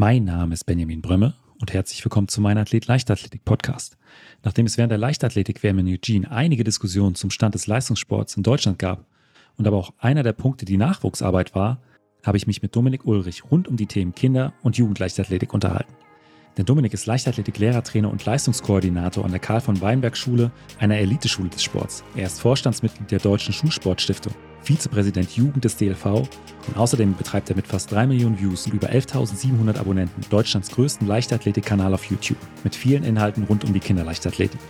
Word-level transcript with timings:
Mein 0.00 0.26
Name 0.26 0.54
ist 0.54 0.62
Benjamin 0.62 1.02
Brömme 1.02 1.34
und 1.60 1.72
herzlich 1.72 2.04
willkommen 2.04 2.28
zu 2.28 2.40
meinem 2.40 2.58
Athlet 2.58 2.86
Leichtathletik 2.86 3.44
Podcast. 3.44 3.98
Nachdem 4.44 4.64
es 4.64 4.78
während 4.78 4.92
der 4.92 4.98
Leichtathletik 4.98 5.60
WM 5.64 5.80
in 5.80 5.88
Eugene 5.88 6.30
einige 6.30 6.62
Diskussionen 6.62 7.16
zum 7.16 7.30
Stand 7.30 7.56
des 7.56 7.66
Leistungssports 7.66 8.36
in 8.36 8.44
Deutschland 8.44 8.78
gab 8.78 9.06
und 9.56 9.66
aber 9.66 9.76
auch 9.76 9.92
einer 9.98 10.22
der 10.22 10.34
Punkte 10.34 10.66
die 10.66 10.76
Nachwuchsarbeit 10.76 11.56
war, 11.56 11.82
habe 12.24 12.36
ich 12.36 12.46
mich 12.46 12.62
mit 12.62 12.76
Dominik 12.76 13.06
Ulrich 13.06 13.50
rund 13.50 13.66
um 13.66 13.76
die 13.76 13.86
Themen 13.86 14.14
Kinder- 14.14 14.52
und 14.62 14.76
Jugendleichtathletik 14.76 15.52
unterhalten. 15.52 15.92
Denn 16.56 16.64
Dominik 16.64 16.94
ist 16.94 17.06
Leichtathletik 17.06 17.58
Lehrertrainer 17.58 18.08
und 18.08 18.24
Leistungskoordinator 18.24 19.24
an 19.24 19.32
der 19.32 19.40
Karl 19.40 19.60
von 19.60 19.80
Weinberg 19.80 20.16
Schule, 20.16 20.52
einer 20.78 20.98
Eliteschule 20.98 21.48
des 21.48 21.64
Sports. 21.64 22.04
Er 22.14 22.26
ist 22.26 22.40
Vorstandsmitglied 22.40 23.10
der 23.10 23.18
Deutschen 23.18 23.52
Schulsportstiftung 23.52 24.32
Vizepräsident 24.62 25.30
Jugend 25.36 25.64
des 25.64 25.76
DLV 25.76 26.04
und 26.04 26.76
außerdem 26.76 27.14
betreibt 27.14 27.50
er 27.50 27.56
mit 27.56 27.66
fast 27.66 27.90
3 27.92 28.06
Millionen 28.06 28.38
Views 28.38 28.66
und 28.66 28.74
über 28.74 28.88
11.700 28.88 29.78
Abonnenten 29.78 30.22
Deutschlands 30.30 30.70
größten 30.70 31.06
Leichtathletik-Kanal 31.06 31.94
auf 31.94 32.04
YouTube 32.04 32.38
mit 32.64 32.74
vielen 32.74 33.04
Inhalten 33.04 33.44
rund 33.44 33.64
um 33.64 33.72
die 33.72 33.80
Kinderleichtathletik. 33.80 34.60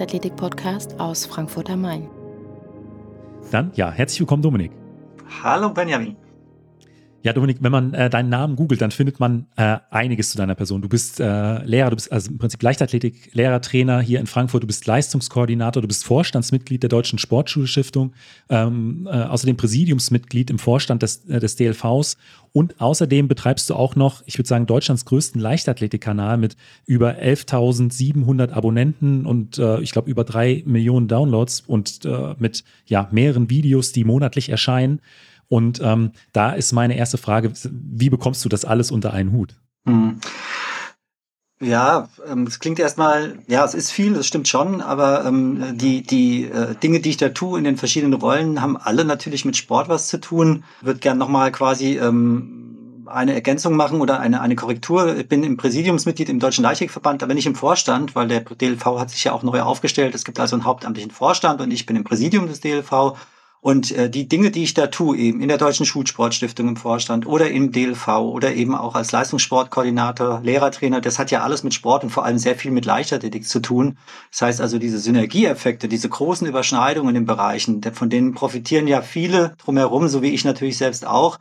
Leichtathletik-Podcast 0.00 0.98
aus 0.98 1.26
Frankfurt 1.26 1.68
am 1.68 1.82
Main. 1.82 2.08
Dann, 3.50 3.70
ja, 3.74 3.90
herzlich 3.90 4.20
willkommen, 4.20 4.42
Dominik. 4.42 4.72
Hallo, 5.42 5.68
Benjamin. 5.68 6.16
Ja, 7.22 7.34
Dominik, 7.34 7.58
wenn 7.60 7.72
man 7.72 7.92
äh, 7.92 8.08
deinen 8.08 8.30
Namen 8.30 8.56
googelt, 8.56 8.80
dann 8.80 8.90
findet 8.90 9.20
man 9.20 9.46
äh, 9.56 9.76
einiges 9.90 10.30
zu 10.30 10.38
deiner 10.38 10.54
Person. 10.54 10.80
Du 10.80 10.88
bist 10.88 11.20
äh, 11.20 11.62
Lehrer, 11.64 11.90
du 11.90 11.96
bist 11.96 12.10
also 12.10 12.30
im 12.30 12.38
Prinzip 12.38 12.62
Leichtathletik, 12.62 13.34
Lehrertrainer 13.34 14.00
hier 14.00 14.20
in 14.20 14.26
Frankfurt, 14.26 14.62
du 14.62 14.66
bist 14.66 14.86
Leistungskoordinator, 14.86 15.82
du 15.82 15.88
bist 15.88 16.04
Vorstandsmitglied 16.04 16.82
der 16.82 16.88
Deutschen 16.88 17.18
Sportschulstiftung, 17.18 18.14
ähm, 18.48 19.06
äh, 19.06 19.24
außerdem 19.24 19.58
Präsidiumsmitglied 19.58 20.48
im 20.48 20.58
Vorstand 20.58 21.02
des, 21.02 21.26
äh, 21.26 21.40
des 21.40 21.56
DLVs 21.56 22.16
und 22.52 22.80
außerdem 22.80 23.28
betreibst 23.28 23.68
du 23.68 23.74
auch 23.74 23.96
noch, 23.96 24.22
ich 24.24 24.38
würde 24.38 24.48
sagen, 24.48 24.64
Deutschlands 24.64 25.04
größten 25.04 25.40
Leichtathletikkanal 25.40 26.38
mit 26.38 26.56
über 26.86 27.18
11.700 27.18 28.52
Abonnenten 28.52 29.26
und 29.26 29.58
äh, 29.58 29.80
ich 29.80 29.92
glaube 29.92 30.10
über 30.10 30.24
drei 30.24 30.62
Millionen 30.64 31.06
Downloads 31.06 31.60
und 31.66 32.04
äh, 32.06 32.34
mit 32.38 32.64
ja 32.86 33.08
mehreren 33.12 33.50
Videos, 33.50 33.92
die 33.92 34.04
monatlich 34.04 34.48
erscheinen. 34.48 35.00
Und 35.50 35.80
ähm, 35.82 36.12
da 36.32 36.52
ist 36.52 36.70
meine 36.72 36.96
erste 36.96 37.18
Frage, 37.18 37.52
wie 37.72 38.08
bekommst 38.08 38.44
du 38.44 38.48
das 38.48 38.64
alles 38.64 38.92
unter 38.92 39.12
einen 39.12 39.32
Hut? 39.32 39.56
Hm. 39.84 40.20
Ja, 41.60 42.08
ähm, 42.30 42.44
es 42.44 42.60
klingt 42.60 42.78
erstmal, 42.78 43.40
ja, 43.48 43.64
es 43.64 43.74
ist 43.74 43.90
viel, 43.90 44.14
das 44.14 44.26
stimmt 44.26 44.46
schon, 44.46 44.80
aber 44.80 45.26
ähm, 45.26 45.76
die, 45.76 46.02
die 46.02 46.44
äh, 46.44 46.76
Dinge, 46.76 47.00
die 47.00 47.10
ich 47.10 47.16
da 47.16 47.30
tue 47.30 47.58
in 47.58 47.64
den 47.64 47.76
verschiedenen 47.76 48.14
Rollen, 48.14 48.62
haben 48.62 48.76
alle 48.76 49.04
natürlich 49.04 49.44
mit 49.44 49.56
Sport 49.56 49.88
was 49.88 50.06
zu 50.06 50.20
tun. 50.20 50.62
Würde 50.82 51.00
gern 51.00 51.18
nochmal 51.18 51.50
quasi 51.50 51.98
ähm, 51.98 53.04
eine 53.06 53.34
Ergänzung 53.34 53.74
machen 53.74 54.00
oder 54.00 54.20
eine, 54.20 54.40
eine 54.40 54.54
Korrektur. 54.54 55.16
Ich 55.16 55.28
bin 55.28 55.42
im 55.42 55.56
Präsidiumsmitglied 55.56 56.28
im 56.28 56.38
Deutschen 56.38 56.62
Leichtathletikverband, 56.62 57.24
aber 57.24 57.34
nicht 57.34 57.46
im 57.46 57.56
Vorstand, 57.56 58.14
weil 58.14 58.28
der 58.28 58.40
DLV 58.40 58.86
hat 59.00 59.10
sich 59.10 59.24
ja 59.24 59.32
auch 59.32 59.42
neu 59.42 59.60
aufgestellt. 59.62 60.14
Es 60.14 60.24
gibt 60.24 60.38
also 60.38 60.54
einen 60.54 60.64
hauptamtlichen 60.64 61.10
Vorstand 61.10 61.60
und 61.60 61.72
ich 61.72 61.86
bin 61.86 61.96
im 61.96 62.04
Präsidium 62.04 62.46
des 62.46 62.60
DLV. 62.60 63.16
Und 63.60 63.92
äh, 63.92 64.08
die 64.08 64.26
Dinge, 64.26 64.50
die 64.50 64.62
ich 64.62 64.72
da 64.72 64.86
tue, 64.86 65.18
eben 65.18 65.42
in 65.42 65.48
der 65.48 65.58
Deutschen 65.58 65.84
Schulsportstiftung 65.84 66.66
im 66.68 66.76
Vorstand 66.76 67.26
oder 67.26 67.50
im 67.50 67.72
DLV 67.72 68.08
oder 68.08 68.54
eben 68.54 68.74
auch 68.74 68.94
als 68.94 69.12
Leistungssportkoordinator, 69.12 70.40
Lehrertrainer, 70.42 71.02
das 71.02 71.18
hat 71.18 71.30
ja 71.30 71.42
alles 71.42 71.62
mit 71.62 71.74
Sport 71.74 72.02
und 72.02 72.10
vor 72.10 72.24
allem 72.24 72.38
sehr 72.38 72.56
viel 72.56 72.70
mit 72.70 72.86
Leichtathletik 72.86 73.46
zu 73.46 73.60
tun. 73.60 73.98
Das 74.30 74.42
heißt 74.42 74.60
also, 74.62 74.78
diese 74.78 74.98
Synergieeffekte, 74.98 75.88
diese 75.88 76.08
großen 76.08 76.46
Überschneidungen 76.46 77.10
in 77.10 77.22
den 77.22 77.26
Bereichen, 77.26 77.82
von 77.92 78.08
denen 78.08 78.32
profitieren 78.32 78.86
ja 78.88 79.02
viele 79.02 79.54
drumherum, 79.62 80.08
so 80.08 80.22
wie 80.22 80.30
ich 80.30 80.44
natürlich 80.44 80.78
selbst 80.78 81.06
auch. 81.06 81.38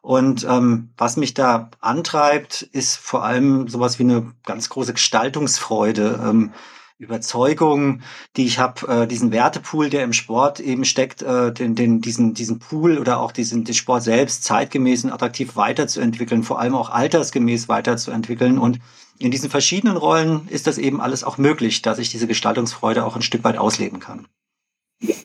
Und 0.00 0.46
ähm, 0.48 0.90
was 0.96 1.16
mich 1.18 1.34
da 1.34 1.70
antreibt, 1.80 2.62
ist 2.62 2.96
vor 2.96 3.24
allem 3.24 3.68
sowas 3.68 3.98
wie 3.98 4.04
eine 4.04 4.32
ganz 4.46 4.70
große 4.70 4.94
Gestaltungsfreude. 4.94 6.20
Ähm, 6.24 6.52
Überzeugung, 6.98 8.02
die 8.36 8.44
ich 8.44 8.58
habe, 8.58 8.88
äh, 8.88 9.06
diesen 9.06 9.30
Wertepool, 9.30 9.88
der 9.88 10.02
im 10.02 10.12
Sport 10.12 10.58
eben 10.58 10.84
steckt, 10.84 11.22
äh, 11.22 11.52
den, 11.52 11.76
den, 11.76 12.00
diesen, 12.00 12.34
diesen 12.34 12.58
Pool 12.58 12.98
oder 12.98 13.20
auch 13.20 13.30
diesen 13.30 13.64
den 13.64 13.74
Sport 13.74 14.02
selbst 14.02 14.42
zeitgemäß 14.42 15.04
und 15.04 15.12
attraktiv 15.12 15.54
weiterzuentwickeln, 15.54 16.42
vor 16.42 16.58
allem 16.58 16.74
auch 16.74 16.90
altersgemäß 16.90 17.68
weiterzuentwickeln. 17.68 18.58
Und 18.58 18.80
in 19.18 19.30
diesen 19.30 19.48
verschiedenen 19.48 19.96
Rollen 19.96 20.48
ist 20.48 20.66
das 20.66 20.76
eben 20.76 21.00
alles 21.00 21.22
auch 21.22 21.38
möglich, 21.38 21.82
dass 21.82 22.00
ich 22.00 22.10
diese 22.10 22.26
Gestaltungsfreude 22.26 23.04
auch 23.04 23.14
ein 23.14 23.22
Stück 23.22 23.44
weit 23.44 23.58
ausleben 23.58 24.00
kann. 24.00 24.26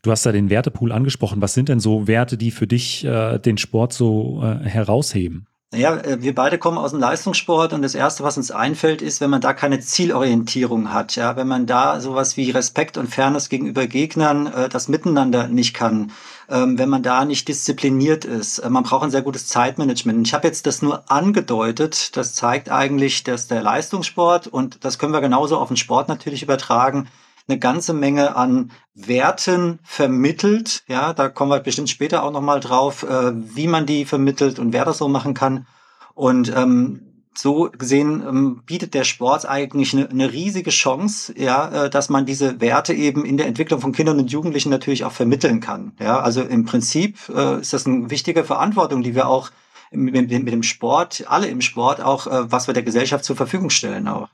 Du 0.04 0.12
hast 0.12 0.26
da 0.26 0.32
den 0.32 0.52
Wertepool 0.52 0.92
angesprochen. 0.92 1.42
Was 1.42 1.56
sind 1.56 1.70
denn 1.70 1.80
so 1.80 2.08
Werte, 2.08 2.38
die 2.38 2.52
für 2.52 2.68
dich 2.68 3.04
äh, 3.04 3.40
den 3.40 3.58
Sport 3.58 3.94
so 3.94 4.44
äh, 4.44 4.64
herausheben? 4.64 5.48
Naja, 5.74 5.96
äh, 5.96 6.22
wir 6.22 6.36
beide 6.36 6.60
kommen 6.60 6.78
aus 6.78 6.92
dem 6.92 7.00
Leistungssport 7.00 7.74
und 7.74 7.82
das 7.82 7.96
Erste, 7.96 8.24
was 8.24 8.38
uns 8.38 8.52
einfällt, 8.52 9.02
ist, 9.02 9.22
wenn 9.22 9.32
man 9.32 9.42
da 9.42 9.54
keine 9.54 9.80
Zielorientierung 9.80 10.94
hat, 10.94 11.16
ja, 11.16 11.36
wenn 11.36 11.48
man 11.48 11.66
da 11.66 12.00
sowas 12.00 12.38
wie 12.38 12.52
Respekt 12.52 12.96
und 12.96 13.08
Fairness 13.08 13.50
gegenüber 13.50 13.88
Gegnern, 13.88 14.46
äh, 14.46 14.70
das 14.70 14.88
Miteinander 14.88 15.48
nicht 15.48 15.74
kann, 15.74 16.12
ähm, 16.48 16.78
wenn 16.78 16.90
man 16.90 17.02
da 17.02 17.26
nicht 17.26 17.48
diszipliniert 17.48 18.24
ist. 18.24 18.60
Äh, 18.60 18.70
man 18.70 18.84
braucht 18.84 19.06
ein 19.06 19.10
sehr 19.10 19.24
gutes 19.24 19.48
Zeitmanagement. 19.48 20.28
Ich 20.28 20.36
habe 20.36 20.46
jetzt 20.46 20.68
das 20.68 20.84
nur 20.84 21.10
angedeutet, 21.10 22.16
das 22.18 22.36
zeigt 22.36 22.70
eigentlich, 22.70 23.24
dass 23.24 23.48
der 23.48 23.64
Leistungssport, 23.64 24.46
und 24.46 24.86
das 24.86 25.00
können 25.00 25.14
wir 25.14 25.22
genauso 25.22 25.58
auf 25.58 25.70
den 25.70 25.78
Sport 25.78 26.08
natürlich 26.08 26.44
übertragen, 26.44 27.08
eine 27.48 27.60
ganze 27.60 27.94
Menge 27.94 28.36
an 28.36 28.72
Werten 28.94 29.80
vermittelt. 29.84 30.84
Ja, 30.88 31.14
da 31.14 31.30
kommen 31.30 31.52
wir 31.52 31.60
bestimmt 31.60 31.90
später 31.90 32.24
auch 32.24 32.32
nochmal 32.32 32.60
drauf, 32.60 33.04
äh, 33.04 33.34
wie 33.34 33.68
man 33.68 33.86
die 33.86 34.06
vermittelt 34.06 34.60
und 34.60 34.74
wer 34.74 34.86
das 34.86 34.98
so 34.98 35.08
machen 35.08 35.34
kann. 35.34 35.68
Und 36.14 36.54
ähm, 36.56 37.14
so 37.36 37.70
gesehen 37.72 38.24
ähm, 38.28 38.62
bietet 38.66 38.94
der 38.94 39.04
Sport 39.04 39.48
eigentlich 39.48 39.94
eine, 39.94 40.10
eine 40.10 40.32
riesige 40.32 40.70
Chance, 40.70 41.34
ja, 41.38 41.86
äh, 41.86 41.90
dass 41.90 42.10
man 42.10 42.26
diese 42.26 42.62
Werte 42.62 42.94
eben 42.94 43.26
in 43.26 43.38
der 43.38 43.48
Entwicklung 43.48 43.82
von 43.82 43.92
Kindern 43.92 44.20
und 44.20 44.32
Jugendlichen 44.32 44.70
natürlich 44.70 45.04
auch 45.04 45.12
vermitteln 45.12 45.60
kann. 45.60 45.94
Ja, 46.00 46.20
also 46.20 46.42
im 46.42 46.66
Prinzip 46.66 47.18
äh, 47.30 47.60
ist 47.60 47.74
das 47.74 47.86
eine 47.86 48.10
wichtige 48.10 48.44
Verantwortung, 48.44 49.04
die 49.04 49.16
wir 49.16 49.28
auch 49.28 49.50
mit, 49.92 50.14
mit, 50.14 50.32
dem 50.32 50.64
Sport, 50.64 51.26
alle 51.28 51.48
im 51.48 51.62
Sport 51.62 52.02
auch, 52.02 52.28
äh, 52.28 52.52
was 52.52 52.68
wir 52.68 52.74
der 52.74 52.84
Gesellschaft 52.84 53.26
zur 53.26 53.36
Verfügung 53.36 53.70
stellen 53.70 54.08
auch. 54.08 54.30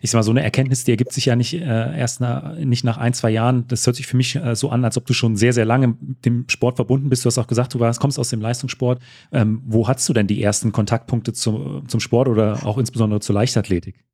Ich 0.00 0.10
sag 0.10 0.18
mal, 0.18 0.22
so 0.22 0.30
eine 0.30 0.42
Erkenntnis, 0.42 0.84
die 0.84 0.92
ergibt 0.92 1.12
sich 1.12 1.26
ja 1.26 1.36
nicht 1.36 1.54
äh, 1.54 1.98
erst 1.98 2.20
nach, 2.20 2.56
nicht 2.56 2.84
nach 2.84 2.98
ein, 2.98 3.14
zwei 3.14 3.30
Jahren. 3.30 3.66
Das 3.68 3.86
hört 3.86 3.96
sich 3.96 4.06
für 4.06 4.16
mich 4.16 4.36
äh, 4.36 4.54
so 4.54 4.70
an, 4.70 4.84
als 4.84 4.96
ob 4.96 5.06
du 5.06 5.12
schon 5.12 5.36
sehr, 5.36 5.52
sehr 5.52 5.64
lange 5.64 5.88
mit 5.88 6.24
dem 6.24 6.44
Sport 6.48 6.76
verbunden 6.76 7.08
bist. 7.08 7.24
Du 7.24 7.26
hast 7.26 7.38
auch 7.38 7.46
gesagt, 7.46 7.74
du 7.74 7.80
warst, 7.80 8.00
kommst 8.00 8.18
aus 8.18 8.30
dem 8.30 8.40
Leistungssport. 8.40 9.00
Ähm, 9.32 9.62
wo 9.66 9.88
hattest 9.88 10.08
du 10.08 10.12
denn 10.12 10.26
die 10.26 10.42
ersten 10.42 10.72
Kontaktpunkte 10.72 11.32
zum, 11.32 11.88
zum 11.88 12.00
Sport 12.00 12.28
oder 12.28 12.64
auch 12.64 12.78
insbesondere 12.78 13.20
zur 13.20 13.34
Leichtathletik? 13.34 14.04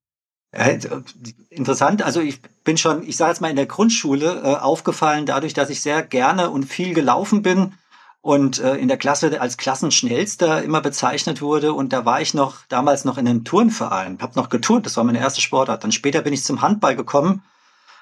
Äh, 0.53 0.79
interessant, 1.51 2.03
also 2.03 2.21
ich 2.21 2.41
bin 2.63 2.77
schon, 2.77 3.03
ich 3.03 3.17
sage 3.17 3.33
jetzt 3.33 3.41
mal 3.41 3.51
in 3.51 3.57
der 3.57 3.67
Grundschule 3.67 4.43
äh, 4.45 4.55
aufgefallen, 4.57 5.27
dadurch, 5.27 5.53
dass 5.53 5.69
ich 5.69 5.81
sehr 5.83 6.03
gerne 6.03 6.51
und 6.51 6.65
viel 6.65 6.95
gelaufen 6.95 7.43
bin 7.43 7.73
und 8.25 8.59
äh, 8.59 8.77
in 8.77 8.89
der 8.89 8.97
Klasse 8.97 9.39
als 9.39 9.59
Klassenschnellster 9.59 10.63
immer 10.63 10.81
bezeichnet 10.81 11.43
wurde. 11.43 11.75
Und 11.75 11.93
da 11.93 12.07
war 12.07 12.23
ich 12.23 12.33
noch 12.33 12.57
damals 12.71 13.05
noch 13.05 13.19
in 13.19 13.29
einem 13.29 13.45
Turnverein, 13.45 14.17
habe 14.23 14.41
noch 14.41 14.49
geturnt, 14.49 14.87
das 14.87 14.97
war 14.97 15.05
meine 15.05 15.19
erste 15.19 15.43
Sportart. 15.43 15.85
Dann 15.85 15.93
später 15.93 16.23
bin 16.23 16.33
ich 16.33 16.43
zum 16.43 16.63
Handball 16.63 16.97
gekommen. 16.97 17.43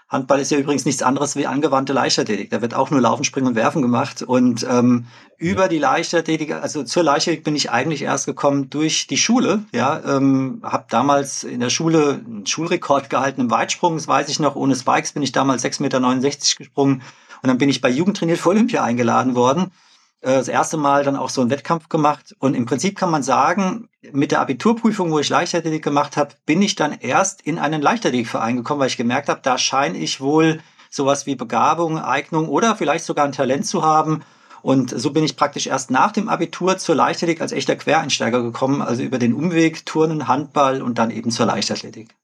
Handball 0.09 0.39
ist 0.39 0.53
ja 0.53 0.59
übrigens 0.59 0.85
nichts 0.85 1.03
anderes 1.03 1.35
wie 1.35 1.49
angewandte 1.49 1.93
Leichtathletik. 1.93 2.51
Da 2.51 2.63
wird 2.63 2.73
auch 2.73 2.91
nur 2.91 3.01
Laufen, 3.01 3.25
Springen 3.25 3.49
und 3.49 3.57
Werfen 3.57 3.83
gemacht. 3.83 4.23
Und 4.23 4.65
ähm, 4.71 5.07
über 5.39 5.67
die 5.67 5.79
Leichtathletik, 5.79 6.53
also 6.53 6.85
zur 6.85 7.03
Leichtathletik 7.03 7.43
bin 7.43 7.57
ich 7.57 7.73
eigentlich 7.73 8.03
erst 8.03 8.27
gekommen 8.27 8.71
durch 8.71 9.09
die 9.09 9.17
Schule. 9.17 9.65
Ja, 9.73 10.01
ähm, 10.07 10.61
habe 10.63 10.85
damals 10.89 11.43
in 11.43 11.59
der 11.59 11.71
Schule 11.71 12.23
einen 12.25 12.47
Schulrekord 12.47 13.11
gehalten 13.11 13.41
im 13.41 13.51
Weitsprung, 13.51 13.97
das 13.97 14.07
weiß 14.07 14.29
ich 14.29 14.39
noch. 14.39 14.55
Ohne 14.55 14.77
Spikes 14.77 15.15
bin 15.15 15.25
ich 15.25 15.33
damals 15.33 15.65
6,69 15.65 15.83
Meter 15.83 16.59
gesprungen. 16.59 17.03
Und 17.43 17.49
dann 17.49 17.59
bin 17.59 17.69
ich 17.69 17.81
bei 17.81 17.91
Jugendtrainiert 17.91 18.39
für 18.39 18.51
Olympia 18.51 18.85
eingeladen 18.85 19.35
worden. 19.35 19.73
Äh, 20.23 20.35
das 20.35 20.49
erste 20.49 20.77
Mal 20.77 21.05
dann 21.05 21.17
auch 21.17 21.29
so 21.29 21.41
einen 21.41 21.51
Wettkampf 21.51 21.89
gemacht. 21.89 22.35
Und 22.39 22.55
im 22.55 22.65
Prinzip 22.65 22.97
kann 22.97 23.11
man 23.11 23.23
sagen, 23.23 23.89
mit 24.13 24.31
der 24.31 24.41
Abiturprüfung, 24.41 25.11
wo 25.11 25.19
ich 25.19 25.29
Leichtathletik 25.29 25.85
gemacht 25.85 26.17
habe, 26.17 26.35
bin 26.47 26.63
ich 26.63 26.75
dann 26.75 26.93
erst 26.93 27.43
in 27.43 27.59
einen 27.59 27.83
Leichtathletikverein 27.83 28.57
gekommen, 28.57 28.81
weil 28.81 28.89
ich 28.89 28.97
gemerkt 28.97 29.29
habe, 29.29 29.41
da 29.43 29.59
scheine 29.59 29.99
ich 29.99 30.21
wohl 30.21 30.61
sowas 30.91 31.27
wie 31.27 31.35
Begabung, 31.35 31.99
Eignung 31.99 32.49
oder 32.49 32.77
vielleicht 32.77 33.05
sogar 33.05 33.25
ein 33.25 33.33
Talent 33.33 33.67
zu 33.67 33.83
haben. 33.83 34.23
Und 34.63 34.91
so 34.91 35.13
bin 35.13 35.25
ich 35.25 35.37
praktisch 35.37 35.67
erst 35.67 35.91
nach 35.91 36.13
dem 36.13 36.29
Abitur 36.29 36.79
zur 36.79 36.95
Leichtathletik 36.95 37.41
als 37.41 37.51
echter 37.51 37.75
Quereinsteiger 37.75 38.43
gekommen, 38.43 38.81
also 38.81 39.03
über 39.03 39.19
den 39.19 39.35
Umweg 39.35 39.85
Turnen, 39.87 40.29
Handball 40.29 40.83
und 40.83 40.99
dann 40.99 41.11
eben 41.11 41.33
zur 41.33 41.47
Leichtathletik. 41.47 42.15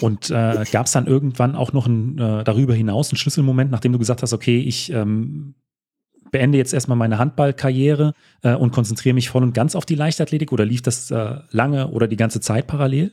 Und 0.00 0.30
äh, 0.30 0.64
gab 0.72 0.86
es 0.86 0.92
dann 0.92 1.06
irgendwann 1.06 1.54
auch 1.54 1.72
noch 1.72 1.86
ein, 1.86 2.18
äh, 2.18 2.44
darüber 2.44 2.74
hinaus 2.74 3.10
einen 3.10 3.16
Schlüsselmoment, 3.16 3.70
nachdem 3.70 3.92
du 3.92 3.98
gesagt 3.98 4.22
hast, 4.22 4.32
okay, 4.32 4.58
ich 4.58 4.90
ähm, 4.92 5.54
beende 6.30 6.58
jetzt 6.58 6.72
erstmal 6.72 6.96
meine 6.96 7.18
Handballkarriere 7.18 8.14
äh, 8.42 8.54
und 8.54 8.72
konzentriere 8.72 9.14
mich 9.14 9.30
voll 9.30 9.42
und 9.42 9.52
ganz 9.52 9.74
auf 9.74 9.86
die 9.86 9.94
Leichtathletik 9.94 10.52
oder 10.52 10.64
lief 10.64 10.82
das 10.82 11.10
äh, 11.10 11.36
lange 11.50 11.88
oder 11.88 12.08
die 12.08 12.16
ganze 12.16 12.40
Zeit 12.40 12.66
parallel? 12.66 13.12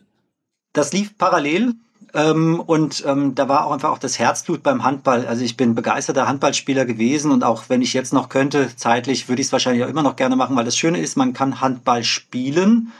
Das 0.73 0.93
lief 0.93 1.17
parallel. 1.17 1.73
Ähm, 2.13 2.59
und 2.59 3.03
ähm, 3.05 3.35
da 3.35 3.49
war 3.49 3.65
auch 3.65 3.71
einfach 3.71 3.91
auch 3.91 3.97
das 3.97 4.17
Herzblut 4.17 4.63
beim 4.63 4.83
Handball. 4.83 5.27
Also 5.27 5.43
ich 5.43 5.57
bin 5.57 5.75
begeisterter 5.75 6.27
Handballspieler 6.27 6.85
gewesen 6.85 7.31
und 7.31 7.43
auch 7.43 7.65
wenn 7.67 7.81
ich 7.81 7.93
jetzt 7.93 8.13
noch 8.13 8.29
könnte, 8.29 8.69
zeitlich 8.75 9.27
würde 9.27 9.41
ich 9.41 9.47
es 9.47 9.51
wahrscheinlich 9.51 9.83
auch 9.83 9.89
immer 9.89 10.03
noch 10.03 10.15
gerne 10.15 10.35
machen, 10.35 10.55
weil 10.55 10.65
das 10.65 10.77
Schöne 10.77 10.99
ist, 10.99 11.17
man 11.17 11.33
kann 11.33 11.61
Handball 11.61 12.03
spielen. 12.03 12.91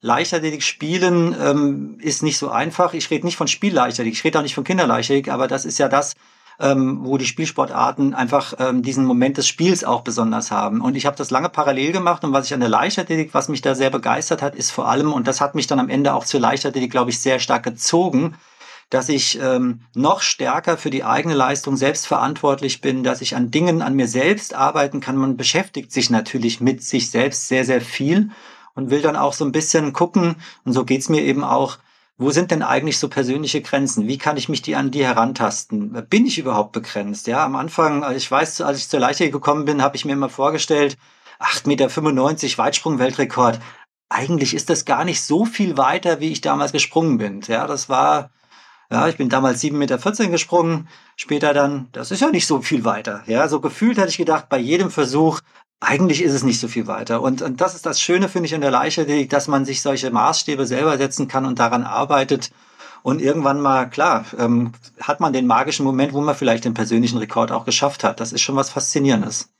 Leichtathletik 0.00 0.62
spielen 0.62 1.34
ähm, 1.40 1.98
ist 2.00 2.22
nicht 2.22 2.38
so 2.38 2.50
einfach. 2.50 2.92
Ich 2.92 3.10
rede 3.10 3.24
nicht 3.24 3.36
von 3.36 3.48
Spielleichtathletik, 3.48 4.18
ich 4.18 4.24
rede 4.24 4.38
auch 4.38 4.42
nicht 4.42 4.54
von 4.54 4.64
Kinderleichtathletik, 4.64 5.32
aber 5.32 5.48
das 5.48 5.64
ist 5.64 5.78
ja 5.78 5.88
das, 5.88 6.14
ähm, 6.60 7.00
wo 7.02 7.18
die 7.18 7.26
Spielsportarten 7.26 8.14
einfach 8.14 8.54
ähm, 8.58 8.82
diesen 8.82 9.04
Moment 9.04 9.36
des 9.36 9.46
Spiels 9.46 9.84
auch 9.84 10.02
besonders 10.02 10.50
haben. 10.50 10.80
Und 10.80 10.96
ich 10.96 11.06
habe 11.06 11.16
das 11.16 11.30
lange 11.30 11.48
parallel 11.48 11.92
gemacht 11.92 12.24
und 12.24 12.32
was 12.32 12.46
ich 12.46 12.54
an 12.54 12.60
der 12.60 12.68
Leichtathletik, 12.68 13.34
was 13.34 13.48
mich 13.48 13.62
da 13.62 13.74
sehr 13.74 13.90
begeistert 13.90 14.42
hat, 14.42 14.54
ist 14.54 14.70
vor 14.70 14.88
allem, 14.88 15.12
und 15.12 15.26
das 15.26 15.40
hat 15.40 15.54
mich 15.54 15.66
dann 15.66 15.80
am 15.80 15.88
Ende 15.88 16.14
auch 16.14 16.24
zur 16.24 16.40
Leichtathletik, 16.40 16.90
glaube 16.90 17.10
ich, 17.10 17.20
sehr 17.20 17.38
stark 17.38 17.62
gezogen, 17.62 18.34
dass 18.90 19.08
ich 19.08 19.40
ähm, 19.40 19.80
noch 19.94 20.22
stärker 20.22 20.76
für 20.76 20.90
die 20.90 21.04
eigene 21.04 21.34
Leistung 21.34 21.76
selbst 21.76 22.06
verantwortlich 22.06 22.80
bin, 22.80 23.02
dass 23.02 23.20
ich 23.20 23.34
an 23.34 23.50
Dingen 23.50 23.82
an 23.82 23.94
mir 23.94 24.06
selbst 24.06 24.54
arbeiten 24.54 25.00
kann. 25.00 25.16
Man 25.16 25.36
beschäftigt 25.36 25.90
sich 25.92 26.08
natürlich 26.08 26.60
mit 26.60 26.84
sich 26.84 27.10
selbst 27.10 27.48
sehr, 27.48 27.64
sehr 27.64 27.80
viel 27.80 28.30
und 28.74 28.90
will 28.90 29.02
dann 29.02 29.16
auch 29.16 29.32
so 29.32 29.44
ein 29.44 29.52
bisschen 29.52 29.92
gucken, 29.92 30.36
und 30.64 30.72
so 30.72 30.84
geht's 30.84 31.08
mir 31.08 31.22
eben 31.22 31.42
auch, 31.42 31.78
wo 32.18 32.30
sind 32.30 32.50
denn 32.50 32.62
eigentlich 32.62 32.98
so 32.98 33.08
persönliche 33.08 33.60
Grenzen? 33.60 34.08
Wie 34.08 34.16
kann 34.16 34.38
ich 34.38 34.48
mich 34.48 34.62
die 34.62 34.74
an 34.74 34.90
die 34.90 35.04
herantasten? 35.04 36.06
Bin 36.08 36.26
ich 36.26 36.38
überhaupt 36.38 36.72
begrenzt? 36.72 37.26
Ja, 37.26 37.44
am 37.44 37.56
Anfang, 37.56 38.04
also 38.04 38.16
ich 38.16 38.30
weiß, 38.30 38.62
als 38.62 38.78
ich 38.78 38.88
zur 38.88 39.00
Leichtathletik 39.00 39.34
gekommen 39.34 39.66
bin, 39.66 39.82
habe 39.82 39.96
ich 39.96 40.04
mir 40.04 40.12
immer 40.12 40.30
vorgestellt, 40.30 40.96
8,95 41.40 41.66
Meter 41.68 42.58
Weitsprung-Weltrekord. 42.58 43.60
Eigentlich 44.08 44.54
ist 44.54 44.70
das 44.70 44.86
gar 44.86 45.04
nicht 45.04 45.22
so 45.22 45.44
viel 45.44 45.76
weiter, 45.76 46.20
wie 46.20 46.32
ich 46.32 46.40
damals 46.40 46.72
gesprungen 46.72 47.18
bin. 47.18 47.42
Ja, 47.42 47.66
das 47.66 47.90
war, 47.90 48.30
ja, 48.90 49.08
ich 49.08 49.18
bin 49.18 49.28
damals 49.28 49.62
7,14 49.62 49.72
Meter 49.74 50.30
gesprungen, 50.30 50.88
später 51.16 51.52
dann, 51.52 51.88
das 51.92 52.10
ist 52.12 52.20
ja 52.20 52.30
nicht 52.30 52.46
so 52.46 52.62
viel 52.62 52.84
weiter. 52.84 53.24
Ja, 53.26 53.46
so 53.48 53.60
gefühlt 53.60 53.98
hätte 53.98 54.08
ich 54.08 54.16
gedacht, 54.16 54.48
bei 54.48 54.58
jedem 54.58 54.90
Versuch, 54.90 55.40
eigentlich 55.80 56.22
ist 56.22 56.32
es 56.32 56.42
nicht 56.42 56.60
so 56.60 56.68
viel 56.68 56.86
weiter. 56.86 57.20
Und, 57.20 57.42
und 57.42 57.60
das 57.60 57.74
ist 57.74 57.86
das 57.86 58.00
Schöne, 58.00 58.28
finde 58.28 58.46
ich, 58.46 58.52
in 58.52 58.60
der 58.60 58.70
Leichtathletik, 58.70 59.30
dass 59.30 59.48
man 59.48 59.64
sich 59.64 59.82
solche 59.82 60.10
Maßstäbe 60.10 60.66
selber 60.66 60.96
setzen 60.96 61.28
kann 61.28 61.44
und 61.44 61.58
daran 61.58 61.84
arbeitet. 61.84 62.50
Und 63.02 63.20
irgendwann 63.20 63.60
mal, 63.60 63.88
klar, 63.88 64.24
ähm, 64.38 64.72
hat 65.00 65.20
man 65.20 65.32
den 65.32 65.46
magischen 65.46 65.84
Moment, 65.84 66.12
wo 66.12 66.20
man 66.20 66.34
vielleicht 66.34 66.64
den 66.64 66.74
persönlichen 66.74 67.18
Rekord 67.18 67.52
auch 67.52 67.64
geschafft 67.64 68.04
hat. 68.04 68.20
Das 68.20 68.32
ist 68.32 68.40
schon 68.40 68.56
was 68.56 68.70
Faszinierendes. 68.70 69.50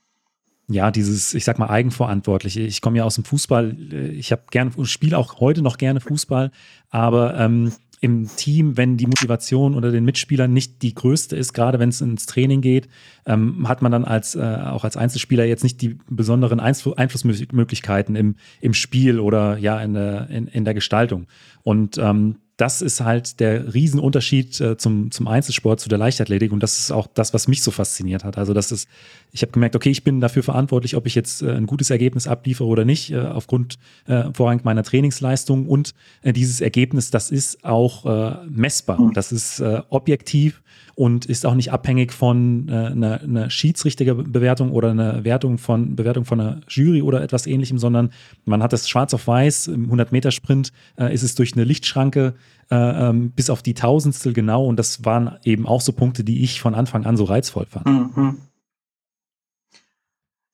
Ja, 0.69 0.91
dieses, 0.91 1.33
ich 1.33 1.45
sag 1.45 1.59
mal, 1.59 1.69
eigenverantwortliche. 1.69 2.59
Ich 2.61 2.81
komme 2.81 2.97
ja 2.97 3.05
aus 3.05 3.15
dem 3.15 3.23
Fußball. 3.23 3.77
Ich 4.11 4.33
habe 4.33 4.43
gern, 4.51 4.73
spiele 4.85 5.17
auch 5.17 5.39
heute 5.39 5.61
noch 5.61 5.77
gerne 5.77 6.01
Fußball, 6.01 6.51
aber 6.89 7.37
ähm, 7.37 7.71
im 7.99 8.29
Team, 8.35 8.77
wenn 8.77 8.97
die 8.97 9.07
Motivation 9.07 9.73
unter 9.73 9.91
den 9.91 10.05
Mitspielern 10.05 10.53
nicht 10.53 10.81
die 10.83 10.93
größte 10.93 11.35
ist, 11.35 11.53
gerade 11.53 11.79
wenn 11.79 11.89
es 11.89 12.01
ins 12.01 12.27
Training 12.27 12.61
geht, 12.61 12.87
ähm, 13.25 13.67
hat 13.67 13.81
man 13.81 13.91
dann 13.91 14.05
als 14.05 14.35
äh, 14.35 14.41
auch 14.41 14.83
als 14.83 14.97
Einzelspieler 14.97 15.45
jetzt 15.45 15.63
nicht 15.63 15.81
die 15.81 15.97
besonderen 16.09 16.59
Einfl 16.59 16.93
Einflussmöglichkeiten 16.95 18.15
im, 18.15 18.35
im 18.61 18.73
Spiel 18.73 19.19
oder 19.19 19.57
ja 19.57 19.79
in 19.81 19.93
der, 19.93 20.29
in, 20.29 20.47
in 20.47 20.63
der 20.63 20.75
Gestaltung. 20.75 21.25
Und 21.63 21.97
ähm, 21.97 22.35
das 22.57 22.81
ist 22.81 23.01
halt 23.01 23.39
der 23.39 23.75
Riesenunterschied 23.75 24.59
äh, 24.59 24.77
zum, 24.77 25.11
zum 25.11 25.27
Einzelsport, 25.27 25.79
zu 25.79 25.89
der 25.89 25.99
Leichtathletik. 25.99 26.51
Und 26.51 26.63
das 26.63 26.79
ist 26.79 26.91
auch 26.91 27.05
das, 27.05 27.31
was 27.33 27.47
mich 27.47 27.61
so 27.61 27.69
fasziniert 27.69 28.23
hat. 28.23 28.39
Also, 28.39 28.55
das 28.55 28.71
ist, 28.71 28.89
ich 29.31 29.43
habe 29.43 29.51
gemerkt, 29.51 29.75
okay, 29.75 29.91
ich 29.91 30.03
bin 30.03 30.19
dafür 30.19 30.41
verantwortlich, 30.41 30.95
ob 30.95 31.05
ich 31.05 31.13
jetzt 31.13 31.43
äh, 31.43 31.51
ein 31.51 31.67
gutes 31.67 31.91
Ergebnis 31.91 32.27
abliefere 32.27 32.67
oder 32.67 32.83
nicht, 32.83 33.11
äh, 33.11 33.19
aufgrund 33.19 33.77
äh, 34.07 34.23
vorrangig 34.33 34.65
meiner 34.65 34.81
Trainingsleistung. 34.81 35.67
Und 35.67 35.93
äh, 36.23 36.33
dieses 36.33 36.59
Ergebnis, 36.59 37.11
das 37.11 37.29
ist 37.29 37.63
auch 37.63 38.05
äh, 38.05 38.37
messbar. 38.49 38.99
Mhm. 38.99 39.13
Das 39.13 39.31
ist 39.31 39.61
objektiv 39.89 40.61
und 40.95 41.25
ist 41.25 41.45
auch 41.45 41.53
nicht 41.53 41.71
abhängig 41.71 42.11
von 42.11 42.69
einer, 42.69 43.21
einer 43.21 43.49
Schiedsrichterbewertung 43.49 44.71
oder 44.71 44.91
einer 44.91 45.23
Wertung 45.23 45.57
von 45.57 45.95
Bewertung 45.95 46.25
von 46.25 46.39
einer 46.39 46.61
Jury 46.67 47.01
oder 47.01 47.21
etwas 47.21 47.45
ähnlichem, 47.47 47.77
sondern 47.77 48.11
man 48.45 48.63
hat 48.63 48.73
das 48.73 48.89
schwarz 48.89 49.13
auf 49.13 49.27
weiß, 49.27 49.67
im 49.67 49.91
100-Meter-Sprint 49.91 50.71
äh, 50.97 51.13
ist 51.13 51.23
es 51.23 51.35
durch 51.35 51.53
eine 51.53 51.63
Lichtschranke 51.63 52.33
äh, 52.69 52.75
ähm, 52.75 53.31
bis 53.31 53.49
auf 53.49 53.61
die 53.61 53.73
Tausendstel 53.73 54.33
genau 54.33 54.65
und 54.65 54.77
das 54.77 55.05
waren 55.05 55.37
eben 55.43 55.65
auch 55.65 55.81
so 55.81 55.93
Punkte, 55.93 56.23
die 56.23 56.43
ich 56.43 56.61
von 56.61 56.75
Anfang 56.75 57.05
an 57.05 57.17
so 57.17 57.23
reizvoll 57.23 57.65
fand. 57.65 57.85
Mhm. 57.85 58.37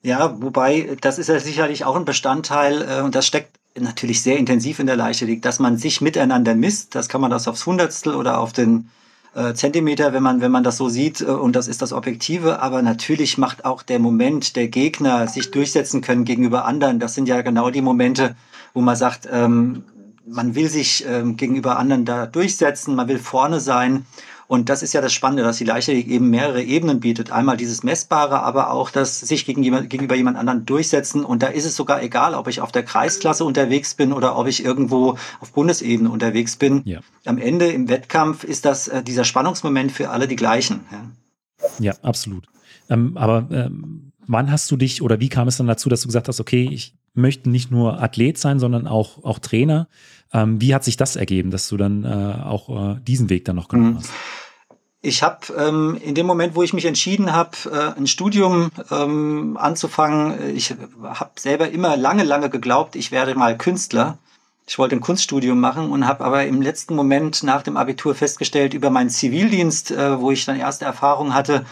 Ja, 0.04 0.42
wobei, 0.42 0.98
das 1.00 1.18
ist 1.18 1.30
ja 1.30 1.40
sicherlich 1.40 1.86
auch 1.86 1.95
ein 1.95 2.06
Bestandteil 2.06 2.81
äh, 2.81 3.01
und 3.01 3.16
das 3.16 3.25
steckt 3.25 3.57
natürlich 3.80 4.22
sehr 4.22 4.38
intensiv 4.38 4.80
in 4.80 4.86
der 4.86 4.98
Leichtathletik, 4.98 5.42
dass 5.42 5.60
man 5.60 5.78
sich 5.78 6.01
miteinander 6.01 6.56
misst. 6.56 6.94
Das 6.94 7.10
kann 7.10 7.22
man 7.22 7.31
das 7.31 7.48
aufs 7.48 7.66
Hundertstel 7.66 8.13
oder 8.13 8.40
auf 8.40 8.54
den 8.54 8.90
äh, 9.34 9.54
Zentimeter, 9.54 10.13
wenn 10.13 10.22
man, 10.22 10.42
wenn 10.42 10.51
man 10.51 10.63
das 10.63 10.78
so 10.78 10.90
sieht, 10.90 11.22
äh, 11.22 11.25
und 11.25 11.56
das 11.56 11.68
ist 11.68 11.81
das 11.81 11.94
Objektive, 11.94 12.62
aber 12.62 12.81
natürlich 12.81 13.38
macht 13.38 13.66
auch 13.66 13.81
der 13.81 14.00
Moment 14.00 14.56
der 14.56 14.68
Gegner 14.68 15.28
sich 15.28 15.51
durchsetzen 15.51 16.01
können 16.01 16.25
gegenüber 16.25 16.66
anderen. 16.66 17.00
Das 17.00 17.16
sind 17.16 17.28
ja 17.28 17.42
genau 17.42 17.69
die 17.69 17.81
Momente, 17.81 18.36
wo 18.74 18.81
man 18.81 18.95
sagt, 18.95 19.28
ähm, 19.31 19.84
man 20.25 20.55
will 20.55 20.69
sich 20.69 21.05
ähm, 21.07 21.37
gegenüber 21.37 21.77
anderen 21.77 22.05
da 22.05 22.25
durchsetzen, 22.25 22.95
man 22.95 23.07
will 23.07 23.19
vorne 23.19 23.59
sein. 23.59 24.05
Und 24.47 24.69
das 24.69 24.83
ist 24.83 24.93
ja 24.93 25.01
das 25.01 25.13
Spannende, 25.13 25.43
dass 25.43 25.57
die 25.57 25.63
Leichtathletik 25.63 26.11
eben 26.11 26.29
mehrere 26.29 26.61
Ebenen 26.61 26.99
bietet. 26.99 27.31
Einmal 27.31 27.57
dieses 27.57 27.81
Messbare, 27.83 28.43
aber 28.43 28.71
auch 28.71 28.91
das 28.91 29.19
sich 29.19 29.45
gegen 29.45 29.63
jemand, 29.63 29.89
gegenüber 29.89 30.15
jemand 30.15 30.37
anderen 30.37 30.65
durchsetzen. 30.65 31.25
Und 31.25 31.41
da 31.41 31.47
ist 31.47 31.65
es 31.65 31.75
sogar 31.75 32.03
egal, 32.03 32.35
ob 32.35 32.47
ich 32.47 32.61
auf 32.61 32.71
der 32.71 32.83
Kreisklasse 32.83 33.45
unterwegs 33.45 33.95
bin 33.95 34.13
oder 34.13 34.37
ob 34.37 34.47
ich 34.47 34.63
irgendwo 34.63 35.17
auf 35.39 35.53
Bundesebene 35.53 36.09
unterwegs 36.09 36.57
bin. 36.57 36.81
Ja. 36.85 36.99
Am 37.25 37.37
Ende 37.37 37.71
im 37.71 37.89
Wettkampf 37.89 38.43
ist 38.43 38.65
das 38.65 38.87
äh, 38.87 39.01
dieser 39.01 39.23
Spannungsmoment 39.23 39.91
für 39.91 40.09
alle 40.09 40.27
die 40.27 40.35
gleichen. 40.35 40.81
Ja, 40.91 41.11
ja 41.79 41.93
absolut. 42.03 42.45
Ähm, 42.89 43.17
aber 43.17 43.47
ähm, 43.49 44.12
wann 44.27 44.51
hast 44.51 44.69
du 44.71 44.77
dich 44.77 45.01
oder 45.01 45.19
wie 45.19 45.29
kam 45.29 45.47
es 45.47 45.57
dann 45.57 45.67
dazu, 45.67 45.89
dass 45.89 46.01
du 46.01 46.07
gesagt 46.07 46.27
hast, 46.27 46.39
okay, 46.39 46.69
ich 46.71 46.95
möchte 47.13 47.49
nicht 47.49 47.71
nur 47.71 48.01
Athlet 48.01 48.37
sein, 48.37 48.59
sondern 48.59 48.87
auch, 48.87 49.23
auch 49.23 49.39
Trainer? 49.39 49.87
Ähm, 50.31 50.59
wie 50.61 50.73
hat 50.73 50.83
sich 50.83 50.97
das 50.97 51.15
ergeben, 51.15 51.51
dass 51.51 51.67
du 51.69 51.77
dann 51.77 52.03
äh, 52.03 52.43
auch 52.43 52.95
äh, 52.95 52.99
diesen 53.01 53.29
Weg 53.29 53.45
dann 53.45 53.55
noch 53.55 53.67
genommen 53.67 53.93
mhm. 53.93 53.97
hast? 53.97 54.11
Ich 55.05 55.21
habe 55.21 55.39
ähm, 55.57 55.99
in 56.01 56.15
dem 56.15 56.25
Moment, 56.25 56.55
wo 56.55 56.63
ich 56.63 56.73
mich 56.73 56.85
entschieden 56.85 57.33
habe, 57.33 57.57
äh, 57.69 57.99
ein 57.99 58.07
Studium 58.07 58.71
ähm, 58.89 59.57
anzufangen, 59.59 60.56
ich 60.56 60.73
habe 61.03 61.31
selber 61.37 61.69
immer 61.69 61.97
lange, 61.97 62.23
lange 62.23 62.49
geglaubt, 62.49 62.95
ich 62.95 63.11
werde 63.11 63.35
mal 63.35 63.57
Künstler. 63.57 64.18
Ich 64.65 64.80
wollte 64.80 64.95
ein 64.95 65.01
Kunststudium 65.01 65.59
machen 65.59 65.92
und 65.92 66.07
habe 66.07 66.23
aber 66.23 66.45
im 66.45 66.61
letzten 66.61 66.95
Moment 66.95 67.44
nach 67.44 67.63
dem 67.63 67.75
Abitur 67.75 68.15
festgestellt, 68.15 68.73
über 68.73 68.89
meinen 68.89 69.09
Zivildienst, 69.09 69.92
äh, 69.92 70.21
wo 70.21 70.31
ich 70.31 70.45
dann 70.45 70.57
erste 70.57 70.85
Erfahrungen 70.85 71.33
hatte, 71.33 71.65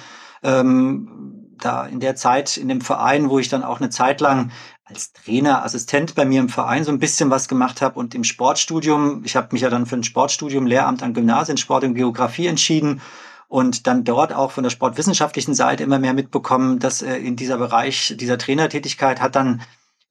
ähm, 0.43 1.40
da 1.65 1.85
in 1.85 1.99
der 1.99 2.15
Zeit 2.15 2.57
in 2.57 2.67
dem 2.67 2.81
Verein, 2.81 3.29
wo 3.29 3.39
ich 3.39 3.49
dann 3.49 3.63
auch 3.63 3.79
eine 3.79 3.89
Zeit 3.89 4.21
lang 4.21 4.51
als 4.83 5.13
Trainer, 5.13 5.63
Assistent 5.63 6.15
bei 6.15 6.25
mir 6.25 6.41
im 6.41 6.49
Verein 6.49 6.83
so 6.83 6.91
ein 6.91 6.99
bisschen 6.99 7.29
was 7.29 7.47
gemacht 7.47 7.81
habe 7.81 7.97
und 7.99 8.13
im 8.13 8.23
Sportstudium, 8.23 9.23
ich 9.23 9.35
habe 9.35 9.49
mich 9.51 9.61
ja 9.61 9.69
dann 9.69 9.85
für 9.85 9.95
ein 9.95 10.03
Sportstudium, 10.03 10.65
Lehramt 10.65 11.03
an 11.03 11.13
Gymnasien, 11.13 11.57
Sport 11.57 11.83
und 11.83 11.95
Geografie 11.95 12.47
entschieden 12.47 13.01
und 13.47 13.87
dann 13.87 14.03
dort 14.03 14.33
auch 14.33 14.51
von 14.51 14.63
der 14.63 14.69
sportwissenschaftlichen 14.69 15.53
Seite 15.53 15.83
immer 15.83 15.99
mehr 15.99 16.13
mitbekommen, 16.13 16.79
dass 16.79 17.01
äh, 17.01 17.17
in 17.17 17.35
dieser 17.35 17.57
Bereich 17.57 18.15
dieser 18.17 18.37
Trainertätigkeit 18.37 19.21
hat 19.21 19.35
dann 19.35 19.61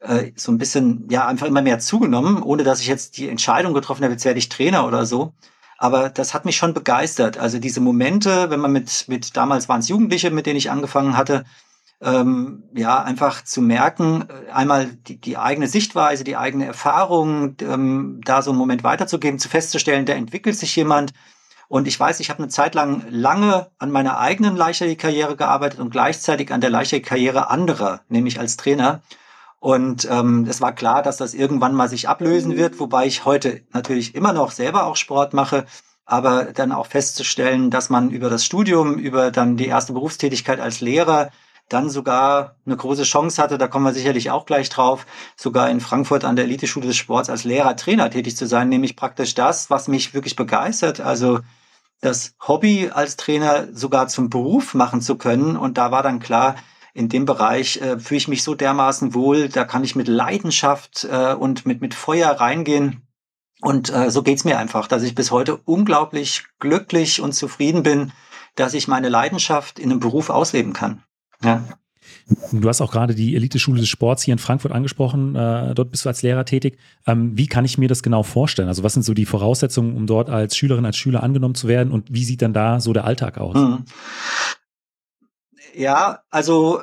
äh, 0.00 0.32
so 0.36 0.52
ein 0.52 0.58
bisschen 0.58 1.06
ja 1.10 1.26
einfach 1.26 1.46
immer 1.46 1.62
mehr 1.62 1.78
zugenommen, 1.78 2.42
ohne 2.42 2.64
dass 2.64 2.80
ich 2.80 2.86
jetzt 2.86 3.16
die 3.16 3.28
Entscheidung 3.28 3.74
getroffen 3.74 4.04
habe, 4.04 4.12
jetzt 4.12 4.24
werde 4.24 4.38
ich 4.38 4.48
Trainer 4.48 4.86
oder 4.86 5.06
so. 5.06 5.32
Aber 5.80 6.10
das 6.10 6.34
hat 6.34 6.44
mich 6.44 6.56
schon 6.56 6.74
begeistert. 6.74 7.38
Also 7.38 7.58
diese 7.58 7.80
Momente, 7.80 8.50
wenn 8.50 8.60
man 8.60 8.70
mit, 8.70 9.06
mit 9.08 9.34
damals 9.34 9.66
waren 9.70 9.80
es 9.80 9.88
Jugendliche, 9.88 10.30
mit 10.30 10.44
denen 10.44 10.58
ich 10.58 10.70
angefangen 10.70 11.16
hatte, 11.16 11.46
ähm, 12.02 12.64
ja, 12.74 13.02
einfach 13.02 13.42
zu 13.44 13.62
merken, 13.62 14.26
äh, 14.28 14.52
einmal 14.52 14.88
die, 15.08 15.18
die 15.18 15.38
eigene 15.38 15.68
Sichtweise, 15.68 16.22
die 16.22 16.36
eigene 16.36 16.66
Erfahrung, 16.66 17.56
ähm, 17.62 18.20
da 18.26 18.42
so 18.42 18.50
einen 18.50 18.58
Moment 18.58 18.84
weiterzugeben, 18.84 19.38
zu 19.38 19.48
festzustellen, 19.48 20.04
da 20.04 20.12
entwickelt 20.12 20.56
sich 20.56 20.76
jemand. 20.76 21.14
Und 21.68 21.88
ich 21.88 21.98
weiß, 21.98 22.20
ich 22.20 22.28
habe 22.28 22.42
eine 22.42 22.48
Zeit 22.48 22.74
lang 22.74 23.04
lange 23.08 23.68
an 23.78 23.90
meiner 23.90 24.18
eigenen 24.18 24.56
Leichtathletik-Karriere 24.56 25.36
gearbeitet 25.36 25.80
und 25.80 25.90
gleichzeitig 25.90 26.52
an 26.52 26.60
der 26.60 26.68
Leichtathletik-Karriere 26.68 27.48
anderer, 27.48 28.02
nämlich 28.10 28.38
als 28.38 28.58
Trainer. 28.58 29.00
Und 29.60 30.08
ähm, 30.10 30.46
es 30.48 30.60
war 30.60 30.72
klar, 30.74 31.02
dass 31.02 31.18
das 31.18 31.34
irgendwann 31.34 31.74
mal 31.74 31.88
sich 31.88 32.08
ablösen 32.08 32.56
wird, 32.56 32.80
wobei 32.80 33.06
ich 33.06 33.26
heute 33.26 33.62
natürlich 33.72 34.14
immer 34.14 34.32
noch 34.32 34.50
selber 34.52 34.86
auch 34.86 34.96
Sport 34.96 35.34
mache, 35.34 35.66
aber 36.06 36.46
dann 36.46 36.72
auch 36.72 36.86
festzustellen, 36.86 37.70
dass 37.70 37.90
man 37.90 38.10
über 38.10 38.30
das 38.30 38.44
Studium, 38.44 38.98
über 38.98 39.30
dann 39.30 39.56
die 39.56 39.66
erste 39.66 39.92
Berufstätigkeit 39.92 40.60
als 40.60 40.80
Lehrer 40.80 41.30
dann 41.68 41.90
sogar 41.90 42.56
eine 42.66 42.76
große 42.76 43.04
Chance 43.04 43.40
hatte, 43.40 43.58
da 43.58 43.68
kommen 43.68 43.84
wir 43.84 43.92
sicherlich 43.92 44.30
auch 44.30 44.46
gleich 44.46 44.70
drauf, 44.70 45.06
sogar 45.36 45.70
in 45.70 45.80
Frankfurt 45.80 46.24
an 46.24 46.36
der 46.36 46.46
Eliteschule 46.46 46.86
des 46.86 46.96
Sports 46.96 47.30
als 47.30 47.44
Lehrer, 47.44 47.76
Trainer 47.76 48.10
tätig 48.10 48.36
zu 48.36 48.46
sein, 48.46 48.70
nämlich 48.70 48.96
praktisch 48.96 49.34
das, 49.34 49.70
was 49.70 49.88
mich 49.88 50.14
wirklich 50.14 50.36
begeistert. 50.36 51.00
Also 51.00 51.40
das 52.00 52.34
Hobby 52.46 52.90
als 52.92 53.16
Trainer 53.16 53.68
sogar 53.72 54.08
zum 54.08 54.30
Beruf 54.30 54.74
machen 54.74 55.00
zu 55.00 55.16
können. 55.16 55.56
Und 55.56 55.78
da 55.78 55.90
war 55.92 56.02
dann 56.02 56.18
klar, 56.18 56.56
in 56.94 57.08
dem 57.08 57.24
Bereich 57.24 57.80
äh, 57.80 57.98
fühle 57.98 58.18
ich 58.18 58.28
mich 58.28 58.42
so 58.42 58.54
dermaßen 58.54 59.14
wohl, 59.14 59.48
da 59.48 59.64
kann 59.64 59.84
ich 59.84 59.96
mit 59.96 60.08
Leidenschaft 60.08 61.06
äh, 61.10 61.34
und 61.34 61.66
mit, 61.66 61.80
mit 61.80 61.94
Feuer 61.94 62.30
reingehen. 62.30 63.02
Und 63.60 63.92
äh, 63.92 64.10
so 64.10 64.22
geht's 64.22 64.44
mir 64.44 64.58
einfach, 64.58 64.88
dass 64.88 65.02
ich 65.02 65.14
bis 65.14 65.30
heute 65.30 65.56
unglaublich 65.56 66.44
glücklich 66.58 67.20
und 67.20 67.34
zufrieden 67.34 67.82
bin, 67.82 68.12
dass 68.56 68.74
ich 68.74 68.88
meine 68.88 69.08
Leidenschaft 69.08 69.78
in 69.78 69.90
einem 69.90 70.00
Beruf 70.00 70.30
ausleben 70.30 70.72
kann. 70.72 71.02
Ja. 71.42 71.62
Du 72.52 72.68
hast 72.68 72.80
auch 72.80 72.92
gerade 72.92 73.14
die 73.14 73.34
Eliteschule 73.36 73.80
des 73.80 73.88
Sports 73.88 74.22
hier 74.22 74.32
in 74.32 74.38
Frankfurt 74.38 74.72
angesprochen. 74.72 75.34
Äh, 75.34 75.74
dort 75.74 75.90
bist 75.90 76.04
du 76.04 76.08
als 76.08 76.22
Lehrer 76.22 76.44
tätig. 76.44 76.78
Ähm, 77.06 77.36
wie 77.36 77.46
kann 77.46 77.64
ich 77.64 77.76
mir 77.76 77.88
das 77.88 78.02
genau 78.02 78.22
vorstellen? 78.22 78.68
Also 78.68 78.82
was 78.82 78.94
sind 78.94 79.02
so 79.02 79.14
die 79.14 79.26
Voraussetzungen, 79.26 79.96
um 79.96 80.06
dort 80.06 80.30
als 80.30 80.56
Schülerin, 80.56 80.86
als 80.86 80.96
Schüler 80.96 81.22
angenommen 81.22 81.54
zu 81.54 81.68
werden? 81.68 81.92
Und 81.92 82.12
wie 82.12 82.24
sieht 82.24 82.42
dann 82.42 82.52
da 82.52 82.80
so 82.80 82.92
der 82.92 83.04
Alltag 83.04 83.38
aus? 83.38 83.56
Mhm. 83.56 83.84
Ja, 85.74 86.20
also 86.30 86.82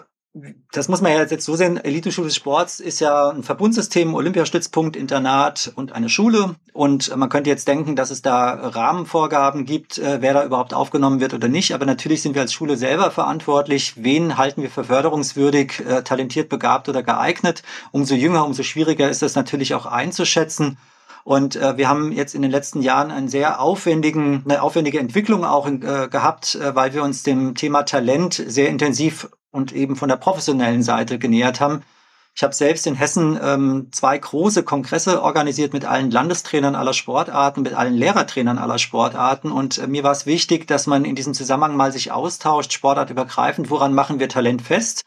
das 0.71 0.87
muss 0.87 1.01
man 1.01 1.11
ja 1.11 1.23
jetzt 1.23 1.45
so 1.45 1.55
sehen, 1.55 1.77
Elite-Schule 1.77 2.27
des 2.27 2.35
Sports 2.35 2.79
ist 2.79 2.99
ja 2.99 3.29
ein 3.29 3.43
Verbundsystem, 3.43 4.13
Olympiastützpunkt, 4.13 4.95
Internat 4.95 5.71
und 5.75 5.93
eine 5.93 6.09
Schule. 6.09 6.55
Und 6.73 7.15
man 7.15 7.29
könnte 7.29 7.49
jetzt 7.49 7.67
denken, 7.67 7.95
dass 7.95 8.11
es 8.11 8.21
da 8.21 8.53
Rahmenvorgaben 8.53 9.65
gibt, 9.65 9.97
äh, 9.97 10.21
wer 10.21 10.33
da 10.33 10.45
überhaupt 10.45 10.73
aufgenommen 10.73 11.19
wird 11.19 11.33
oder 11.33 11.47
nicht. 11.47 11.73
Aber 11.73 11.85
natürlich 11.85 12.21
sind 12.21 12.35
wir 12.35 12.41
als 12.41 12.53
Schule 12.53 12.77
selber 12.77 13.11
verantwortlich. 13.11 14.03
Wen 14.03 14.37
halten 14.37 14.61
wir 14.61 14.69
für 14.69 14.83
förderungswürdig, 14.83 15.79
äh, 15.85 16.03
talentiert, 16.03 16.49
begabt 16.49 16.89
oder 16.89 17.03
geeignet? 17.03 17.63
Umso 17.91 18.15
jünger, 18.15 18.45
umso 18.45 18.63
schwieriger 18.63 19.09
ist 19.09 19.21
das 19.21 19.35
natürlich 19.35 19.73
auch 19.73 19.85
einzuschätzen. 19.85 20.77
Und 21.27 21.57
äh, 21.57 21.75
wir 21.75 21.89
haben 21.89 22.13
jetzt 22.13 22.35
in 22.35 22.41
den 22.41 22.51
letzten 22.51 22.81
Jahren 22.81 23.11
einen 23.11 23.27
sehr 23.27 23.59
aufwendigen, 23.59 24.45
eine 24.45 24.61
aufwendige 24.61 24.99
Entwicklung 24.99 25.43
auch 25.43 25.67
äh, 25.67 26.07
gehabt, 26.09 26.55
äh, 26.55 26.73
weil 26.73 26.93
wir 26.93 27.03
uns 27.03 27.23
dem 27.23 27.53
Thema 27.53 27.83
Talent 27.83 28.41
sehr 28.47 28.69
intensiv 28.69 29.27
und 29.51 29.73
eben 29.73 29.97
von 29.97 30.07
der 30.07 30.15
professionellen 30.15 30.83
Seite 30.83 31.19
genähert 31.19 31.59
haben. 31.59 31.81
Ich 32.33 32.43
habe 32.43 32.55
selbst 32.55 32.87
in 32.87 32.95
Hessen 32.95 33.37
ähm, 33.43 33.89
zwei 33.91 34.17
große 34.17 34.63
Kongresse 34.63 35.21
organisiert 35.21 35.73
mit 35.73 35.83
allen 35.83 36.11
Landestrainern 36.11 36.75
aller 36.75 36.93
Sportarten, 36.93 37.61
mit 37.61 37.73
allen 37.73 37.95
Lehrertrainern 37.95 38.57
aller 38.57 38.77
Sportarten. 38.77 39.51
Und 39.51 39.79
äh, 39.79 39.87
mir 39.87 40.05
war 40.05 40.13
es 40.13 40.27
wichtig, 40.27 40.65
dass 40.65 40.87
man 40.87 41.03
in 41.03 41.15
diesem 41.15 41.33
Zusammenhang 41.33 41.75
mal 41.75 41.91
sich 41.91 42.13
austauscht, 42.13 42.71
sportartübergreifend, 42.71 43.69
woran 43.69 43.93
machen 43.93 44.21
wir 44.21 44.29
Talent 44.29 44.61
fest 44.61 45.03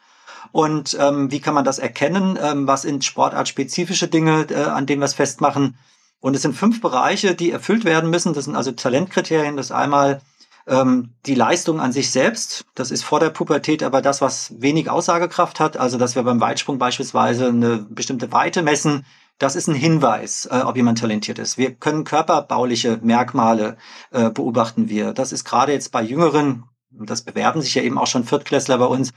und 0.53 0.99
ähm, 1.00 1.31
wie 1.31 1.41
kann 1.41 1.55
man 1.55 1.65
das 1.65 1.79
erkennen, 1.79 2.39
ähm, 2.43 2.67
was 2.67 2.83
sind 2.83 3.07
sportartspezifische 3.07 4.09
Dinge, 4.09 4.49
äh, 4.50 4.65
an 4.65 4.85
denen 4.85 5.00
wir 5.00 5.07
es 5.07 5.15
festmachen. 5.15 5.79
Und 6.21 6.37
es 6.37 6.43
sind 6.43 6.55
fünf 6.55 6.81
Bereiche, 6.81 7.35
die 7.35 7.50
erfüllt 7.50 7.85
werden 7.85 8.11
müssen. 8.11 8.35
Das 8.35 8.45
sind 8.45 8.57
also 8.57 8.73
Talentkriterien. 8.73 9.57
Das 9.57 9.67
ist 9.67 9.73
einmal 9.73 10.21
ähm, 10.67 11.11
die 11.27 11.35
Leistung 11.35 11.81
an 11.81 11.93
sich 11.93 12.11
selbst, 12.11 12.67
das 12.75 12.91
ist 12.91 13.03
vor 13.03 13.21
der 13.21 13.31
Pubertät 13.31 13.83
aber 13.83 14.03
das, 14.03 14.21
was 14.21 14.55
wenig 14.61 14.91
Aussagekraft 14.91 15.61
hat. 15.61 15.77
Also, 15.77 15.99
dass 15.99 16.15
wir 16.15 16.23
beim 16.23 16.41
Weitsprung 16.41 16.79
beispielsweise 16.79 17.49
eine 17.49 17.79
bestimmte 17.79 18.33
Weite 18.33 18.62
messen, 18.62 19.05
das 19.39 19.57
ist 19.57 19.69
ein 19.69 19.75
Hinweis, 19.75 20.47
äh, 20.47 20.61
ob 20.61 20.77
jemand 20.77 20.99
talentiert 20.99 21.39
ist. 21.39 21.57
Wir 21.57 21.75
können 21.75 22.05
körperbauliche 22.05 22.99
Merkmale 23.03 23.79
äh, 24.11 24.31
beobachten 24.31 24.89
wir. 24.89 25.15
Das 25.15 25.33
ist 25.33 25.45
gerade 25.45 25.73
jetzt 25.73 25.93
bei 25.93 26.03
Jüngeren, 26.03 26.65
das 26.91 27.23
bewerben 27.23 27.62
sich 27.62 27.75
ja 27.75 27.83
eben 27.83 27.99
auch 27.99 28.07
schon 28.07 28.25
Viertklässler 28.25 28.79
bei 28.79 28.85
uns, 28.85 29.12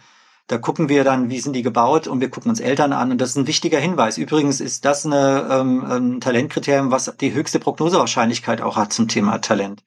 da 0.47 0.57
gucken 0.57 0.89
wir 0.89 1.03
dann, 1.03 1.29
wie 1.29 1.39
sind 1.39 1.53
die 1.53 1.61
gebaut 1.61 2.07
und 2.07 2.19
wir 2.19 2.29
gucken 2.29 2.49
uns 2.49 2.59
Eltern 2.59 2.91
an 2.91 3.11
und 3.11 3.19
das 3.19 3.29
ist 3.29 3.37
ein 3.37 3.47
wichtiger 3.47 3.79
Hinweis. 3.79 4.17
Übrigens 4.17 4.59
ist 4.59 4.83
das 4.83 5.05
eine, 5.05 5.47
ähm, 5.49 5.85
ein 5.85 6.21
Talentkriterium, 6.21 6.91
was 6.91 7.13
die 7.19 7.33
höchste 7.33 7.59
Prognosewahrscheinlichkeit 7.59 8.61
auch 8.61 8.75
hat 8.75 8.91
zum 8.91 9.07
Thema 9.07 9.39
Talent. 9.39 9.83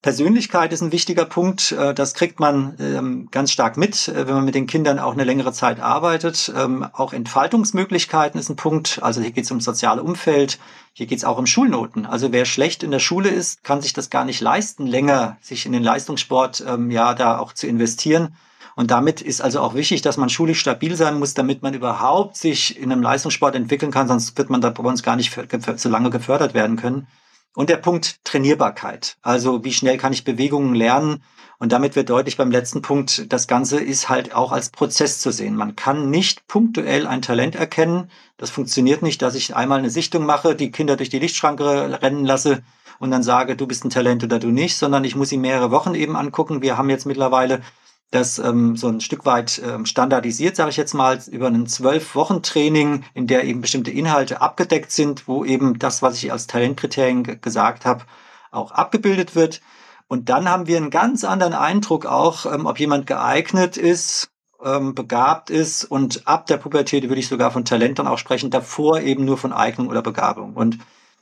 Persönlichkeit 0.00 0.72
ist 0.72 0.80
ein 0.80 0.92
wichtiger 0.92 1.24
Punkt. 1.24 1.72
Äh, 1.72 1.92
das 1.92 2.14
kriegt 2.14 2.38
man 2.38 2.76
ähm, 2.78 3.28
ganz 3.32 3.50
stark 3.50 3.76
mit, 3.76 4.06
äh, 4.06 4.28
wenn 4.28 4.36
man 4.36 4.44
mit 4.44 4.54
den 4.54 4.68
Kindern 4.68 5.00
auch 5.00 5.12
eine 5.12 5.24
längere 5.24 5.52
Zeit 5.52 5.80
arbeitet. 5.80 6.52
Ähm, 6.56 6.86
auch 6.92 7.12
Entfaltungsmöglichkeiten 7.12 8.38
ist 8.38 8.48
ein 8.48 8.56
Punkt. 8.56 9.00
Also 9.02 9.20
hier 9.20 9.32
geht 9.32 9.44
es 9.44 9.50
um 9.50 9.60
soziale 9.60 10.04
Umfeld. 10.04 10.60
Hier 10.92 11.06
geht 11.06 11.18
es 11.18 11.24
auch 11.24 11.36
um 11.36 11.46
Schulnoten. 11.46 12.06
Also 12.06 12.30
wer 12.30 12.44
schlecht 12.44 12.84
in 12.84 12.92
der 12.92 13.00
Schule 13.00 13.28
ist, 13.28 13.64
kann 13.64 13.82
sich 13.82 13.92
das 13.92 14.08
gar 14.08 14.24
nicht 14.24 14.40
leisten, 14.40 14.86
länger 14.86 15.36
sich 15.40 15.66
in 15.66 15.72
den 15.72 15.82
Leistungssport 15.82 16.64
ähm, 16.66 16.92
ja 16.92 17.14
da 17.14 17.38
auch 17.38 17.52
zu 17.52 17.66
investieren. 17.66 18.36
Und 18.76 18.90
damit 18.90 19.20
ist 19.20 19.40
also 19.40 19.60
auch 19.60 19.74
wichtig, 19.74 20.02
dass 20.02 20.16
man 20.16 20.28
schulisch 20.28 20.60
stabil 20.60 20.94
sein 20.96 21.18
muss, 21.18 21.34
damit 21.34 21.62
man 21.62 21.74
überhaupt 21.74 22.36
sich 22.36 22.78
in 22.78 22.92
einem 22.92 23.02
Leistungssport 23.02 23.54
entwickeln 23.54 23.90
kann. 23.90 24.08
Sonst 24.08 24.38
wird 24.38 24.50
man 24.50 24.60
da 24.60 24.70
bei 24.70 24.82
uns 24.84 25.02
gar 25.02 25.16
nicht 25.16 25.36
so 25.76 25.88
lange 25.88 26.10
gefördert 26.10 26.54
werden 26.54 26.76
können. 26.76 27.08
Und 27.54 27.70
der 27.70 27.78
Punkt 27.78 28.24
Trainierbarkeit. 28.24 29.16
Also 29.22 29.64
wie 29.64 29.72
schnell 29.72 29.98
kann 29.98 30.12
ich 30.12 30.24
Bewegungen 30.24 30.74
lernen? 30.74 31.22
Und 31.58 31.72
damit 31.72 31.96
wird 31.96 32.08
deutlich 32.08 32.36
beim 32.36 32.52
letzten 32.52 32.82
Punkt, 32.82 33.32
das 33.32 33.48
Ganze 33.48 33.80
ist 33.80 34.08
halt 34.08 34.32
auch 34.32 34.52
als 34.52 34.70
Prozess 34.70 35.18
zu 35.18 35.32
sehen. 35.32 35.56
Man 35.56 35.74
kann 35.74 36.08
nicht 36.08 36.46
punktuell 36.46 37.08
ein 37.08 37.20
Talent 37.20 37.56
erkennen. 37.56 38.12
Das 38.36 38.50
funktioniert 38.50 39.02
nicht, 39.02 39.22
dass 39.22 39.34
ich 39.34 39.56
einmal 39.56 39.80
eine 39.80 39.90
Sichtung 39.90 40.24
mache, 40.24 40.54
die 40.54 40.70
Kinder 40.70 40.96
durch 40.96 41.08
die 41.08 41.18
Lichtschranke 41.18 42.00
rennen 42.00 42.24
lasse 42.24 42.62
und 43.00 43.10
dann 43.10 43.24
sage, 43.24 43.56
du 43.56 43.66
bist 43.66 43.84
ein 43.84 43.90
Talent 43.90 44.22
oder 44.22 44.38
du 44.38 44.48
nicht, 44.48 44.76
sondern 44.76 45.02
ich 45.04 45.16
muss 45.16 45.30
sie 45.30 45.36
mehrere 45.36 45.70
Wochen 45.70 45.94
eben 45.94 46.16
angucken. 46.16 46.62
Wir 46.62 46.78
haben 46.78 46.90
jetzt 46.90 47.06
mittlerweile 47.06 47.62
das 48.10 48.38
ähm, 48.38 48.76
so 48.76 48.88
ein 48.88 49.00
Stück 49.00 49.26
weit 49.26 49.60
ähm, 49.64 49.84
standardisiert, 49.84 50.56
sage 50.56 50.70
ich 50.70 50.76
jetzt 50.76 50.94
mal, 50.94 51.18
über 51.30 51.48
einen 51.48 51.66
zwölf 51.66 52.14
Wochen 52.14 52.42
Training, 52.42 53.04
in 53.14 53.26
der 53.26 53.44
eben 53.44 53.60
bestimmte 53.60 53.90
Inhalte 53.90 54.40
abgedeckt 54.40 54.92
sind, 54.92 55.28
wo 55.28 55.44
eben 55.44 55.78
das, 55.78 56.00
was 56.00 56.22
ich 56.22 56.32
als 56.32 56.46
Talentkriterien 56.46 57.40
gesagt 57.40 57.84
habe, 57.84 58.04
auch 58.50 58.70
abgebildet 58.72 59.34
wird. 59.34 59.60
Und 60.08 60.30
dann 60.30 60.48
haben 60.48 60.66
wir 60.66 60.78
einen 60.78 60.90
ganz 60.90 61.22
anderen 61.24 61.52
Eindruck 61.52 62.06
auch, 62.06 62.46
ähm, 62.46 62.64
ob 62.66 62.80
jemand 62.80 63.06
geeignet 63.06 63.76
ist, 63.76 64.30
ähm, 64.64 64.94
begabt 64.94 65.50
ist 65.50 65.84
und 65.84 66.26
ab 66.26 66.46
der 66.46 66.56
Pubertät 66.56 67.04
würde 67.04 67.20
ich 67.20 67.28
sogar 67.28 67.50
von 67.50 67.64
Talent 67.64 67.98
dann 67.98 68.08
auch 68.08 68.18
sprechen, 68.18 68.50
davor 68.50 69.00
eben 69.00 69.24
nur 69.24 69.38
von 69.38 69.52
Eignung 69.52 69.88
oder 69.88 70.02
Begabung. 70.02 70.54
Und 70.54 70.78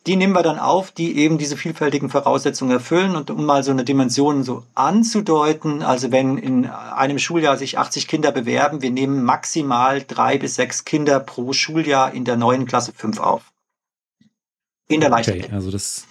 die 0.07 0.17
nehmen 0.17 0.33
wir 0.33 0.43
dann 0.43 0.59
auf, 0.59 0.93
die 0.93 1.17
eben 1.19 1.37
diese 1.37 1.57
vielfältigen 1.57 2.11
Voraussetzungen 2.11 2.71
erfüllen. 2.71 3.17
Und 3.17 3.31
um 3.31 3.45
mal 3.45 3.65
so 3.65 3.73
eine 3.73 3.85
Dimension 3.85 4.45
so 4.45 4.63
anzudeuten, 4.75 5.83
also 5.83 6.13
wenn 6.13 6.39
in 6.39 6.67
einem 6.67 7.19
Schuljahr 7.19 7.57
sich 7.57 7.79
80 7.79 8.07
Kinder 8.07 8.31
bewerben, 8.31 8.83
wir 8.83 8.91
nehmen 8.91 9.25
maximal 9.25 10.03
drei 10.07 10.39
bis 10.39 10.55
sechs 10.55 10.85
Kinder 10.85 11.19
pro 11.19 11.53
Schuljahr 11.53 12.15
in 12.15 12.25
der 12.25 12.37
neuen 12.37 12.67
Klasse 12.67 12.93
5 12.95 13.19
auf. 13.19 13.43
In 14.89 15.01
der 15.01 15.11
Leichtathletik. 15.11 15.51
Okay, 15.51 15.57
also 15.57 15.73
das 15.73 16.07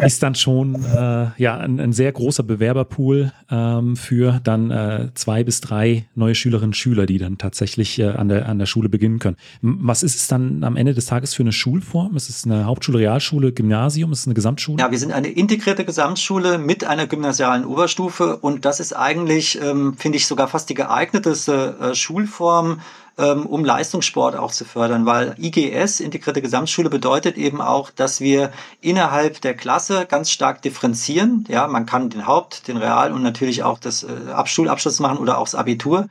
ist 0.00 0.22
dann 0.22 0.34
schon 0.34 0.84
äh, 0.84 1.30
ja 1.36 1.58
ein, 1.58 1.80
ein, 1.80 1.92
sehr 1.92 2.12
großer 2.12 2.42
Bewerberpool 2.42 3.32
ähm, 3.50 3.96
für 3.96 4.40
dann 4.42 4.70
äh, 4.70 5.08
zwei 5.14 5.44
bis 5.44 5.60
drei 5.60 6.06
neue 6.14 6.34
Schülerinnen 6.34 6.72
und 6.72 6.76
Schüler, 6.76 7.06
die 7.06 7.18
dann 7.18 7.38
tatsächlich 7.38 7.98
äh, 7.98 8.08
an, 8.08 8.28
der, 8.28 8.48
an 8.48 8.58
der 8.58 8.66
Schule 8.66 8.88
beginnen 8.88 9.18
können. 9.18 9.36
Was 9.60 10.02
ist 10.02 10.16
es 10.16 10.26
dann 10.28 10.64
am 10.64 10.76
Ende 10.76 10.94
des 10.94 11.06
Tages 11.06 11.34
für 11.34 11.42
eine 11.42 11.52
Schulform? 11.52 12.16
Ist 12.16 12.30
es 12.30 12.44
eine 12.44 12.64
Hauptschule, 12.64 12.98
Realschule, 12.98 13.52
Gymnasium? 13.52 14.12
Ist 14.12 14.20
es 14.20 14.26
eine 14.26 14.34
Gesamtschule? 14.34 14.78
Ja, 14.80 14.90
wir 14.90 14.98
sind 14.98 15.12
eine 15.12 15.28
integrierte 15.28 15.84
Gesamtschule 15.84 16.58
mit 16.58 16.84
einer 16.84 17.06
gymnasialen 17.06 17.64
Oberstufe 17.64 18.38
und 18.38 18.64
das 18.64 18.80
ist 18.80 18.94
eigentlich, 18.94 19.60
ähm, 19.60 19.94
finde 19.98 20.16
ich, 20.16 20.26
sogar 20.26 20.48
fast 20.48 20.70
die 20.70 20.74
geeigneteste 20.74 21.76
äh, 21.80 21.94
Schulform 21.94 22.80
um 23.22 23.64
Leistungssport 23.64 24.36
auch 24.36 24.52
zu 24.52 24.64
fördern, 24.64 25.06
weil 25.06 25.34
IGS, 25.38 26.00
Integrierte 26.00 26.42
Gesamtschule, 26.42 26.90
bedeutet 26.90 27.36
eben 27.36 27.60
auch, 27.60 27.90
dass 27.90 28.20
wir 28.20 28.52
innerhalb 28.80 29.40
der 29.40 29.54
Klasse 29.54 30.06
ganz 30.06 30.30
stark 30.30 30.62
differenzieren. 30.62 31.44
Ja, 31.48 31.68
man 31.68 31.86
kann 31.86 32.10
den 32.10 32.26
Haupt-, 32.26 32.68
den 32.68 32.76
Real- 32.76 33.12
und 33.12 33.22
natürlich 33.22 33.62
auch 33.62 33.78
das 33.78 34.02
äh, 34.02 34.46
Schulabschluss 34.46 35.00
machen 35.00 35.18
oder 35.18 35.38
auch 35.38 35.44
das 35.44 35.54
Abitur. 35.54 36.08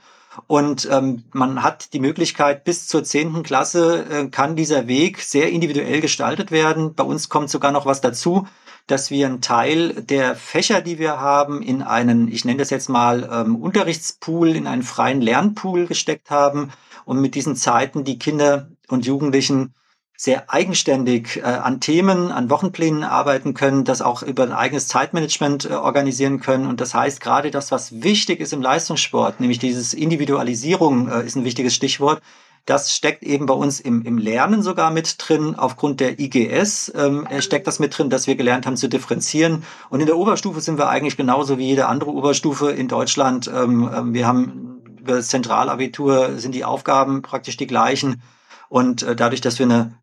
Und 0.47 0.87
ähm, 0.89 1.23
man 1.33 1.61
hat 1.61 1.93
die 1.93 1.99
Möglichkeit, 1.99 2.63
bis 2.63 2.87
zur 2.87 3.03
zehnten 3.03 3.43
Klasse 3.43 4.05
äh, 4.09 4.27
kann 4.27 4.55
dieser 4.55 4.87
Weg 4.87 5.19
sehr 5.19 5.49
individuell 5.49 5.99
gestaltet 5.99 6.51
werden. 6.51 6.95
Bei 6.95 7.03
uns 7.03 7.27
kommt 7.27 7.49
sogar 7.49 7.71
noch 7.71 7.85
was 7.85 7.99
dazu, 7.99 8.47
dass 8.87 9.11
wir 9.11 9.25
einen 9.25 9.41
Teil 9.41 9.93
der 10.01 10.35
Fächer, 10.35 10.81
die 10.81 10.99
wir 10.99 11.19
haben, 11.19 11.61
in 11.61 11.81
einen, 11.81 12.31
ich 12.31 12.45
nenne 12.45 12.59
das 12.59 12.69
jetzt 12.69 12.89
mal 12.89 13.29
ähm, 13.31 13.55
Unterrichtspool, 13.55 14.55
in 14.55 14.67
einen 14.67 14.83
freien 14.83 15.21
Lernpool 15.21 15.85
gesteckt 15.87 16.31
haben 16.31 16.71
und 17.05 17.19
mit 17.19 17.35
diesen 17.35 17.55
Zeiten 17.55 18.03
die 18.03 18.19
Kinder 18.19 18.69
und 18.89 19.05
Jugendlichen 19.05 19.73
sehr 20.17 20.53
eigenständig 20.53 21.37
äh, 21.37 21.41
an 21.41 21.79
Themen, 21.79 22.31
an 22.31 22.51
Wochenplänen 22.51 23.03
arbeiten 23.03 23.55
können, 23.55 23.85
das 23.85 24.03
auch 24.03 24.21
über 24.21 24.43
ein 24.43 24.51
eigenes 24.51 24.87
Zeitmanagement 24.87 25.65
äh, 25.65 25.73
organisieren 25.73 26.39
können. 26.39 26.67
Und 26.67 26.79
das 26.79 26.93
heißt, 26.93 27.21
gerade 27.21 27.49
das, 27.49 27.71
was 27.71 28.03
wichtig 28.03 28.39
ist 28.39 28.53
im 28.53 28.61
Leistungssport, 28.61 29.39
nämlich 29.39 29.57
dieses 29.57 29.95
Individualisierung 29.95 31.09
äh, 31.09 31.25
ist 31.25 31.35
ein 31.35 31.43
wichtiges 31.43 31.73
Stichwort, 31.73 32.21
Das 32.65 32.95
steckt 32.95 33.23
eben 33.23 33.47
bei 33.47 33.55
uns 33.55 33.79
im, 33.79 34.03
im 34.03 34.17
Lernen 34.19 34.61
sogar 34.61 34.91
mit 34.91 35.15
drin. 35.17 35.55
Aufgrund 35.55 35.99
der 35.99 36.19
IGS 36.19 36.93
ähm, 36.95 37.27
steckt 37.39 37.65
das 37.65 37.79
mit 37.79 37.97
drin, 37.97 38.11
dass 38.11 38.27
wir 38.27 38.35
gelernt 38.35 38.67
haben 38.67 38.77
zu 38.77 38.87
differenzieren. 38.87 39.63
Und 39.89 39.99
in 39.99 40.05
der 40.05 40.17
Oberstufe 40.17 40.61
sind 40.61 40.77
wir 40.77 40.87
eigentlich 40.87 41.17
genauso 41.17 41.57
wie 41.57 41.65
jede 41.65 41.87
andere 41.87 42.11
Oberstufe 42.11 42.71
in 42.71 42.87
Deutschland. 42.87 43.47
Ähm, 43.47 43.89
ähm 43.93 44.13
wir 44.13 44.27
haben 44.27 44.70
über 45.01 45.15
das 45.15 45.29
Zentralabitur 45.29 46.37
sind 46.37 46.55
die 46.55 46.65
Aufgaben 46.65 47.21
praktisch 47.21 47.57
die 47.57 47.67
gleichen. 47.67 48.21
Und 48.69 49.03
äh, 49.03 49.15
dadurch, 49.15 49.41
dass 49.41 49.59
wir 49.59 49.65
eine 49.65 49.93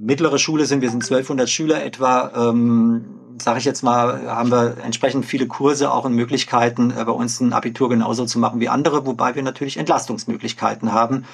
mittlere 0.00 0.38
Schule 0.38 0.66
sind, 0.66 0.80
wir 0.80 0.90
sind 0.90 1.02
1200 1.02 1.48
Schüler 1.48 1.84
etwa, 1.84 2.32
ähm, 2.34 3.04
sage 3.38 3.58
ich 3.58 3.64
jetzt 3.64 3.82
mal, 3.82 4.26
haben 4.26 4.50
wir 4.50 4.78
entsprechend 4.82 5.26
viele 5.26 5.46
Kurse 5.46 5.92
auch 5.92 6.04
und 6.04 6.14
Möglichkeiten, 6.14 6.90
äh, 6.90 7.04
bei 7.04 7.12
uns 7.12 7.40
ein 7.40 7.52
Abitur 7.52 7.88
genauso 7.88 8.24
zu 8.24 8.38
machen 8.38 8.60
wie 8.60 8.68
andere, 8.68 9.04
wobei 9.04 9.34
wir 9.34 9.42
natürlich 9.42 9.76
Entlastungsmöglichkeiten 9.76 10.92
haben. 10.92 11.26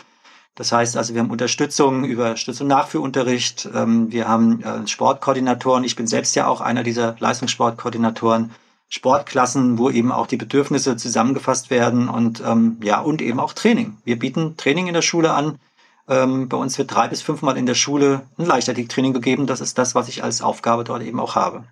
Das 0.56 0.72
heißt 0.72 0.96
also, 0.96 1.12
wir 1.12 1.20
haben 1.20 1.30
Unterstützung 1.30 2.04
über 2.04 2.36
Stütz- 2.36 2.62
und 2.62 2.68
Nachführunterricht. 2.68 3.68
Ähm, 3.74 4.10
wir 4.10 4.26
haben 4.26 4.62
äh, 4.62 4.88
Sportkoordinatoren. 4.88 5.84
Ich 5.84 5.96
bin 5.96 6.06
selbst 6.06 6.34
ja 6.34 6.46
auch 6.46 6.62
einer 6.62 6.82
dieser 6.82 7.14
Leistungssportkoordinatoren. 7.18 8.52
Sportklassen, 8.88 9.78
wo 9.78 9.90
eben 9.90 10.12
auch 10.12 10.26
die 10.26 10.36
Bedürfnisse 10.36 10.96
zusammengefasst 10.96 11.70
werden 11.70 12.08
und 12.08 12.42
ähm, 12.44 12.78
ja 12.82 13.00
und 13.00 13.20
eben 13.20 13.40
auch 13.40 13.52
Training. 13.52 13.96
Wir 14.04 14.18
bieten 14.18 14.56
Training 14.56 14.86
in 14.86 14.94
der 14.94 15.02
Schule 15.02 15.32
an. 15.32 15.58
Ähm, 16.08 16.48
bei 16.48 16.56
uns 16.56 16.78
wird 16.78 16.94
drei 16.94 17.08
bis 17.08 17.22
fünfmal 17.22 17.56
in 17.56 17.66
der 17.66 17.74
Schule 17.74 18.22
ein 18.38 18.46
Leichtathletiktraining 18.46 19.12
gegeben. 19.12 19.46
Das 19.46 19.60
ist 19.60 19.76
das, 19.78 19.94
was 19.94 20.08
ich 20.08 20.22
als 20.22 20.40
Aufgabe 20.40 20.84
dort 20.84 21.02
eben 21.02 21.18
auch 21.18 21.34
habe. 21.34 21.64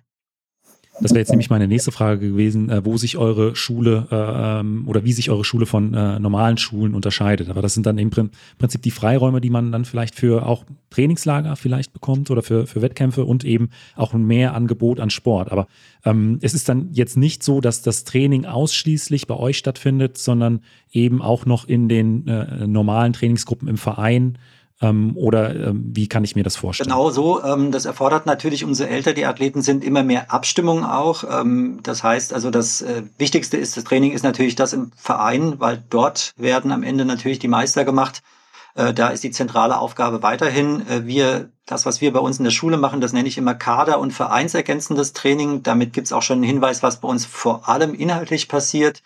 Das 1.01 1.11
wäre 1.11 1.19
jetzt 1.19 1.29
nämlich 1.29 1.49
meine 1.49 1.67
nächste 1.67 1.91
Frage 1.91 2.31
gewesen, 2.31 2.69
äh, 2.69 2.85
wo 2.85 2.95
sich 2.97 3.17
eure 3.17 3.55
Schule 3.55 4.07
äh, 4.11 4.59
ähm, 4.59 4.87
oder 4.87 5.03
wie 5.03 5.11
sich 5.11 5.29
eure 5.29 5.43
Schule 5.43 5.65
von 5.65 5.93
äh, 5.93 6.19
normalen 6.19 6.57
Schulen 6.57 6.95
unterscheidet. 6.95 7.49
Aber 7.49 7.61
das 7.61 7.73
sind 7.73 7.85
dann 7.85 7.97
im 7.97 8.09
Prinzip 8.09 8.81
die 8.81 8.91
Freiräume, 8.91 9.41
die 9.41 9.49
man 9.49 9.71
dann 9.71 9.83
vielleicht 9.83 10.15
für 10.15 10.45
auch 10.45 10.63
Trainingslager 10.91 11.57
vielleicht 11.57 11.91
bekommt 11.91 12.31
oder 12.31 12.41
für, 12.41 12.65
für 12.65 12.81
Wettkämpfe 12.81 13.25
und 13.25 13.43
eben 13.43 13.69
auch 13.95 14.13
ein 14.13 14.25
mehr 14.25 14.53
Angebot 14.53 15.01
an 15.01 15.09
Sport. 15.09 15.51
Aber 15.51 15.67
ähm, 16.05 16.39
es 16.41 16.53
ist 16.53 16.69
dann 16.69 16.89
jetzt 16.93 17.17
nicht 17.17 17.43
so, 17.43 17.59
dass 17.59 17.81
das 17.81 18.05
Training 18.05 18.45
ausschließlich 18.45 19.27
bei 19.27 19.35
euch 19.35 19.57
stattfindet, 19.57 20.17
sondern 20.17 20.61
eben 20.91 21.21
auch 21.21 21.45
noch 21.45 21.67
in 21.67 21.89
den 21.89 22.25
äh, 22.27 22.67
normalen 22.67 23.11
Trainingsgruppen 23.11 23.67
im 23.67 23.77
Verein 23.77 24.37
ähm, 24.81 25.13
oder 25.15 25.55
ähm, 25.55 25.91
wie 25.93 26.07
kann 26.07 26.23
ich 26.23 26.35
mir 26.35 26.43
das 26.43 26.57
vorstellen? 26.57 26.89
Genau 26.89 27.09
so. 27.09 27.43
Ähm, 27.43 27.71
das 27.71 27.85
erfordert 27.85 28.25
natürlich, 28.25 28.63
umso 28.63 28.83
älter 28.83 29.13
die 29.13 29.25
Athleten 29.25 29.61
sind, 29.61 29.83
immer 29.83 30.03
mehr 30.03 30.31
Abstimmung 30.31 30.83
auch. 30.83 31.23
Ähm, 31.23 31.79
das 31.83 32.03
heißt 32.03 32.33
also, 32.33 32.49
das 32.49 32.81
äh, 32.81 33.03
Wichtigste 33.17 33.57
ist, 33.57 33.77
das 33.77 33.85
Training 33.85 34.11
ist 34.11 34.23
natürlich 34.23 34.55
das 34.55 34.73
im 34.73 34.91
Verein, 34.97 35.59
weil 35.59 35.83
dort 35.89 36.33
werden 36.37 36.71
am 36.71 36.83
Ende 36.83 37.05
natürlich 37.05 37.39
die 37.39 37.47
Meister 37.47 37.85
gemacht. 37.85 38.21
Äh, 38.75 38.93
da 38.93 39.07
ist 39.07 39.23
die 39.23 39.31
zentrale 39.31 39.79
Aufgabe 39.79 40.21
weiterhin. 40.21 40.85
Äh, 40.89 41.05
wir, 41.05 41.49
das, 41.65 41.85
was 41.85 42.01
wir 42.01 42.11
bei 42.11 42.19
uns 42.19 42.37
in 42.37 42.43
der 42.43 42.51
Schule 42.51 42.75
machen, 42.75 42.99
das 42.99 43.13
nenne 43.13 43.29
ich 43.29 43.37
immer 43.37 43.55
Kader- 43.55 43.99
und 43.99 44.11
vereinsergänzendes 44.11 45.13
Training. 45.13 45.63
Damit 45.63 45.93
gibt 45.93 46.07
es 46.07 46.13
auch 46.13 46.21
schon 46.21 46.39
einen 46.39 46.43
Hinweis, 46.43 46.83
was 46.83 46.99
bei 46.99 47.07
uns 47.07 47.25
vor 47.25 47.69
allem 47.69 47.93
inhaltlich 47.93 48.49
passiert. 48.49 49.01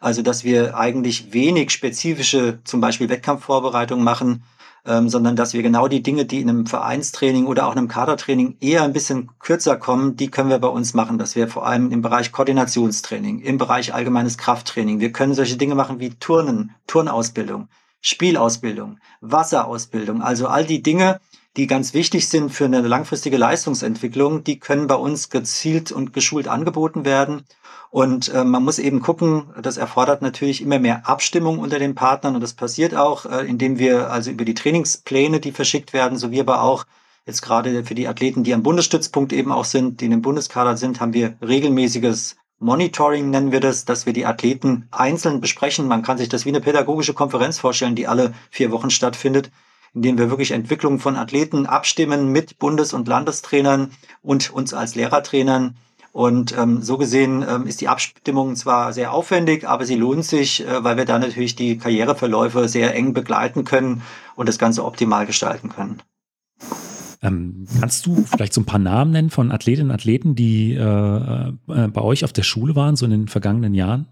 Also, 0.00 0.22
dass 0.22 0.44
wir 0.44 0.78
eigentlich 0.78 1.32
wenig 1.32 1.72
spezifische, 1.72 2.60
zum 2.62 2.80
Beispiel 2.80 3.08
Wettkampfvorbereitungen 3.08 4.04
machen, 4.04 4.44
ähm, 4.88 5.08
sondern 5.10 5.36
dass 5.36 5.52
wir 5.52 5.62
genau 5.62 5.86
die 5.86 6.02
Dinge, 6.02 6.24
die 6.24 6.40
in 6.40 6.48
einem 6.48 6.66
Vereinstraining 6.66 7.46
oder 7.46 7.66
auch 7.66 7.76
einem 7.76 7.88
Kadertraining 7.88 8.56
eher 8.60 8.82
ein 8.82 8.94
bisschen 8.94 9.30
kürzer 9.38 9.76
kommen, 9.76 10.16
die 10.16 10.30
können 10.30 10.48
wir 10.48 10.58
bei 10.58 10.68
uns 10.68 10.94
machen. 10.94 11.18
Dass 11.18 11.36
wir 11.36 11.46
vor 11.46 11.66
allem 11.66 11.92
im 11.92 12.00
Bereich 12.00 12.32
Koordinationstraining, 12.32 13.40
im 13.40 13.58
Bereich 13.58 13.92
allgemeines 13.92 14.38
Krafttraining, 14.38 14.98
wir 14.98 15.12
können 15.12 15.34
solche 15.34 15.58
Dinge 15.58 15.74
machen 15.74 16.00
wie 16.00 16.10
Turnen, 16.10 16.74
Turnausbildung, 16.86 17.68
Spielausbildung, 18.00 18.98
Wasserausbildung, 19.20 20.22
also 20.22 20.46
all 20.46 20.64
die 20.64 20.82
Dinge, 20.82 21.20
die 21.58 21.66
ganz 21.66 21.92
wichtig 21.92 22.28
sind 22.28 22.50
für 22.50 22.64
eine 22.64 22.80
langfristige 22.80 23.36
Leistungsentwicklung, 23.36 24.44
die 24.44 24.58
können 24.58 24.86
bei 24.86 24.94
uns 24.94 25.28
gezielt 25.28 25.92
und 25.92 26.12
geschult 26.12 26.48
angeboten 26.48 27.04
werden. 27.04 27.42
Und 27.90 28.28
äh, 28.28 28.44
man 28.44 28.64
muss 28.64 28.78
eben 28.78 29.00
gucken, 29.00 29.44
das 29.60 29.78
erfordert 29.78 30.20
natürlich 30.20 30.60
immer 30.60 30.78
mehr 30.78 31.08
Abstimmung 31.08 31.58
unter 31.58 31.78
den 31.78 31.94
Partnern 31.94 32.34
und 32.34 32.42
das 32.42 32.52
passiert 32.52 32.94
auch, 32.94 33.24
äh, 33.24 33.46
indem 33.46 33.78
wir 33.78 34.10
also 34.10 34.30
über 34.30 34.44
die 34.44 34.54
Trainingspläne, 34.54 35.40
die 35.40 35.52
verschickt 35.52 35.92
werden, 35.92 36.18
sowie 36.18 36.40
aber 36.40 36.62
auch 36.62 36.84
jetzt 37.24 37.40
gerade 37.42 37.84
für 37.84 37.94
die 37.94 38.08
Athleten, 38.08 38.44
die 38.44 38.54
am 38.54 38.62
Bundesstützpunkt 38.62 39.32
eben 39.32 39.52
auch 39.52 39.64
sind, 39.64 40.00
die 40.00 40.06
in 40.06 40.10
dem 40.10 40.22
Bundeskader 40.22 40.76
sind, 40.76 41.00
haben 41.00 41.14
wir 41.14 41.36
regelmäßiges 41.40 42.36
Monitoring 42.60 43.30
nennen 43.30 43.52
wir 43.52 43.60
das, 43.60 43.84
dass 43.84 44.04
wir 44.04 44.12
die 44.12 44.26
Athleten 44.26 44.88
einzeln 44.90 45.40
besprechen. 45.40 45.86
Man 45.86 46.02
kann 46.02 46.18
sich 46.18 46.28
das 46.28 46.44
wie 46.44 46.48
eine 46.48 46.60
pädagogische 46.60 47.14
Konferenz 47.14 47.60
vorstellen, 47.60 47.94
die 47.94 48.08
alle 48.08 48.34
vier 48.50 48.72
Wochen 48.72 48.90
stattfindet, 48.90 49.52
in 49.94 50.02
denen 50.02 50.18
wir 50.18 50.28
wirklich 50.28 50.50
Entwicklung 50.50 50.98
von 50.98 51.14
Athleten 51.14 51.66
abstimmen 51.66 52.32
mit 52.32 52.58
Bundes- 52.58 52.92
und 52.92 53.06
Landestrainern 53.06 53.92
und 54.22 54.50
uns 54.50 54.74
als 54.74 54.96
Lehrertrainern 54.96 55.76
und 56.18 56.52
ähm, 56.58 56.82
so 56.82 56.98
gesehen 56.98 57.44
ähm, 57.48 57.68
ist 57.68 57.80
die 57.80 57.86
Abstimmung 57.86 58.56
zwar 58.56 58.92
sehr 58.92 59.12
aufwendig, 59.12 59.68
aber 59.68 59.84
sie 59.84 59.94
lohnt 59.94 60.24
sich, 60.24 60.66
äh, 60.66 60.82
weil 60.82 60.96
wir 60.96 61.04
da 61.04 61.16
natürlich 61.16 61.54
die 61.54 61.78
Karriereverläufe 61.78 62.66
sehr 62.66 62.92
eng 62.96 63.12
begleiten 63.12 63.62
können 63.62 64.02
und 64.34 64.48
das 64.48 64.58
Ganze 64.58 64.84
optimal 64.84 65.26
gestalten 65.26 65.68
können. 65.68 66.02
Ähm, 67.22 67.68
kannst 67.78 68.04
du 68.04 68.24
vielleicht 68.24 68.52
so 68.52 68.62
ein 68.62 68.64
paar 68.64 68.80
Namen 68.80 69.12
nennen 69.12 69.30
von 69.30 69.52
Athletinnen 69.52 69.90
und 69.90 69.94
Athleten, 69.94 70.34
die 70.34 70.74
äh, 70.74 70.82
äh, 70.82 71.52
bei 71.66 72.00
euch 72.00 72.24
auf 72.24 72.32
der 72.32 72.42
Schule 72.42 72.74
waren, 72.74 72.96
so 72.96 73.04
in 73.04 73.12
den 73.12 73.28
vergangenen 73.28 73.74
Jahren? 73.74 74.08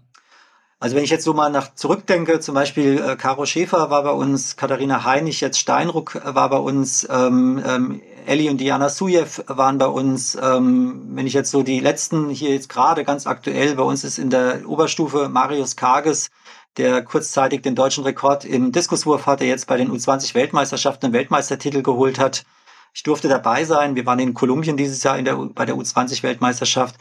Also 0.79 0.95
wenn 0.95 1.03
ich 1.03 1.09
jetzt 1.09 1.23
so 1.23 1.33
mal 1.33 1.49
nach 1.49 1.73
zurückdenke, 1.73 2.39
zum 2.39 2.53
Beispiel 2.53 2.99
äh, 2.99 3.15
Caro 3.15 3.47
Schäfer 3.47 3.89
war 3.89 4.03
bei 4.03 4.11
uns, 4.11 4.57
Katharina 4.57 5.03
Heinig, 5.05 5.41
jetzt 5.41 5.57
Steinruck 5.57 6.15
äh, 6.15 6.35
war 6.35 6.49
bei 6.49 6.57
uns, 6.57 7.07
ähm, 7.09 7.61
ähm, 7.65 8.01
Ellie 8.27 8.51
und 8.51 8.57
Diana 8.57 8.89
Sujev 8.89 9.41
waren 9.47 9.79
bei 9.79 9.87
uns. 9.87 10.37
Ähm, 10.39 11.01
wenn 11.15 11.25
ich 11.25 11.33
jetzt 11.33 11.49
so 11.49 11.63
die 11.63 11.79
letzten 11.79 12.29
hier 12.29 12.51
jetzt 12.51 12.69
gerade 12.69 13.03
ganz 13.05 13.25
aktuell, 13.25 13.75
bei 13.75 13.83
uns 13.83 14.03
ist 14.03 14.19
in 14.19 14.29
der 14.29 14.67
Oberstufe 14.67 15.29
Marius 15.29 15.77
Kages, 15.77 16.29
der 16.77 17.01
kurzzeitig 17.03 17.63
den 17.63 17.73
deutschen 17.73 18.03
Rekord 18.03 18.45
im 18.45 18.71
Diskuswurf 18.71 19.25
hatte, 19.25 19.45
jetzt 19.45 19.65
bei 19.65 19.77
den 19.77 19.91
U20-Weltmeisterschaften 19.91 21.07
einen 21.07 21.13
Weltmeistertitel 21.13 21.81
geholt 21.81 22.19
hat. 22.19 22.45
Ich 22.93 23.01
durfte 23.01 23.29
dabei 23.29 23.63
sein. 23.63 23.95
Wir 23.95 24.05
waren 24.05 24.19
in 24.19 24.35
Kolumbien 24.35 24.77
dieses 24.77 25.01
Jahr 25.01 25.17
in 25.17 25.25
der, 25.25 25.37
bei 25.37 25.65
der 25.65 25.75
U20-Weltmeisterschaft. 25.75 26.95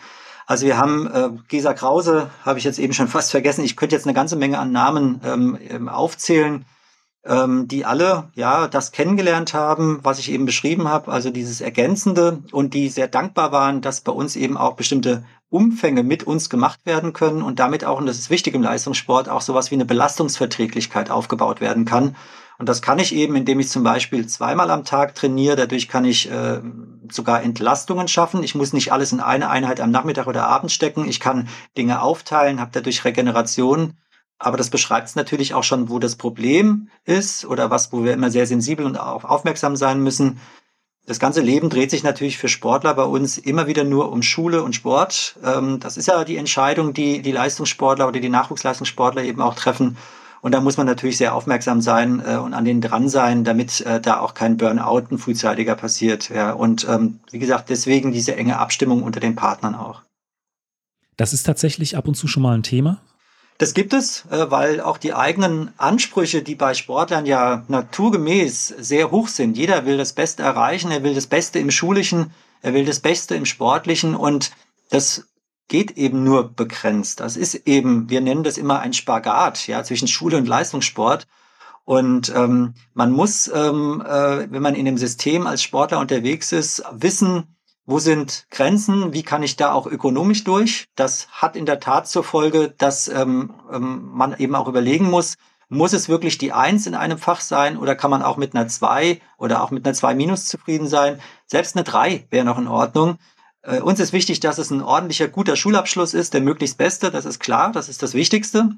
Also 0.47 0.65
wir 0.65 0.79
haben 0.79 1.09
äh, 1.09 1.31
Gesa 1.49 1.75
Krause, 1.75 2.31
habe 2.45 2.59
ich 2.59 2.65
jetzt 2.65 2.79
eben 2.79 2.93
schon 2.93 3.09
fast 3.09 3.33
vergessen. 3.33 3.65
Ich 3.65 3.77
könnte 3.77 3.97
jetzt 3.97 4.07
eine 4.07 4.15
ganze 4.15 4.37
Menge 4.37 4.59
an 4.59 4.71
Namen 4.71 5.21
ähm, 5.25 5.59
ähm, 5.69 5.89
aufzählen, 5.89 6.65
ähm, 7.25 7.67
die 7.67 7.85
alle 7.85 8.31
ja 8.35 8.69
das 8.69 8.93
kennengelernt 8.93 9.55
haben, 9.55 9.99
was 10.05 10.21
ich 10.21 10.31
eben 10.31 10.47
beschrieben 10.47 10.87
habe, 10.89 11.11
also 11.11 11.31
dieses 11.31 11.61
Ergänzende 11.61 12.45
und 12.53 12.75
die 12.75 12.89
sehr 12.89 13.09
dankbar 13.09 13.51
waren, 13.51 13.81
dass 13.81 14.03
bei 14.03 14.13
uns 14.13 14.37
eben 14.37 14.57
auch 14.57 14.77
bestimmte 14.77 15.25
Umfänge 15.49 16.05
mit 16.05 16.25
uns 16.25 16.49
gemacht 16.49 16.87
werden 16.87 17.13
können 17.13 17.43
und 17.43 17.59
damit 17.59 17.85
auch, 17.85 17.99
und 17.99 18.07
das 18.07 18.19
ist 18.19 18.31
wichtig 18.31 18.55
im 18.55 18.63
Leistungssport, 18.63 19.29
auch 19.29 19.41
sowas 19.41 19.73
wie 19.73 19.77
eine 19.77 19.85
Belastungsverträglichkeit 19.85 21.11
aufgebaut 21.11 21.61
werden 21.61 21.85
kann. 21.85 22.15
Und 22.59 22.69
das 22.69 22.81
kann 22.81 22.99
ich 22.99 23.15
eben, 23.15 23.37
indem 23.37 23.61
ich 23.61 23.69
zum 23.69 23.83
Beispiel 23.83 24.27
zweimal 24.27 24.71
am 24.71 24.85
Tag 24.85 25.15
trainiere. 25.15 25.57
Dadurch 25.57 25.89
kann 25.89 26.05
ich 26.05 26.31
äh, 26.31 26.61
sogar 27.11 27.43
Entlastungen 27.43 28.09
schaffen. 28.09 28.43
Ich 28.43 28.55
muss 28.55 28.73
nicht 28.73 28.93
alles 28.93 29.13
in 29.13 29.21
eine 29.21 29.51
Einheit 29.51 29.81
am 29.81 29.91
Nachmittag 29.91 30.27
oder 30.27 30.47
Abend 30.47 30.73
stecken. 30.73 31.07
Ich 31.07 31.21
kann 31.21 31.49
Dinge 31.77 32.01
aufteilen, 32.01 32.61
habe 32.61 32.71
dadurch 32.73 33.05
Regeneration. 33.05 33.95
Aber 34.39 34.57
das 34.57 34.71
beschreibt 34.71 35.09
es 35.09 35.17
natürlich 35.17 35.55
auch 35.55 35.65
schon, 35.65 35.89
wo 35.89 35.99
das 35.99 36.17
Problem 36.17 36.89
ist 37.05 37.45
oder 37.45 37.71
was, 37.71 37.93
wo 37.93 38.05
wir 38.05 38.13
immer 38.13 38.31
sehr 38.31 38.47
sensibel 38.47 38.85
und 38.85 38.99
auch 38.99 39.25
aufmerksam 39.25 39.77
sein 39.77 40.03
müssen. 40.03 40.41
Das 41.07 41.21
ganze 41.21 41.41
Leben 41.41 41.71
dreht 41.71 41.91
sich 41.91 42.03
natürlich 42.03 42.37
für 42.37 42.49
Sportler 42.49 42.93
bei 42.95 43.05
uns 43.05 43.39
immer 43.39 43.69
wieder 43.69 43.85
nur 43.85 44.11
um 44.11 44.23
Schule 44.23 44.63
und 44.63 44.75
Sport. 44.75 45.37
Ähm, 45.45 45.79
das 45.79 45.97
ist 45.97 46.07
ja 46.07 46.25
die 46.25 46.37
Entscheidung, 46.37 46.95
die 46.95 47.23
die 47.23 47.33
Leistungssportler 47.33 48.09
oder 48.09 48.21
die 48.21 48.29
Nachwuchsleistungssportler 48.29 49.23
eben 49.23 49.41
auch 49.41 49.55
treffen. 49.55 49.97
Und 50.41 50.53
da 50.53 50.61
muss 50.61 50.77
man 50.77 50.87
natürlich 50.87 51.17
sehr 51.17 51.35
aufmerksam 51.35 51.81
sein 51.81 52.23
äh, 52.25 52.37
und 52.37 52.55
an 52.55 52.65
denen 52.65 52.81
dran 52.81 53.09
sein, 53.09 53.45
damit 53.45 53.81
äh, 53.81 54.01
da 54.01 54.21
auch 54.21 54.35
kein 54.35 54.57
Burnout 54.57 55.07
ein 55.11 55.19
frühzeitiger 55.19 55.75
passiert. 55.75 56.29
Ja. 56.29 56.53
Und 56.53 56.87
ähm, 56.89 57.21
wie 57.31 57.39
gesagt, 57.39 57.69
deswegen 57.71 58.13
diese 58.13 58.37
enge 58.37 58.59
Abstimmung 58.59 59.03
unter 59.03 59.21
den 59.21 59.37
Partnern 59.37 59.75
auch. 59.75 60.03
Das 61.17 61.33
ist 61.33 61.45
tatsächlich 61.45 61.97
ab 61.97 62.07
und 62.07 62.15
zu 62.15 62.29
schon 62.29 62.43
mal 62.43 62.55
ein 62.55 62.63
Thema. 62.63 63.01
Das 63.59 63.73
gibt 63.73 63.95
es, 63.95 64.27
äh, 64.31 64.51
weil 64.51 64.81
auch 64.81 64.99
die 64.99 65.15
eigenen 65.15 65.71
Ansprüche, 65.79 66.43
die 66.43 66.55
bei 66.55 66.75
Sportlern 66.75 67.25
ja 67.25 67.65
naturgemäß 67.69 68.69
sehr 68.79 69.11
hoch 69.11 69.29
sind. 69.29 69.57
Jeder 69.57 69.87
will 69.87 69.97
das 69.97 70.13
Beste 70.13 70.43
erreichen, 70.43 70.91
er 70.91 71.03
will 71.03 71.15
das 71.15 71.27
Beste 71.27 71.59
im 71.59 71.71
Schulischen, 71.71 72.33
er 72.61 72.75
will 72.75 72.85
das 72.85 73.01
Beste 73.01 73.35
im 73.35 73.47
Sportlichen 73.47 74.15
und 74.15 74.53
das 74.91 75.27
geht 75.69 75.93
eben 75.93 76.25
nur 76.25 76.53
begrenzt. 76.53 77.21
Das 77.21 77.37
ist 77.37 77.55
eben, 77.67 78.09
wir 78.11 78.21
nennen 78.21 78.45
das 78.45 78.59
immer 78.59 78.81
ein 78.81 78.93
Spagat, 78.93 79.67
ja, 79.67 79.83
zwischen 79.83 80.09
Schule 80.09 80.37
und 80.37 80.49
Leistungssport. 80.49 81.27
Und 81.85 82.33
ähm, 82.35 82.75
man 82.95 83.13
muss, 83.13 83.49
ähm, 83.53 84.03
äh, 84.05 84.51
wenn 84.51 84.63
man 84.63 84.75
in 84.75 84.85
dem 84.87 84.99
System 84.99 85.47
als 85.47 85.63
Sportler 85.63 86.01
unterwegs 86.01 86.53
ist, 86.53 86.83
wissen, 86.93 87.57
wo 87.85 88.01
sind 88.01 88.47
Grenzen, 88.51 89.13
wie 89.13 89.23
kann 89.23 89.45
ich 89.45 89.57
da 89.57 89.73
auch 89.73 89.87
ökonomisch 89.87 90.43
durch. 90.43 90.87
Das 90.97 91.29
hat 91.29 91.55
in 91.55 91.67
der 91.67 91.79
Tat 91.79 92.09
zur 92.09 92.25
Folge, 92.25 92.75
dass 92.77 93.07
ähm, 93.07 93.55
ähm, 93.73 94.11
man 94.13 94.37
eben 94.39 94.57
auch 94.57 94.67
überlegen 94.67 95.09
muss, 95.09 95.37
Muss 95.69 95.93
es 95.93 96.09
wirklich 96.09 96.39
die 96.39 96.53
Eins 96.53 96.87
in 96.87 96.95
einem 96.95 97.19
Fach 97.19 97.41
sein 97.41 97.77
oder 97.77 97.97
kann 97.97 98.11
man 98.11 98.23
auch 98.23 98.37
mit 98.37 98.55
einer 98.55 98.69
Zwei 98.69 99.21
oder 99.37 99.63
auch 99.63 99.73
mit 99.73 99.85
einer 99.85 99.95
Zwei 99.95 100.15
minus 100.15 100.47
zufrieden 100.47 100.87
sein? 100.87 101.21
Selbst 101.47 101.75
eine 101.75 101.83
Drei 101.83 102.27
wäre 102.31 102.45
noch 102.45 102.59
in 102.59 102.69
Ordnung. 102.69 103.19
Äh, 103.67 103.81
uns 103.81 104.01
ist 104.01 104.13
wichtig, 104.13 104.41
dass 104.41 104.59
es 104.59 104.71
ein 104.71 104.83
ordentlicher, 104.83 105.29
guter 105.29 105.57
Schulabschluss 105.57 106.15
ist, 106.15 106.35
der 106.35 106.41
möglichst 106.41 106.79
beste, 106.79 107.11
das 107.11 107.25
ist 107.25 107.41
klar, 107.41 107.73
das 107.73 107.89
ist 107.89 108.03
das 108.03 108.15
Wichtigste. 108.15 108.71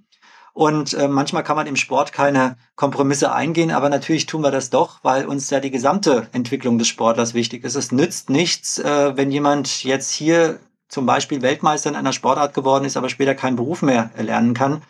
Und 0.54 0.94
äh, 0.94 1.06
manchmal 1.06 1.44
kann 1.44 1.56
man 1.56 1.66
im 1.66 1.76
Sport 1.76 2.12
keine 2.12 2.56
Kompromisse 2.74 3.32
eingehen, 3.32 3.70
aber 3.70 3.90
natürlich 3.90 4.26
tun 4.26 4.42
wir 4.42 4.50
das 4.50 4.70
doch, 4.70 4.98
weil 5.04 5.26
uns 5.26 5.50
ja 5.50 5.60
die 5.60 5.70
gesamte 5.70 6.26
Entwicklung 6.32 6.78
des 6.78 6.88
Sportlers 6.88 7.34
wichtig 7.34 7.64
ist. 7.64 7.76
Es 7.76 7.92
nützt 7.92 8.28
nichts, 8.30 8.78
äh, 8.78 9.16
wenn 9.16 9.30
jemand 9.30 9.84
jetzt 9.84 10.10
hier 10.10 10.58
zum 10.88 11.06
Beispiel 11.06 11.42
Weltmeister 11.42 11.90
in 11.90 11.96
einer 11.96 12.14
Sportart 12.14 12.54
geworden 12.54 12.86
ist, 12.86 12.96
aber 12.96 13.08
später 13.08 13.34
keinen 13.34 13.56
Beruf 13.56 13.82
mehr 13.82 14.10
erlernen 14.16 14.54
kann. 14.54 14.82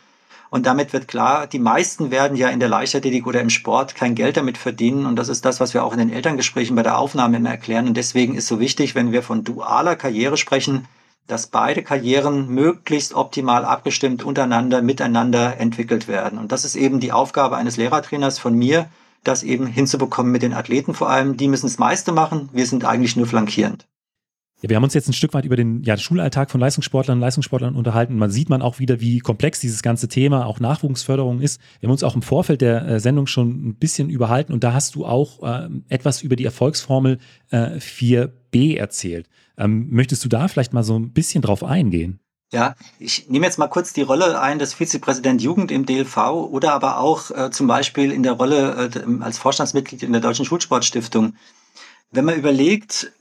Und 0.50 0.66
damit 0.66 0.92
wird 0.92 1.08
klar, 1.08 1.46
die 1.46 1.58
meisten 1.58 2.10
werden 2.10 2.36
ja 2.36 2.48
in 2.48 2.60
der 2.60 2.68
Leichtathletik 2.68 3.26
oder 3.26 3.40
im 3.40 3.50
Sport 3.50 3.94
kein 3.94 4.14
Geld 4.14 4.36
damit 4.36 4.56
verdienen. 4.56 5.04
Und 5.06 5.16
das 5.16 5.28
ist 5.28 5.44
das, 5.44 5.60
was 5.60 5.74
wir 5.74 5.84
auch 5.84 5.92
in 5.92 5.98
den 5.98 6.12
Elterngesprächen 6.12 6.74
bei 6.74 6.82
der 6.82 6.98
Aufnahme 6.98 7.36
immer 7.36 7.50
erklären. 7.50 7.86
Und 7.86 7.96
deswegen 7.96 8.34
ist 8.34 8.46
so 8.46 8.58
wichtig, 8.58 8.94
wenn 8.94 9.12
wir 9.12 9.22
von 9.22 9.44
dualer 9.44 9.96
Karriere 9.96 10.36
sprechen, 10.36 10.86
dass 11.26 11.48
beide 11.48 11.82
Karrieren 11.82 12.48
möglichst 12.48 13.12
optimal 13.14 13.64
abgestimmt 13.66 14.24
untereinander, 14.24 14.80
miteinander 14.80 15.58
entwickelt 15.58 16.08
werden. 16.08 16.38
Und 16.38 16.52
das 16.52 16.64
ist 16.64 16.74
eben 16.74 17.00
die 17.00 17.12
Aufgabe 17.12 17.56
eines 17.56 17.76
Lehrertrainers 17.76 18.38
von 18.38 18.54
mir, 18.54 18.88
das 19.24 19.42
eben 19.42 19.66
hinzubekommen 19.66 20.32
mit 20.32 20.42
den 20.42 20.54
Athleten 20.54 20.94
vor 20.94 21.10
allem. 21.10 21.36
Die 21.36 21.48
müssen 21.48 21.66
das 21.66 21.78
meiste 21.78 22.12
machen. 22.12 22.48
Wir 22.52 22.66
sind 22.66 22.86
eigentlich 22.86 23.16
nur 23.16 23.26
flankierend. 23.26 23.86
Ja, 24.60 24.68
wir 24.68 24.76
haben 24.76 24.82
uns 24.82 24.94
jetzt 24.94 25.08
ein 25.08 25.12
Stück 25.12 25.34
weit 25.34 25.44
über 25.44 25.54
den 25.54 25.84
ja, 25.84 25.96
Schulalltag 25.96 26.50
von 26.50 26.60
Leistungssportlern 26.60 27.18
und 27.18 27.20
Leistungssportlern 27.20 27.76
unterhalten. 27.76 28.18
Man 28.18 28.30
sieht 28.30 28.48
man 28.48 28.60
auch 28.60 28.80
wieder, 28.80 29.00
wie 29.00 29.20
komplex 29.20 29.60
dieses 29.60 29.82
ganze 29.82 30.08
Thema, 30.08 30.46
auch 30.46 30.58
Nachwuchsförderung 30.58 31.40
ist. 31.40 31.60
Wir 31.78 31.86
haben 31.86 31.92
uns 31.92 32.02
auch 32.02 32.16
im 32.16 32.22
Vorfeld 32.22 32.60
der 32.60 32.84
äh, 32.86 33.00
Sendung 33.00 33.28
schon 33.28 33.50
ein 33.50 33.74
bisschen 33.76 34.10
überhalten 34.10 34.52
und 34.52 34.64
da 34.64 34.72
hast 34.72 34.96
du 34.96 35.06
auch 35.06 35.44
äh, 35.44 35.68
etwas 35.88 36.22
über 36.22 36.34
die 36.34 36.44
Erfolgsformel 36.44 37.18
äh, 37.50 37.76
4b 37.76 38.76
erzählt. 38.76 39.28
Ähm, 39.56 39.88
möchtest 39.90 40.24
du 40.24 40.28
da 40.28 40.48
vielleicht 40.48 40.72
mal 40.72 40.82
so 40.82 40.98
ein 40.98 41.12
bisschen 41.12 41.42
drauf 41.42 41.62
eingehen? 41.62 42.18
Ja, 42.52 42.74
ich 42.98 43.28
nehme 43.28 43.46
jetzt 43.46 43.58
mal 43.58 43.68
kurz 43.68 43.92
die 43.92 44.02
Rolle 44.02 44.40
ein 44.40 44.58
des 44.58 44.74
Vizepräsident 44.74 45.40
Jugend 45.40 45.70
im 45.70 45.86
DLV 45.86 46.16
oder 46.50 46.72
aber 46.72 46.98
auch 46.98 47.30
äh, 47.30 47.50
zum 47.52 47.68
Beispiel 47.68 48.10
in 48.10 48.24
der 48.24 48.32
Rolle 48.32 48.90
äh, 48.92 49.22
als 49.22 49.38
Vorstandsmitglied 49.38 50.02
in 50.02 50.12
der 50.12 50.22
Deutschen 50.22 50.46
Schulsportstiftung. 50.46 51.34
Wenn 52.10 52.24
man 52.24 52.36
überlegt, 52.36 53.12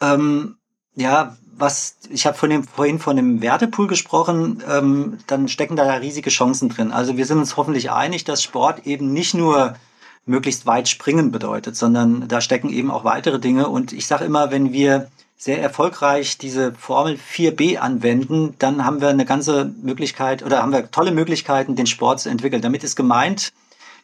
ähm, 0.00 0.56
ja, 0.94 1.36
was 1.56 1.96
ich 2.10 2.26
habe 2.26 2.36
von 2.36 2.50
dem, 2.50 2.64
vorhin 2.64 2.98
von 2.98 3.16
dem 3.16 3.42
Wertepool 3.42 3.88
gesprochen, 3.88 4.62
ähm, 4.68 5.18
dann 5.26 5.48
stecken 5.48 5.76
da 5.76 5.92
riesige 5.94 6.30
Chancen 6.30 6.68
drin. 6.68 6.92
Also 6.92 7.16
wir 7.16 7.26
sind 7.26 7.38
uns 7.38 7.56
hoffentlich 7.56 7.90
einig, 7.90 8.24
dass 8.24 8.42
Sport 8.42 8.86
eben 8.86 9.12
nicht 9.12 9.34
nur 9.34 9.74
möglichst 10.24 10.66
weit 10.66 10.88
springen 10.88 11.32
bedeutet, 11.32 11.74
sondern 11.76 12.28
da 12.28 12.40
stecken 12.40 12.70
eben 12.70 12.90
auch 12.90 13.04
weitere 13.04 13.40
Dinge. 13.40 13.68
Und 13.68 13.92
ich 13.92 14.06
sage 14.06 14.24
immer, 14.24 14.50
wenn 14.50 14.72
wir 14.72 15.10
sehr 15.36 15.60
erfolgreich 15.62 16.36
diese 16.38 16.74
Formel 16.74 17.16
4b 17.16 17.78
anwenden, 17.78 18.54
dann 18.58 18.84
haben 18.84 19.00
wir 19.00 19.08
eine 19.08 19.24
ganze 19.24 19.72
Möglichkeit 19.82 20.42
oder 20.42 20.62
haben 20.62 20.72
wir 20.72 20.90
tolle 20.90 21.12
Möglichkeiten, 21.12 21.76
den 21.76 21.86
Sport 21.86 22.20
zu 22.20 22.28
entwickeln. 22.28 22.60
Damit 22.60 22.84
ist 22.84 22.96
gemeint, 22.96 23.52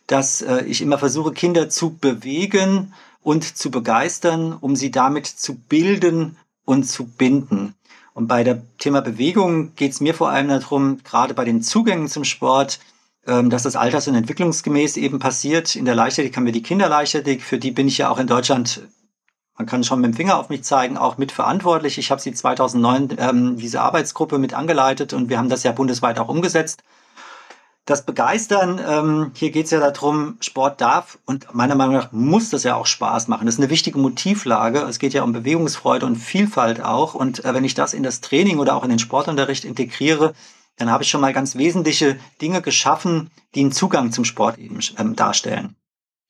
dass 0.07 0.43
äh, 0.43 0.65
ich 0.65 0.81
immer 0.81 0.99
versuche, 0.99 1.33
Kinder 1.33 1.69
zu 1.69 1.97
bewegen, 1.97 2.95
und 3.25 3.57
zu 3.57 3.71
begeistern, 3.71 4.53
um 4.53 4.77
sie 4.77 4.93
damit 4.93 5.27
zu 5.27 5.57
bilden 5.57 6.37
und 6.65 6.85
zu 6.85 7.07
binden. 7.07 7.75
Und 8.13 8.29
bei 8.29 8.45
der 8.45 8.63
Thema 8.79 9.01
Bewegung 9.01 9.75
geht 9.75 9.93
es 9.93 10.01
mir 10.01 10.15
vor 10.15 10.29
allem 10.29 10.49
darum, 10.49 10.99
gerade 11.03 11.35
bei 11.35 11.45
den 11.45 11.63
Zugängen 11.63 12.07
zum 12.07 12.23
Sport, 12.23 12.79
ähm, 13.27 13.51
dass 13.51 13.65
das 13.65 13.75
alters- 13.75 14.07
und 14.07 14.15
entwicklungsgemäß 14.15 14.99
eben 14.99 15.19
passiert. 15.19 15.75
In 15.75 15.87
der 15.87 15.97
Leichtathletik 15.97 16.37
haben 16.37 16.45
wir 16.45 16.53
die 16.53 16.63
Kinderleichtathletik, 16.63 17.43
für 17.43 17.59
die 17.59 17.73
bin 17.73 17.89
ich 17.89 17.99
ja 17.99 18.11
auch 18.11 18.19
in 18.19 18.29
Deutschland, 18.29 18.83
man 19.57 19.67
kann 19.67 19.85
schon 19.85 20.01
mit 20.01 20.13
dem 20.13 20.17
Finger 20.17 20.39
auf 20.39 20.49
mich 20.49 20.63
zeigen, 20.63 20.99
auch 20.99 21.17
mitverantwortlich. 21.17 21.97
Ich 21.97 22.11
habe 22.11 22.21
sie 22.21 22.33
2009, 22.33 23.17
ähm, 23.19 23.57
diese 23.57 23.81
Arbeitsgruppe 23.81 24.39
mit 24.39 24.53
angeleitet 24.53 25.13
und 25.13 25.29
wir 25.29 25.39
haben 25.39 25.49
das 25.49 25.63
ja 25.63 25.73
bundesweit 25.73 26.19
auch 26.19 26.29
umgesetzt 26.29 26.83
das 27.87 28.07
Begeistern, 28.07 28.81
ähm, 28.87 29.33
hier 29.35 29.51
geht 29.51 29.67
es 29.67 29.71
ja 29.71 29.79
darum, 29.79 30.39
Sport 30.41 30.81
darf 30.81 31.19
und 31.27 31.55
meiner 31.55 31.75
Meinung 31.75 31.95
nach 31.95 32.13
muss 32.13 32.49
das 32.49 32.63
ja 32.65 32.77
auch 32.77 32.87
Spaß 32.87 33.29
machen. 33.29 33.45
Das 33.45 33.57
ist 33.57 33.61
eine 33.61 33.69
wichtige 33.69 33.99
Motivlage. 33.99 34.81
Es 34.81 34.99
geht 34.99 35.13
ja 35.13 35.23
um 35.23 35.33
Bewegungsfreude 35.33 36.07
und 36.07 36.17
Vielfalt 36.17 36.83
auch. 36.83 37.15
Und 37.15 37.45
äh, 37.45 37.53
wenn 37.53 37.65
ich 37.65 37.75
das 37.75 37.93
in 37.93 38.03
das 38.03 38.23
Training 38.23 38.59
oder 38.59 38.75
auch 38.75 38.85
in 38.85 38.91
den 38.91 38.99
Sportunterricht 38.99 39.67
integriere, 39.67 40.33
dann 40.77 40.91
habe 40.91 41.05
ich 41.05 41.11
schon 41.11 41.21
mal 41.21 41.35
ganz 41.35 41.57
wesentliche 41.57 42.19
Dinge 42.41 42.63
geschaffen, 42.63 43.31
die 43.55 43.61
einen 43.61 43.73
Zugang 43.73 44.13
zum 44.13 44.25
Sport 44.25 44.59
eben 44.59 44.81
ähm, 44.99 45.15
darstellen. 45.15 45.77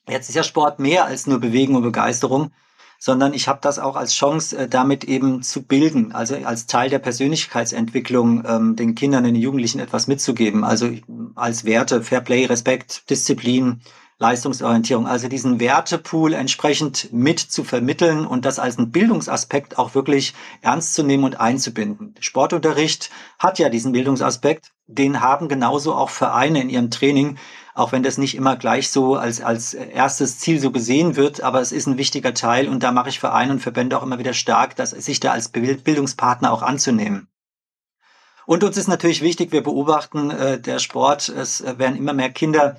Jetzt 0.08 0.28
ist 0.28 0.34
ja 0.34 0.42
Sport 0.42 0.80
mehr 0.80 1.06
als 1.06 1.26
nur 1.26 1.38
Bewegung 1.38 1.76
und 1.76 1.82
Begeisterung 1.82 2.50
sondern 2.98 3.34
ich 3.34 3.48
habe 3.48 3.58
das 3.62 3.78
auch 3.78 3.96
als 3.96 4.14
Chance, 4.14 4.56
äh, 4.56 4.68
damit 4.68 5.04
eben 5.04 5.42
zu 5.42 5.62
bilden, 5.62 6.12
also 6.12 6.36
als 6.36 6.66
Teil 6.66 6.90
der 6.90 6.98
Persönlichkeitsentwicklung 6.98 8.44
ähm, 8.46 8.76
den 8.76 8.94
Kindern, 8.94 9.24
den 9.24 9.34
Jugendlichen 9.34 9.80
etwas 9.80 10.06
mitzugeben, 10.06 10.64
also 10.64 10.90
als 11.34 11.64
Werte, 11.64 12.02
Fairplay, 12.02 12.46
Respekt, 12.46 13.10
Disziplin, 13.10 13.80
Leistungsorientierung, 14.18 15.08
also 15.08 15.26
diesen 15.26 15.58
Wertepool 15.58 16.34
entsprechend 16.34 17.12
mit 17.12 17.40
zu 17.40 17.64
vermitteln 17.64 18.26
und 18.26 18.44
das 18.44 18.60
als 18.60 18.78
einen 18.78 18.92
Bildungsaspekt 18.92 19.76
auch 19.76 19.94
wirklich 19.96 20.34
ernst 20.62 20.94
zu 20.94 21.02
nehmen 21.02 21.24
und 21.24 21.40
einzubinden. 21.40 22.14
Sportunterricht 22.20 23.10
hat 23.40 23.58
ja 23.58 23.68
diesen 23.68 23.92
Bildungsaspekt, 23.92 24.70
den 24.86 25.20
haben 25.20 25.48
genauso 25.48 25.94
auch 25.94 26.10
Vereine 26.10 26.60
in 26.60 26.70
ihrem 26.70 26.90
Training, 26.90 27.38
auch 27.74 27.90
wenn 27.90 28.04
das 28.04 28.18
nicht 28.18 28.36
immer 28.36 28.56
gleich 28.56 28.90
so 28.90 29.16
als, 29.16 29.40
als 29.40 29.74
erstes 29.74 30.38
Ziel 30.38 30.60
so 30.60 30.70
gesehen 30.70 31.16
wird, 31.16 31.42
aber 31.42 31.60
es 31.60 31.72
ist 31.72 31.86
ein 31.86 31.98
wichtiger 31.98 32.32
Teil 32.32 32.68
und 32.68 32.82
da 32.82 32.92
mache 32.92 33.08
ich 33.08 33.18
Vereine 33.18 33.52
und 33.52 33.60
Verbände 33.60 33.98
auch 33.98 34.02
immer 34.04 34.20
wieder 34.20 34.32
stark, 34.32 34.76
dass 34.76 34.90
sich 34.90 35.20
da 35.20 35.32
als 35.32 35.48
Bildungspartner 35.48 36.52
auch 36.52 36.62
anzunehmen. 36.62 37.28
Und 38.46 38.62
uns 38.62 38.76
ist 38.76 38.88
natürlich 38.88 39.22
wichtig, 39.22 39.52
wir 39.52 39.62
beobachten 39.62 40.30
äh, 40.30 40.60
der 40.60 40.78
Sport, 40.78 41.28
es 41.28 41.64
werden 41.78 41.96
immer 41.96 42.12
mehr 42.12 42.30
Kinder 42.30 42.76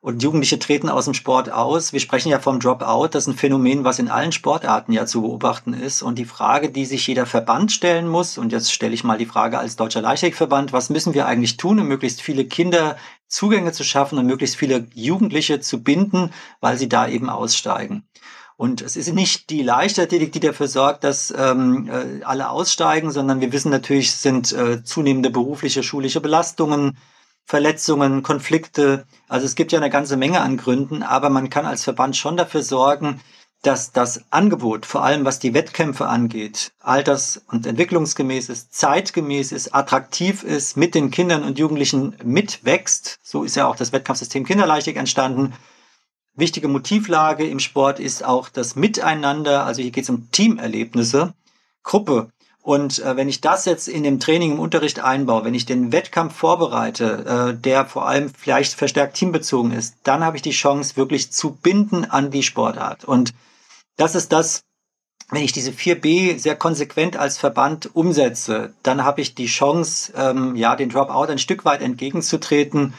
und 0.00 0.22
Jugendliche 0.22 0.58
treten 0.58 0.88
aus 0.88 1.06
dem 1.06 1.14
Sport 1.14 1.50
aus. 1.50 1.92
Wir 1.92 2.00
sprechen 2.00 2.28
ja 2.28 2.38
vom 2.38 2.60
Dropout. 2.60 3.08
Das 3.08 3.24
ist 3.24 3.28
ein 3.28 3.36
Phänomen, 3.36 3.84
was 3.84 3.98
in 3.98 4.08
allen 4.08 4.30
Sportarten 4.30 4.92
ja 4.92 5.06
zu 5.06 5.22
beobachten 5.22 5.72
ist. 5.72 6.02
Und 6.02 6.18
die 6.18 6.24
Frage, 6.24 6.70
die 6.70 6.84
sich 6.86 7.06
jeder 7.06 7.26
Verband 7.26 7.72
stellen 7.72 8.06
muss, 8.08 8.38
und 8.38 8.52
jetzt 8.52 8.72
stelle 8.72 8.94
ich 8.94 9.02
mal 9.02 9.18
die 9.18 9.26
Frage 9.26 9.58
als 9.58 9.76
Deutscher 9.76 10.00
Leichtathletikverband, 10.00 10.72
was 10.72 10.90
müssen 10.90 11.14
wir 11.14 11.26
eigentlich 11.26 11.56
tun, 11.56 11.80
um 11.80 11.88
möglichst 11.88 12.22
viele 12.22 12.44
Kinder 12.44 12.96
Zugänge 13.28 13.72
zu 13.72 13.84
schaffen 13.84 14.18
und 14.18 14.26
möglichst 14.26 14.56
viele 14.56 14.86
Jugendliche 14.94 15.60
zu 15.60 15.82
binden, 15.82 16.32
weil 16.60 16.78
sie 16.78 16.88
da 16.88 17.08
eben 17.08 17.30
aussteigen. 17.30 18.08
Und 18.56 18.82
es 18.82 18.96
ist 18.96 19.12
nicht 19.14 19.50
die 19.50 19.62
Leichtathletik, 19.62 20.32
die 20.32 20.40
dafür 20.40 20.66
sorgt, 20.66 21.04
dass 21.04 21.32
ähm, 21.36 21.88
äh, 21.88 22.24
alle 22.24 22.50
aussteigen, 22.50 23.12
sondern 23.12 23.40
wir 23.40 23.52
wissen 23.52 23.70
natürlich, 23.70 24.08
es 24.08 24.22
sind 24.22 24.52
äh, 24.52 24.82
zunehmende 24.82 25.30
berufliche, 25.30 25.84
schulische 25.84 26.20
Belastungen, 26.20 26.98
Verletzungen, 27.44 28.24
Konflikte. 28.24 29.06
Also 29.28 29.46
es 29.46 29.54
gibt 29.54 29.70
ja 29.70 29.78
eine 29.78 29.90
ganze 29.90 30.16
Menge 30.16 30.40
an 30.40 30.56
Gründen, 30.56 31.04
aber 31.04 31.30
man 31.30 31.50
kann 31.50 31.66
als 31.66 31.84
Verband 31.84 32.16
schon 32.16 32.36
dafür 32.36 32.62
sorgen, 32.62 33.20
dass 33.62 33.92
das 33.92 34.24
Angebot, 34.30 34.86
vor 34.86 35.02
allem 35.02 35.24
was 35.24 35.40
die 35.40 35.52
Wettkämpfe 35.52 36.06
angeht, 36.06 36.72
alters- 36.78 37.42
und 37.48 37.66
entwicklungsgemäß 37.66 38.48
ist, 38.48 38.74
zeitgemäß 38.74 39.50
ist, 39.52 39.74
attraktiv 39.74 40.44
ist, 40.44 40.76
mit 40.76 40.94
den 40.94 41.10
Kindern 41.10 41.42
und 41.42 41.58
Jugendlichen 41.58 42.16
mitwächst. 42.22 43.18
So 43.22 43.42
ist 43.42 43.56
ja 43.56 43.66
auch 43.66 43.76
das 43.76 43.92
Wettkampfsystem 43.92 44.44
Kinderleichtig 44.44 44.96
entstanden. 44.96 45.54
Wichtige 46.34 46.68
Motivlage 46.68 47.48
im 47.48 47.58
Sport 47.58 47.98
ist 47.98 48.24
auch 48.24 48.48
das 48.48 48.76
Miteinander. 48.76 49.64
Also 49.64 49.82
hier 49.82 49.90
geht 49.90 50.04
es 50.04 50.10
um 50.10 50.30
Teamerlebnisse, 50.30 51.34
Gruppe, 51.82 52.30
und 52.62 52.98
äh, 52.98 53.16
wenn 53.16 53.28
ich 53.28 53.40
das 53.40 53.64
jetzt 53.64 53.88
in 53.88 54.02
dem 54.02 54.20
Training 54.20 54.52
im 54.52 54.60
Unterricht 54.60 55.00
einbaue, 55.00 55.44
wenn 55.44 55.54
ich 55.54 55.64
den 55.64 55.92
Wettkampf 55.92 56.34
vorbereite, 56.34 57.54
äh, 57.54 57.60
der 57.60 57.86
vor 57.86 58.06
allem 58.06 58.30
vielleicht 58.30 58.74
verstärkt 58.74 59.16
teambezogen 59.16 59.72
ist, 59.72 59.96
dann 60.04 60.24
habe 60.24 60.36
ich 60.36 60.42
die 60.42 60.50
Chance, 60.50 60.96
wirklich 60.96 61.32
zu 61.32 61.52
binden 61.52 62.04
an 62.04 62.30
die 62.30 62.42
Sportart. 62.42 63.04
Und 63.04 63.32
das 63.96 64.14
ist 64.14 64.32
das, 64.32 64.62
wenn 65.30 65.42
ich 65.42 65.52
diese 65.52 65.70
4b 65.70 66.38
sehr 66.38 66.56
konsequent 66.56 67.16
als 67.16 67.38
Verband 67.38 67.94
umsetze, 67.94 68.72
dann 68.82 69.04
habe 69.04 69.20
ich 69.20 69.34
die 69.34 69.46
Chance, 69.46 70.12
ähm, 70.16 70.56
ja, 70.56 70.74
den 70.74 70.88
Dropout 70.88 71.30
ein 71.30 71.38
Stück 71.38 71.64
weit 71.64 71.82
entgegenzutreten 71.82 72.94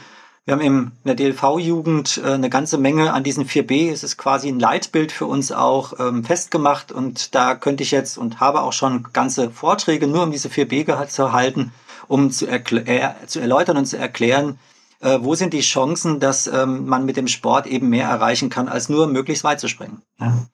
wir 0.50 0.56
haben 0.56 0.62
in 0.62 0.92
der 1.04 1.14
DLV-Jugend 1.14 2.22
äh, 2.24 2.32
eine 2.32 2.50
ganze 2.50 2.80
Menge 2.80 3.14
an 3.14 3.24
diesen 3.24 3.46
4b. 3.46 3.92
Es 3.92 4.04
ist 4.04 4.18
quasi 4.18 4.48
ein 4.48 4.60
Leitbild 4.60 5.12
für 5.12 5.28
uns 5.28 5.52
auch 5.52 5.94
ähm, 6.00 6.24
festgemacht 6.24 6.92
und 6.92 7.36
da 7.36 7.54
könnte 7.54 7.84
ich 7.84 7.92
jetzt 7.92 8.18
und 8.18 8.40
habe 8.40 8.64
auch 8.64 8.74
schon 8.74 9.08
ganze 9.14 9.52
Vorträge 9.52 10.08
nur 10.08 10.24
um 10.24 10.32
diese 10.32 10.50
4b 10.50 11.08
zu 11.08 11.34
halten, 11.34 11.72
um 12.08 12.32
zu, 12.32 12.48
äh, 12.48 13.14
zu 13.28 13.40
erläutern 13.40 13.78
und 13.78 13.86
zu 13.86 14.00
erklären, 14.00 14.58
äh, 15.02 15.20
wo 15.22 15.36
sind 15.36 15.54
die 15.54 15.62
Chancen, 15.62 16.20
dass 16.20 16.48
ähm, 16.48 16.88
man 16.88 17.06
mit 17.06 17.18
dem 17.18 17.28
Sport 17.28 17.68
eben 17.68 17.90
mehr 17.90 18.08
erreichen 18.08 18.50
kann, 18.50 18.68
als 18.70 18.90
nur 18.90 19.06
möglichst 19.06 19.44
weit 19.44 19.60
zu 19.60 19.68
springen. 19.68 20.02
Ja. 20.20 20.48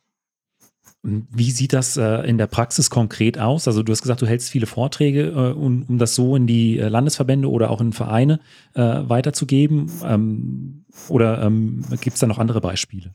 Wie 1.07 1.51
sieht 1.51 1.73
das 1.73 1.97
äh, 1.97 2.27
in 2.27 2.39
der 2.39 2.47
Praxis 2.47 2.89
konkret 2.89 3.37
aus? 3.37 3.67
Also 3.67 3.83
du 3.83 3.91
hast 3.91 4.01
gesagt, 4.01 4.23
du 4.23 4.25
hältst 4.25 4.49
viele 4.49 4.65
Vorträge, 4.65 5.27
äh, 5.27 5.53
um, 5.53 5.85
um 5.87 5.97
das 5.99 6.15
so 6.15 6.35
in 6.35 6.47
die 6.47 6.79
äh, 6.79 6.87
Landesverbände 6.87 7.47
oder 7.47 7.69
auch 7.69 7.79
in 7.79 7.93
Vereine 7.93 8.39
weiterzugeben. 8.73 9.89
Ähm, 10.03 10.85
oder 11.07 11.43
ähm, 11.43 11.85
gibt 12.01 12.15
es 12.15 12.19
da 12.19 12.27
noch 12.27 12.39
andere 12.39 12.59
Beispiele? 12.59 13.13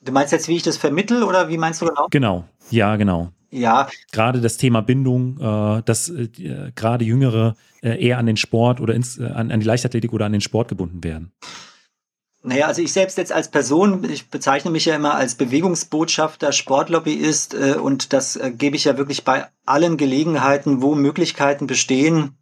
Du 0.00 0.10
meinst 0.10 0.32
jetzt, 0.32 0.48
wie 0.48 0.56
ich 0.56 0.62
das 0.62 0.76
vermittel 0.76 1.22
oder 1.22 1.48
wie 1.48 1.58
meinst 1.58 1.80
du 1.80 1.86
genau? 1.86 2.06
Genau, 2.10 2.44
ja, 2.70 2.96
genau. 2.96 3.30
Ja. 3.50 3.88
Gerade 4.10 4.40
das 4.40 4.56
Thema 4.56 4.80
Bindung, 4.80 5.36
dass 5.84 6.12
gerade 6.74 7.04
Jüngere 7.04 7.54
eher 7.82 8.18
an 8.18 8.26
den 8.26 8.36
Sport 8.36 8.80
oder 8.80 8.94
ins, 8.94 9.20
an, 9.20 9.52
an 9.52 9.60
die 9.60 9.66
Leichtathletik 9.66 10.12
oder 10.12 10.26
an 10.26 10.32
den 10.32 10.40
Sport 10.40 10.68
gebunden 10.68 11.04
werden. 11.04 11.32
Naja, 12.44 12.66
also 12.66 12.82
ich 12.82 12.92
selbst 12.92 13.18
jetzt 13.18 13.32
als 13.32 13.48
Person, 13.48 14.02
ich 14.10 14.28
bezeichne 14.28 14.72
mich 14.72 14.86
ja 14.86 14.96
immer 14.96 15.14
als 15.14 15.36
Bewegungsbotschafter, 15.36 16.50
Sportlobbyist 16.50 17.54
äh, 17.54 17.74
und 17.74 18.12
das 18.12 18.34
äh, 18.34 18.50
gebe 18.50 18.74
ich 18.74 18.84
ja 18.84 18.98
wirklich 18.98 19.22
bei 19.22 19.46
allen 19.64 19.96
Gelegenheiten, 19.96 20.82
wo 20.82 20.96
Möglichkeiten 20.96 21.68
bestehen, 21.68 22.36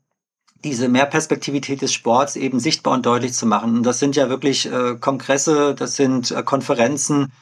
diese 0.64 0.88
Mehrperspektivität 0.88 1.82
des 1.82 1.92
Sports 1.92 2.36
eben 2.36 2.60
sichtbar 2.60 2.94
und 2.94 3.04
deutlich 3.04 3.34
zu 3.34 3.44
machen. 3.44 3.76
Und 3.76 3.82
das 3.82 3.98
sind 3.98 4.16
ja 4.16 4.30
wirklich 4.30 4.70
äh, 4.70 4.96
Kongresse, 4.98 5.74
das 5.74 5.96
sind 5.96 6.30
äh, 6.30 6.42
Konferenzen, 6.42 7.32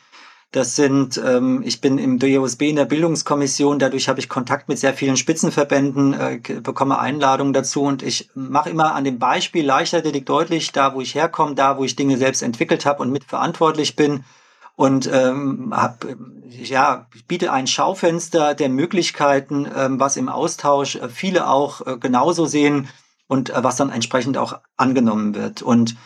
das 0.51 0.77
sind, 0.77 1.21
ähm, 1.23 1.63
ich 1.63 1.83
bin 1.83 1.99
im 1.99 2.19
DOSB 2.19 2.71
in 2.71 2.77
der 2.77 2.87
Bildungskommission, 2.87 3.79
dadurch 3.79 4.09
habe 4.09 4.19
ich 4.19 4.31
Kontakt 4.31 4.69
mit 4.69 4.79
sehr 4.79 4.95
vielen 4.95 5.19
Spitzenverbänden, 5.19 6.15
äh, 6.15 6.41
bekomme 6.63 6.99
Einladungen 6.99 7.53
dazu. 7.53 7.83
Und 7.83 8.03
ich 8.03 8.31
mache 8.35 8.71
immer 8.71 8.95
an 8.95 9.05
dem 9.05 9.19
Beispiel 9.19 9.67
Leichtathletik 9.67 10.25
deutlich, 10.25 10.73
da 10.73 10.95
wo 10.95 11.03
ich 11.03 11.15
herkomme, 11.15 11.55
da 11.55 11.77
wo 11.77 11.85
ich 11.85 11.97
Dinge 11.97 12.17
selbst 12.17 12.43
entwickelt 12.43 12.87
habe 12.87 13.03
und 13.03 13.13
mitverantwortlich 13.13 13.95
bin. 13.95 14.25
Und 14.75 15.11
ähm, 15.13 15.75
hab, 15.77 16.07
ja, 16.49 17.09
ich 17.15 17.27
biete 17.27 17.53
ein 17.53 17.67
Schaufenster 17.67 18.55
der 18.55 18.71
Möglichkeiten, 18.71 19.67
ähm, 19.77 20.01
was 20.01 20.17
im 20.17 20.31
Austausch 20.31 20.97
äh, 20.97 21.09
viele 21.11 21.49
auch 21.49 21.87
äh, 21.87 21.99
genauso 21.99 22.47
sehen 22.47 22.89
und 23.27 23.51
äh, 23.51 23.65
was 23.65 23.77
dann 23.77 23.91
entsprechend 23.91 24.39
auch 24.39 24.61
angenommen 24.77 25.35
wird. 25.35 25.61
Und 25.61 25.97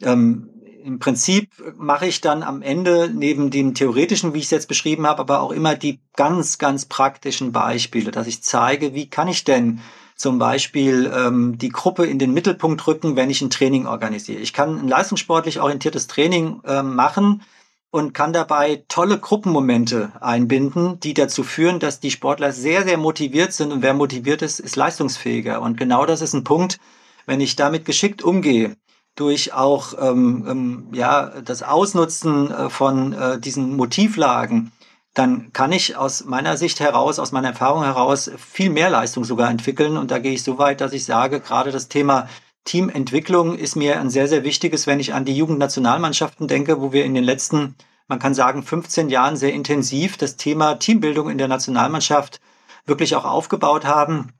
ähm, 0.00 0.48
im 0.84 0.98
Prinzip 0.98 1.50
mache 1.76 2.06
ich 2.06 2.20
dann 2.20 2.42
am 2.42 2.62
Ende 2.62 3.10
neben 3.14 3.50
dem 3.50 3.74
theoretischen, 3.74 4.34
wie 4.34 4.38
ich 4.38 4.44
es 4.44 4.50
jetzt 4.50 4.68
beschrieben 4.68 5.06
habe, 5.06 5.20
aber 5.20 5.40
auch 5.40 5.52
immer 5.52 5.74
die 5.74 6.00
ganz, 6.16 6.58
ganz 6.58 6.86
praktischen 6.86 7.52
Beispiele, 7.52 8.10
dass 8.10 8.26
ich 8.26 8.42
zeige, 8.42 8.94
wie 8.94 9.08
kann 9.08 9.28
ich 9.28 9.44
denn 9.44 9.80
zum 10.16 10.38
Beispiel 10.38 11.10
ähm, 11.14 11.56
die 11.56 11.70
Gruppe 11.70 12.06
in 12.06 12.18
den 12.18 12.34
Mittelpunkt 12.34 12.86
rücken, 12.86 13.16
wenn 13.16 13.30
ich 13.30 13.40
ein 13.40 13.50
Training 13.50 13.86
organisiere. 13.86 14.40
Ich 14.40 14.52
kann 14.52 14.78
ein 14.78 14.88
leistungssportlich 14.88 15.60
orientiertes 15.60 16.08
Training 16.08 16.60
äh, 16.66 16.82
machen 16.82 17.42
und 17.90 18.12
kann 18.12 18.32
dabei 18.32 18.84
tolle 18.88 19.18
Gruppenmomente 19.18 20.12
einbinden, 20.20 21.00
die 21.00 21.14
dazu 21.14 21.42
führen, 21.42 21.80
dass 21.80 22.00
die 22.00 22.10
Sportler 22.10 22.52
sehr, 22.52 22.84
sehr 22.84 22.98
motiviert 22.98 23.52
sind 23.52 23.72
und 23.72 23.82
wer 23.82 23.94
motiviert 23.94 24.42
ist, 24.42 24.60
ist 24.60 24.76
leistungsfähiger. 24.76 25.60
Und 25.62 25.76
genau 25.76 26.04
das 26.04 26.20
ist 26.20 26.34
ein 26.34 26.44
Punkt, 26.44 26.78
wenn 27.26 27.40
ich 27.40 27.56
damit 27.56 27.84
geschickt 27.84 28.22
umgehe, 28.22 28.76
durch 29.16 29.52
auch 29.52 29.94
ähm, 29.98 30.46
ähm, 30.48 30.88
ja, 30.92 31.40
das 31.44 31.62
Ausnutzen 31.62 32.50
äh, 32.50 32.70
von 32.70 33.12
äh, 33.12 33.38
diesen 33.38 33.76
Motivlagen, 33.76 34.72
dann 35.14 35.52
kann 35.52 35.72
ich 35.72 35.96
aus 35.96 36.24
meiner 36.24 36.56
Sicht 36.56 36.80
heraus, 36.80 37.18
aus 37.18 37.32
meiner 37.32 37.48
Erfahrung 37.48 37.82
heraus 37.82 38.30
viel 38.38 38.70
mehr 38.70 38.90
Leistung 38.90 39.24
sogar 39.24 39.50
entwickeln. 39.50 39.96
Und 39.96 40.10
da 40.10 40.18
gehe 40.18 40.32
ich 40.32 40.44
so 40.44 40.58
weit, 40.58 40.80
dass 40.80 40.92
ich 40.92 41.04
sage, 41.04 41.40
gerade 41.40 41.72
das 41.72 41.88
Thema 41.88 42.28
Teamentwicklung 42.64 43.56
ist 43.56 43.74
mir 43.74 43.98
ein 44.00 44.10
sehr, 44.10 44.28
sehr 44.28 44.44
wichtiges, 44.44 44.86
wenn 44.86 45.00
ich 45.00 45.12
an 45.12 45.24
die 45.24 45.36
Jugendnationalmannschaften 45.36 46.46
denke, 46.46 46.80
wo 46.80 46.92
wir 46.92 47.04
in 47.04 47.14
den 47.14 47.24
letzten, 47.24 47.74
man 48.06 48.18
kann 48.18 48.34
sagen, 48.34 48.62
15 48.62 49.08
Jahren 49.08 49.36
sehr 49.36 49.52
intensiv 49.52 50.16
das 50.16 50.36
Thema 50.36 50.76
Teambildung 50.76 51.28
in 51.30 51.38
der 51.38 51.48
Nationalmannschaft 51.48 52.40
wirklich 52.86 53.16
auch 53.16 53.24
aufgebaut 53.24 53.84
haben 53.84 54.32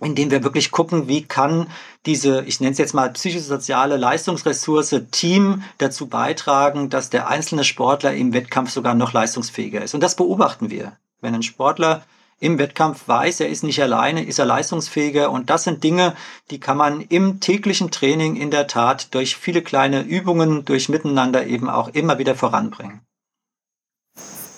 indem 0.00 0.30
wir 0.30 0.44
wirklich 0.44 0.70
gucken, 0.70 1.08
wie 1.08 1.22
kann 1.22 1.68
diese, 2.04 2.42
ich 2.44 2.60
nenne 2.60 2.72
es 2.72 2.78
jetzt 2.78 2.94
mal 2.94 3.10
psychosoziale 3.10 3.96
Leistungsressource 3.96 4.94
Team 5.10 5.62
dazu 5.78 6.06
beitragen, 6.08 6.90
dass 6.90 7.10
der 7.10 7.28
einzelne 7.28 7.64
Sportler 7.64 8.14
im 8.14 8.32
Wettkampf 8.32 8.70
sogar 8.70 8.94
noch 8.94 9.12
leistungsfähiger 9.12 9.82
ist. 9.82 9.94
Und 9.94 10.02
das 10.02 10.16
beobachten 10.16 10.70
wir. 10.70 10.96
Wenn 11.20 11.34
ein 11.34 11.42
Sportler 11.42 12.04
im 12.38 12.58
Wettkampf 12.58 13.08
weiß, 13.08 13.40
er 13.40 13.48
ist 13.48 13.64
nicht 13.64 13.80
alleine, 13.82 14.24
ist 14.24 14.38
er 14.38 14.44
leistungsfähiger. 14.44 15.30
Und 15.30 15.48
das 15.48 15.64
sind 15.64 15.82
Dinge, 15.82 16.14
die 16.50 16.60
kann 16.60 16.76
man 16.76 17.00
im 17.00 17.40
täglichen 17.40 17.90
Training 17.90 18.36
in 18.36 18.50
der 18.50 18.66
Tat 18.66 19.14
durch 19.14 19.36
viele 19.36 19.62
kleine 19.62 20.02
Übungen, 20.02 20.66
durch 20.66 20.90
Miteinander 20.90 21.46
eben 21.46 21.70
auch 21.70 21.88
immer 21.88 22.18
wieder 22.18 22.34
voranbringen. 22.34 23.05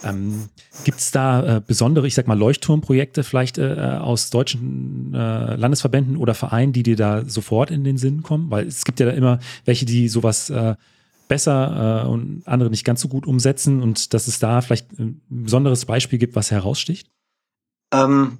Ähm, 0.05 0.49
Gibt 0.85 1.01
es 1.01 1.11
da 1.11 1.57
äh, 1.57 1.61
besondere, 1.61 2.07
ich 2.07 2.15
sag 2.15 2.29
mal, 2.29 2.39
Leuchtturmprojekte 2.39 3.25
vielleicht 3.25 3.59
äh, 3.59 3.99
aus 4.01 4.31
deutschen 4.31 5.13
äh, 5.15 5.57
Landesverbänden 5.57 6.17
oder 6.17 6.35
Vereinen, 6.35 6.73
die 6.73 6.83
dir 6.83 6.97
da 6.97 7.25
sofort 7.25 7.71
in 7.71 7.85
den 7.85 7.99
Sinn 7.99 8.23
kommen? 8.23 8.51
Weil 8.51 8.67
es 8.67 8.85
gibt 8.85 9.01
ja 9.01 9.07
da 9.07 9.13
immer 9.13 9.41
welche, 9.65 9.87
die 9.87 10.09
sowas 10.09 10.51
äh, 10.51 10.77
besser 11.27 12.05
äh, 12.05 12.09
und 12.09 12.43
andere 12.47 12.71
nicht 12.71 12.85
ganz 12.85 13.01
so 13.01 13.09
gut 13.09 13.27
umsetzen 13.27 13.83
und 13.83 14.15
dass 14.15 14.29
es 14.29 14.39
da 14.39 14.61
vielleicht 14.61 14.99
ein 14.99 15.21
besonderes 15.29 15.85
Beispiel 15.85 16.19
gibt, 16.19 16.37
was 16.37 16.51
heraussticht? 16.51 17.11
Ähm, 17.93 18.39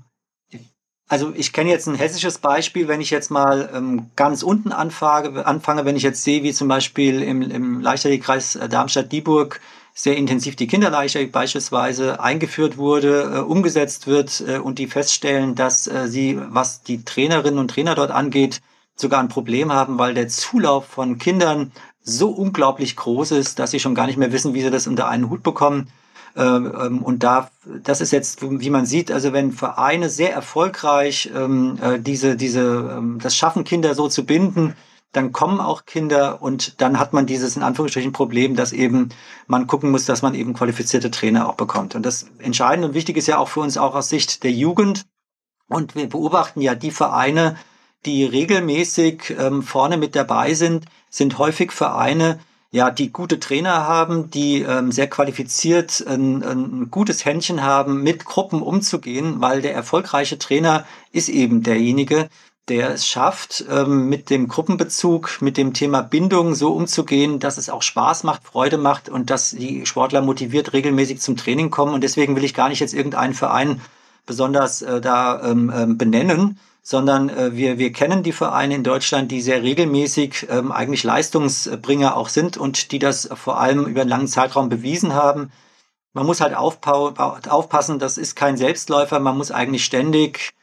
also 1.09 1.33
ich 1.35 1.53
kenne 1.53 1.71
jetzt 1.71 1.89
ein 1.89 1.95
hessisches 1.95 2.39
Beispiel, 2.39 2.87
wenn 2.87 3.01
ich 3.01 3.11
jetzt 3.11 3.31
mal 3.31 3.71
ähm, 3.75 4.11
ganz 4.15 4.43
unten 4.43 4.73
anfange, 4.73 5.47
anfange, 5.47 5.85
wenn 5.85 5.97
ich 5.97 6.03
jetzt 6.03 6.23
sehe, 6.23 6.43
wie 6.43 6.53
zum 6.53 6.69
Beispiel 6.69 7.23
im, 7.23 7.43
im 7.43 7.81
Leichtathletikkreis 7.81 8.57
äh, 8.57 8.69
Darmstadt-Dieburg 8.69 9.61
sehr 9.99 10.17
intensiv 10.17 10.55
die 10.55 10.69
Kinderleiche 10.69 11.27
beispielsweise 11.27 12.21
eingeführt 12.21 12.77
wurde, 12.77 13.33
äh, 13.35 13.39
umgesetzt 13.41 14.07
wird 14.07 14.45
äh, 14.47 14.59
und 14.59 14.79
die 14.79 14.87
feststellen, 14.87 15.57
dass 15.57 15.89
äh, 15.89 16.07
sie, 16.07 16.39
was 16.51 16.85
die 16.85 17.05
Trainerinnen 17.05 17.59
und 17.59 17.73
Trainer 17.73 17.97
dort 17.97 18.13
angeht, 18.13 18.61
sogar 18.95 19.19
ein 19.19 19.29
Problem 19.29 19.73
haben, 19.73 19.99
weil 19.99 20.15
der 20.15 20.29
Zulauf 20.29 20.87
von 20.87 21.19
Kindern 21.19 21.73
so 22.01 22.31
unglaublich 22.31 22.95
groß 22.95 23.33
ist, 23.33 23.59
dass 23.59 23.73
sie 23.73 23.81
schon 23.81 23.97
gar 23.97 24.07
nicht 24.07 24.19
mehr 24.19 24.31
wissen, 24.31 24.55
wie 24.55 24.63
sie 24.63 24.71
das 24.71 24.87
unter 24.87 25.09
einen 25.09 25.31
Hut 25.31 25.43
bekommen. 25.43 25.89
Ähm, 26.37 26.73
ähm, 26.81 27.03
und 27.03 27.25
da, 27.25 27.51
das 27.67 28.01
ist 28.01 28.13
jetzt, 28.13 28.41
wie 28.41 28.71
man 28.71 28.87
sieht, 28.87 29.11
also 29.11 29.33
wenn 29.33 29.51
Vereine 29.51 30.11
sehr 30.11 30.33
erfolgreich 30.33 31.29
ähm, 31.35 31.77
äh, 31.83 31.99
diese, 31.99 32.37
diese, 32.37 33.03
das 33.21 33.35
schaffen, 33.35 33.65
Kinder 33.65 33.97
so 33.97 34.09
zu 34.09 34.25
binden, 34.25 34.75
dann 35.13 35.33
kommen 35.33 35.61
auch 35.61 35.87
Kinder 35.87 36.43
und 36.43 36.81
dann 36.81 36.99
hat 36.99 37.13
man 37.13 37.27
dieses 37.27 37.57
in 37.57 37.63
Anführungsstrichen 37.63 38.13
Problem, 38.13 38.57
dass 38.57 38.73
eben 38.73 39.09
man 39.47 39.67
gucken 39.67 39.91
muss, 39.91 40.05
dass 40.05 40.23
man 40.23 40.35
eben 40.35 40.53
qualifizierte 40.53 41.11
Trainer 41.11 41.49
auch 41.49 41.55
bekommt. 41.55 41.95
Und 41.95 42.05
das 42.05 42.27
Entscheidende 42.39 42.89
und 42.89 42.95
Wichtige 42.95 43.19
ist 43.19 43.27
ja 43.27 43.39
auch 43.39 43.49
für 43.49 43.61
uns 43.61 43.79
auch 43.79 43.95
aus 43.95 44.11
Sicht 44.11 44.45
der 44.45 44.53
Jugend. 44.53 45.07
Und 45.69 45.95
wir 45.95 46.09
beobachten 46.09 46.61
ja 46.61 46.75
die 46.75 46.91
Vereine, 46.91 47.57
die 48.05 48.25
regelmäßig 48.25 49.35
ähm, 49.39 49.63
vorne 49.63 49.97
mit 49.97 50.15
dabei 50.15 50.55
sind, 50.55 50.85
sind 51.11 51.39
häufig 51.39 51.73
Vereine, 51.73 52.39
ja, 52.71 52.91
die 52.91 53.11
gute 53.11 53.41
Trainer 53.41 53.87
haben, 53.87 54.31
die 54.31 54.61
ähm, 54.61 54.93
sehr 54.93 55.09
qualifiziert 55.09 56.05
ein, 56.07 56.43
ein 56.43 56.91
gutes 56.91 57.25
Händchen 57.25 57.63
haben, 57.63 58.03
mit 58.03 58.27
Gruppen 58.27 58.61
umzugehen, 58.61 59.41
weil 59.41 59.63
der 59.63 59.75
erfolgreiche 59.75 60.39
Trainer 60.39 60.85
ist 61.11 61.31
eben 61.31 61.63
derjenige, 61.63 62.29
der 62.69 62.91
es 62.91 63.07
schafft, 63.07 63.65
ähm, 63.71 64.09
mit 64.09 64.31
dem 64.31 64.49
Gruppenbezug, 64.49 65.39
mit 65.41 65.57
dem 65.57 65.73
Thema 65.73 66.03
Bindung 66.03 66.55
so 66.55 66.73
umzugehen, 66.73 67.39
dass 67.39 67.59
es 67.59 67.71
auch 67.71 67.83
Spaß 67.83 68.25
macht, 68.25 68.45
Freude 68.45 68.79
macht 68.79 69.09
und 69.09 69.31
dass 69.31 69.51
die 69.51 69.87
Sportler 69.87 70.21
motiviert 70.21 70.73
regelmäßig 70.73 71.21
zum 71.21 71.37
Training 71.37 71.71
kommen. 71.71 71.95
Und 71.95 72.03
deswegen 72.03 72.37
will 72.37 72.45
ich 72.45 72.55
gar 72.55 72.69
nicht 72.69 72.81
jetzt 72.81 72.95
irgendeinen 72.95 73.35
Verein 73.35 73.81
besonders 74.27 74.83
äh, 74.83 75.01
da 75.01 75.43
ähm, 75.43 75.73
ähm, 75.75 75.99
benennen, 75.99 76.59
sondern 76.83 77.31
äh, 77.31 77.57
wir, 77.57 77.79
wir 77.79 77.93
kennen 77.93 78.23
die 78.23 78.33
Vereine 78.33 78.77
in 78.77 78.85
Deutschland, 78.85 79.31
die 79.31 79.41
sehr 79.41 79.63
regelmäßig 79.63 80.49
eigentlich 80.51 81.05
Leistungsbringer 81.05 82.17
auch 82.17 82.29
sind 82.29 82.57
und 82.57 82.93
die 82.93 82.99
das 82.99 83.29
vor 83.35 83.61
allem 83.61 83.87
über 83.87 84.03
einen 84.03 84.11
langen 84.11 84.29
Zeitraum 84.29 84.69
bewiesen 84.69 85.15
haben. 85.15 85.51
Man 86.13 86.27
muss 86.27 86.41
halt 86.41 86.55
aufpassen, 86.55 87.99
das 87.99 88.19
ist 88.19 88.37
kein 88.37 88.57
Selbstläufer, 88.57 89.21
man 89.21 89.37
muss 89.37 89.51
eigentlich 89.51 89.85
ständig 89.85 90.55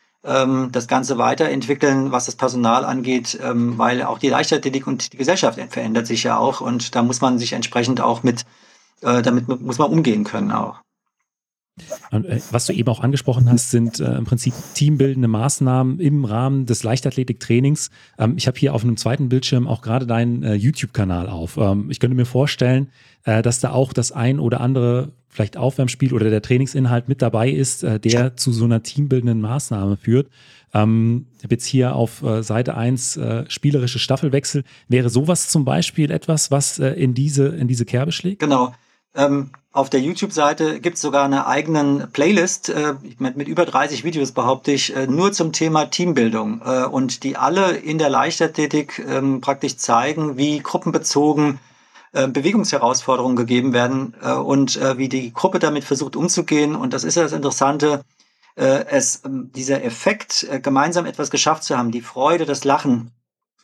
das 0.72 0.88
Ganze 0.88 1.18
weiterentwickeln, 1.18 2.12
was 2.12 2.26
das 2.26 2.36
Personal 2.36 2.84
angeht, 2.84 3.40
ähm, 3.42 3.78
weil 3.78 4.02
auch 4.04 4.18
die 4.18 4.30
Leichtathletik 4.30 4.88
und 4.88 5.14
die 5.14 5.18
Gesellschaft 5.18 5.60
verändert 5.70 6.08
sich 6.08 6.24
ja 6.24 6.38
auch 6.38 6.62
und 6.62 6.96
da 6.96 7.04
muss 7.04 7.22
man 7.22 7.38
sich 7.38 7.54
entsprechend 7.54 8.02
auch 8.02 8.24
mit, 8.24 8.46
äh, 9.02 9.22
damit 9.22 9.48
muss 9.48 9.78
man 9.78 9.92
umgehen 9.92 10.24
können 10.24 10.52
auch. 10.52 10.82
Äh, 12.12 12.40
was 12.52 12.66
du 12.66 12.74
eben 12.74 12.88
auch 12.90 13.02
angesprochen 13.02 13.50
hast, 13.50 13.72
sind 13.72 14.00
äh, 14.00 14.16
im 14.16 14.24
Prinzip 14.24 14.54
teambildende 14.76 15.28
Maßnahmen 15.28 16.00
im 16.00 16.26
Rahmen 16.26 16.66
des 16.66 16.84
Leichtathletiktrainings. 16.84 17.90
Ähm, 18.18 18.36
ich 18.38 18.48
habe 18.48 18.58
hier 18.58 18.74
auf 18.74 18.84
einem 18.84 18.98
zweiten 18.98 19.30
Bildschirm 19.30 19.68
auch 19.68 19.82
gerade 19.82 20.08
deinen 20.08 20.44
äh, 20.44 20.54
YouTube-Kanal 20.54 21.28
auf. 21.28 21.58
Ähm, 21.58 21.90
ich 21.90 22.00
könnte 22.00 22.16
mir 22.16 22.26
vorstellen, 22.26 22.90
äh, 23.24 23.42
dass 23.42 23.60
da 23.60 23.72
auch 23.72 23.92
das 23.92 24.12
ein 24.12 24.40
oder 24.40 24.62
andere 24.62 25.12
vielleicht 25.28 25.58
Aufwärmspiel 25.58 26.14
oder 26.14 26.30
der 26.30 26.42
Trainingsinhalt 26.42 27.10
mit 27.10 27.22
dabei 27.22 27.50
ist, 27.50 27.84
äh, 27.84 28.00
der 28.00 28.38
zu 28.38 28.54
so 28.54 28.64
einer 28.64 28.84
teambildenden 28.84 29.42
Maßnahme 29.42 29.98
führt. 29.98 30.30
Ähm, 30.74 31.28
ich 31.38 31.44
habe 31.44 31.56
jetzt 31.56 31.66
hier 31.66 31.96
auf 31.96 32.24
äh, 32.24 32.42
Seite 32.42 32.76
1 32.78 33.20
spielerische 33.50 34.00
Staffelwechsel. 34.00 34.64
Wäre 34.88 35.10
sowas 35.10 35.50
zum 35.50 35.66
Beispiel 35.66 36.12
etwas, 36.12 36.52
was 36.52 36.80
in, 36.80 37.14
diese, 37.14 37.48
in 37.48 37.68
diese 37.68 37.86
Kerbe 37.86 38.12
schlägt? 38.12 38.40
Genau. 38.40 38.74
Auf 39.76 39.90
der 39.90 40.00
YouTube-Seite 40.00 40.80
gibt 40.80 40.96
es 40.96 41.02
sogar 41.02 41.26
eine 41.26 41.48
eigenen 41.48 42.10
Playlist 42.14 42.70
äh, 42.70 42.94
mit, 43.20 43.36
mit, 43.36 43.50
über 43.50 43.66
30 43.66 44.06
Videos, 44.06 44.32
behaupte 44.32 44.72
ich, 44.72 44.96
äh, 44.96 45.06
nur 45.06 45.34
zum 45.34 45.52
Thema 45.52 45.88
Teambildung. 45.88 46.62
Äh, 46.66 46.86
und 46.86 47.26
die 47.26 47.36
alle 47.36 47.76
in 47.76 47.98
der 47.98 48.08
Leichtathletik 48.08 49.04
ähm, 49.06 49.42
praktisch 49.42 49.76
zeigen, 49.76 50.38
wie 50.38 50.60
gruppenbezogen 50.60 51.60
äh, 52.14 52.30
Bewegungsherausforderungen 52.30 53.36
gegeben 53.36 53.74
werden 53.74 54.16
äh, 54.22 54.32
und 54.32 54.78
äh, 54.78 54.98
wie 54.98 55.10
die 55.10 55.34
Gruppe 55.34 55.60
damit 55.60 55.84
versucht 55.84 56.16
umzugehen. 56.16 56.78
Und 56.78 56.94
das 56.94 57.04
ist 57.04 57.16
ja 57.16 57.24
das 57.24 57.34
Interessante, 57.34 58.02
es, 58.56 59.24
ähm, 59.26 59.52
dieser 59.54 59.84
Effekt, 59.84 60.48
gemeinsam 60.62 61.06
etwas 61.06 61.30
geschafft 61.30 61.66
zu 61.66 61.78
haben, 61.78 61.92
die 61.92 62.00
Freude, 62.00 62.46
das 62.46 62.64
Lachen, 62.64 63.12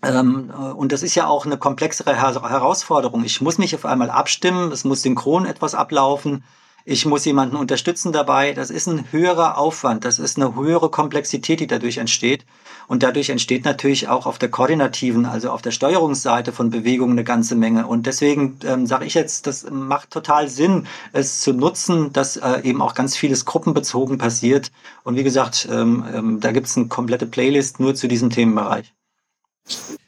und 0.01 0.91
das 0.91 1.03
ist 1.03 1.15
ja 1.15 1.27
auch 1.27 1.45
eine 1.45 1.57
komplexere 1.57 2.15
Herausforderung. 2.15 3.23
Ich 3.23 3.39
muss 3.41 3.57
mich 3.57 3.75
auf 3.75 3.85
einmal 3.85 4.09
abstimmen, 4.09 4.71
es 4.71 4.83
muss 4.83 5.03
synchron 5.03 5.45
etwas 5.45 5.75
ablaufen, 5.75 6.43
ich 6.83 7.05
muss 7.05 7.25
jemanden 7.25 7.55
unterstützen 7.55 8.11
dabei. 8.11 8.53
Das 8.53 8.71
ist 8.71 8.87
ein 8.87 9.11
höherer 9.11 9.57
Aufwand, 9.57 10.03
das 10.03 10.17
ist 10.17 10.37
eine 10.37 10.55
höhere 10.55 10.89
Komplexität, 10.89 11.59
die 11.59 11.67
dadurch 11.67 11.97
entsteht. 11.97 12.45
Und 12.87 13.03
dadurch 13.03 13.29
entsteht 13.29 13.63
natürlich 13.63 14.09
auch 14.09 14.25
auf 14.25 14.39
der 14.39 14.49
koordinativen, 14.49 15.25
also 15.25 15.51
auf 15.51 15.61
der 15.61 15.71
Steuerungsseite 15.71 16.51
von 16.51 16.71
Bewegungen 16.71 17.13
eine 17.13 17.23
ganze 17.23 17.55
Menge. 17.55 17.87
Und 17.87 18.05
deswegen 18.05 18.59
ähm, 18.65 18.87
sage 18.87 19.05
ich 19.05 19.13
jetzt, 19.13 19.47
das 19.47 19.69
macht 19.69 20.09
total 20.11 20.49
Sinn, 20.49 20.87
es 21.13 21.41
zu 21.41 21.53
nutzen, 21.53 22.11
dass 22.11 22.37
äh, 22.37 22.61
eben 22.63 22.81
auch 22.81 22.95
ganz 22.95 23.15
vieles 23.15 23.45
gruppenbezogen 23.45 24.17
passiert. 24.17 24.71
Und 25.03 25.15
wie 25.15 25.23
gesagt, 25.23 25.67
ähm, 25.71 26.03
ähm, 26.13 26.39
da 26.39 26.51
gibt 26.51 26.67
es 26.67 26.75
eine 26.75 26.87
komplette 26.87 27.27
Playlist 27.27 27.79
nur 27.79 27.95
zu 27.95 28.07
diesem 28.07 28.29
Themenbereich. 28.29 28.93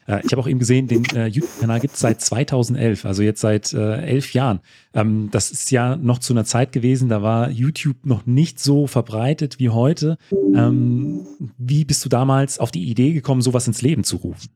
Äh, 0.06 0.20
ich 0.24 0.32
habe 0.32 0.40
auch 0.40 0.48
eben 0.48 0.58
gesehen, 0.58 0.86
den 0.88 1.04
äh, 1.14 1.26
YouTube-Kanal 1.26 1.80
gibt 1.80 1.94
es 1.94 2.00
seit 2.00 2.20
2011, 2.20 3.04
also 3.04 3.22
jetzt 3.22 3.40
seit 3.40 3.72
äh, 3.72 4.02
elf 4.02 4.32
Jahren. 4.32 4.60
Ähm, 4.92 5.28
das 5.30 5.50
ist 5.50 5.70
ja 5.70 5.96
noch 5.96 6.18
zu 6.18 6.32
einer 6.32 6.44
Zeit 6.44 6.72
gewesen, 6.72 7.08
da 7.08 7.22
war 7.22 7.50
YouTube 7.50 8.04
noch 8.04 8.26
nicht 8.26 8.60
so 8.60 8.86
verbreitet 8.86 9.58
wie 9.58 9.70
heute. 9.70 10.18
Ähm, 10.54 11.26
wie 11.58 11.84
bist 11.84 12.04
du 12.04 12.08
damals 12.08 12.58
auf 12.58 12.70
die 12.70 12.84
Idee 12.84 13.12
gekommen, 13.12 13.42
sowas 13.42 13.66
ins 13.66 13.82
Leben 13.82 14.04
zu 14.04 14.16
rufen? 14.16 14.50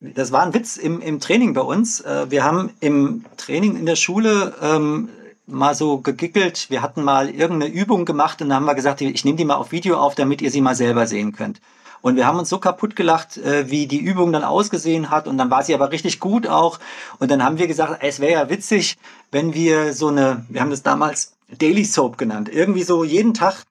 Das 0.00 0.32
war 0.32 0.42
ein 0.42 0.52
Witz 0.52 0.76
im, 0.76 1.00
im 1.00 1.20
Training 1.20 1.54
bei 1.54 1.60
uns. 1.60 2.00
Äh, 2.00 2.30
wir 2.30 2.42
haben 2.42 2.70
im 2.80 3.24
Training 3.36 3.76
in 3.76 3.86
der 3.86 3.94
Schule 3.94 4.54
ähm, 4.60 5.08
mal 5.46 5.74
so 5.74 5.98
gegickelt. 5.98 6.70
Wir 6.70 6.82
hatten 6.82 7.04
mal 7.04 7.28
irgendeine 7.28 7.72
Übung 7.72 8.04
gemacht 8.04 8.42
und 8.42 8.48
dann 8.48 8.56
haben 8.56 8.64
wir 8.64 8.74
gesagt, 8.74 9.00
ich 9.00 9.24
nehme 9.24 9.36
die 9.36 9.44
mal 9.44 9.54
auf 9.54 9.70
Video 9.70 9.96
auf, 9.98 10.14
damit 10.16 10.42
ihr 10.42 10.50
sie 10.50 10.60
mal 10.60 10.74
selber 10.74 11.06
sehen 11.06 11.32
könnt. 11.32 11.60
Und 12.02 12.16
wir 12.16 12.26
haben 12.26 12.38
uns 12.38 12.48
so 12.48 12.58
kaputt 12.58 12.96
gelacht, 12.96 13.38
äh, 13.38 13.70
wie 13.70 13.86
die 13.86 14.00
Übung 14.00 14.32
dann 14.32 14.44
ausgesehen 14.44 15.08
hat. 15.08 15.26
Und 15.26 15.38
dann 15.38 15.50
war 15.50 15.62
sie 15.62 15.74
aber 15.74 15.92
richtig 15.92 16.20
gut 16.20 16.46
auch. 16.46 16.78
Und 17.18 17.30
dann 17.30 17.42
haben 17.42 17.58
wir 17.58 17.68
gesagt, 17.68 18.02
es 18.02 18.20
wäre 18.20 18.32
ja 18.32 18.50
witzig, 18.50 18.98
wenn 19.30 19.54
wir 19.54 19.94
so 19.94 20.08
eine, 20.08 20.44
wir 20.48 20.60
haben 20.60 20.70
das 20.70 20.82
damals 20.82 21.36
Daily 21.58 21.84
Soap 21.84 22.18
genannt, 22.18 22.48
irgendwie 22.52 22.82
so 22.82 23.04
jeden 23.04 23.34
Tag 23.34 23.64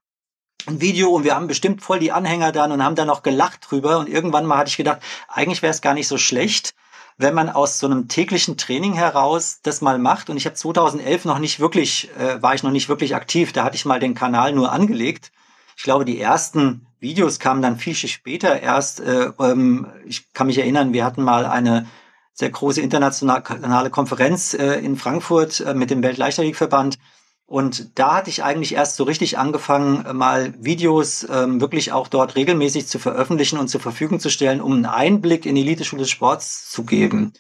ein 0.68 0.80
Video 0.80 1.10
und 1.10 1.24
wir 1.24 1.36
haben 1.36 1.48
bestimmt 1.48 1.82
voll 1.82 2.00
die 2.00 2.12
Anhänger 2.12 2.52
dann 2.52 2.72
und 2.72 2.84
haben 2.84 2.96
dann 2.96 3.08
noch 3.08 3.24
gelacht 3.24 3.68
drüber. 3.70 4.00
Und 4.00 4.08
irgendwann 4.08 4.46
mal 4.46 4.58
hatte 4.58 4.70
ich 4.70 4.78
gedacht, 4.78 5.02
eigentlich 5.28 5.62
wäre 5.62 5.72
es 5.72 5.82
gar 5.82 5.94
nicht 5.94 6.08
so 6.08 6.18
schlecht, 6.18 6.74
wenn 7.18 7.34
man 7.34 7.50
aus 7.50 7.80
so 7.80 7.88
einem 7.88 8.08
täglichen 8.08 8.58
Training 8.58 8.94
heraus 8.94 9.60
das 9.64 9.82
mal 9.82 10.00
macht. 10.00 10.30
Und 10.30 10.38
ich 10.38 10.46
habe 10.46 10.56
2011 10.56 11.26
noch 11.26 11.40
nicht 11.40 11.60
wirklich, 11.60 12.10
äh, 12.18 12.42
war 12.42 12.56
ich 12.56 12.64
noch 12.64 12.72
nicht 12.72 12.90
wirklich 12.90 13.16
aktiv. 13.16 13.52
Da 13.52 13.64
hatte 13.64 13.76
ich 13.76 13.86
mal 13.86 14.00
den 14.00 14.16
Kanal 14.16 14.54
nur 14.54 14.72
angelegt. 14.72 15.32
Ich 15.76 15.84
glaube, 15.84 16.06
die 16.06 16.20
ersten 16.20 16.86
Videos 17.02 17.40
kamen 17.40 17.62
dann 17.62 17.78
viel 17.78 17.96
später 17.96 18.62
erst. 18.62 19.02
Äh, 19.02 19.32
ähm, 19.40 19.88
ich 20.06 20.32
kann 20.34 20.48
mich 20.48 20.60
erinnern, 20.60 20.94
wir 20.94 21.04
hatten 21.04 21.24
mal 21.24 21.46
eine 21.46 21.88
sehr 22.34 22.52
große 22.52 22.80
internationale 22.80 23.90
Konferenz 23.90 24.54
äh, 24.54 24.76
in 24.76 24.96
Frankfurt 24.96 25.60
äh, 25.60 25.74
mit 25.74 25.90
dem 25.90 26.04
Weltleichtathletikverband. 26.04 27.00
Und 27.48 28.00
da 28.00 28.16
hatte 28.16 28.30
ich 28.30 28.44
eigentlich 28.44 28.76
erst 28.76 28.96
so 28.96 29.04
richtig 29.04 29.38
angefangen, 29.38 30.16
mal 30.16 30.54
Videos 30.58 31.28
ähm, 31.30 31.60
wirklich 31.60 31.92
auch 31.92 32.08
dort 32.08 32.38
regelmäßig 32.38 32.88
zu 32.88 32.98
veröffentlichen 32.98 33.58
und 33.58 33.68
zur 33.68 33.82
Verfügung 33.82 34.22
zu 34.22 34.30
stellen, 34.30 34.62
um 34.62 34.72
einen 34.72 34.86
Einblick 34.86 35.46
in 35.46 35.56
die 35.56 35.62
Elite-Schule 35.62 36.04
des 36.04 36.12
Sports 36.12 36.70
zu 36.70 36.84
geben. 36.84 37.34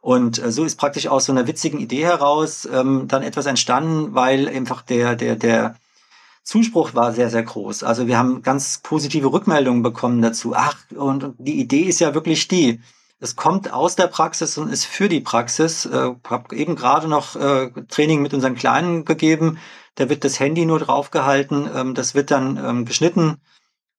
Und 0.00 0.42
äh, 0.42 0.50
so 0.50 0.64
ist 0.64 0.76
praktisch 0.76 1.08
aus 1.08 1.26
so 1.26 1.32
einer 1.32 1.46
witzigen 1.46 1.78
Idee 1.78 2.04
heraus 2.04 2.66
ähm, 2.72 3.06
dann 3.08 3.22
etwas 3.22 3.46
entstanden, 3.46 4.14
weil 4.14 4.48
einfach 4.48 4.82
der, 4.82 5.14
der, 5.16 5.36
der, 5.36 5.74
Zuspruch 6.42 6.94
war 6.94 7.12
sehr, 7.12 7.30
sehr 7.30 7.42
groß. 7.42 7.84
Also 7.84 8.06
wir 8.06 8.18
haben 8.18 8.42
ganz 8.42 8.80
positive 8.82 9.32
Rückmeldungen 9.32 9.82
bekommen 9.82 10.22
dazu. 10.22 10.54
Ach, 10.54 10.76
und 10.96 11.34
die 11.38 11.60
Idee 11.60 11.82
ist 11.82 12.00
ja 12.00 12.14
wirklich 12.14 12.48
die. 12.48 12.80
Es 13.20 13.36
kommt 13.36 13.72
aus 13.72 13.96
der 13.96 14.06
Praxis 14.06 14.56
und 14.56 14.70
ist 14.70 14.86
für 14.86 15.08
die 15.08 15.20
Praxis. 15.20 15.84
Äh, 15.84 16.14
habe 16.24 16.56
eben 16.56 16.74
gerade 16.74 17.06
noch 17.06 17.36
äh, 17.36 17.70
Training 17.88 18.22
mit 18.22 18.32
unseren 18.32 18.54
Kleinen 18.54 19.04
gegeben. 19.04 19.58
Da 19.94 20.08
wird 20.08 20.24
das 20.24 20.40
Handy 20.40 20.64
nur 20.64 20.78
draufgehalten. 20.78 21.68
Ähm, 21.74 21.94
das 21.94 22.14
wird 22.14 22.30
dann 22.30 22.56
ähm, 22.56 22.84
geschnitten, 22.86 23.36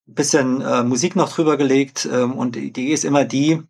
bisschen 0.08 0.62
äh, 0.62 0.84
Musik 0.84 1.16
noch 1.16 1.32
drüber 1.32 1.56
gelegt. 1.58 2.10
Ähm, 2.12 2.34
und 2.34 2.56
die 2.56 2.66
Idee 2.66 2.92
ist 2.92 3.06
immer 3.06 3.24
die, 3.24 3.62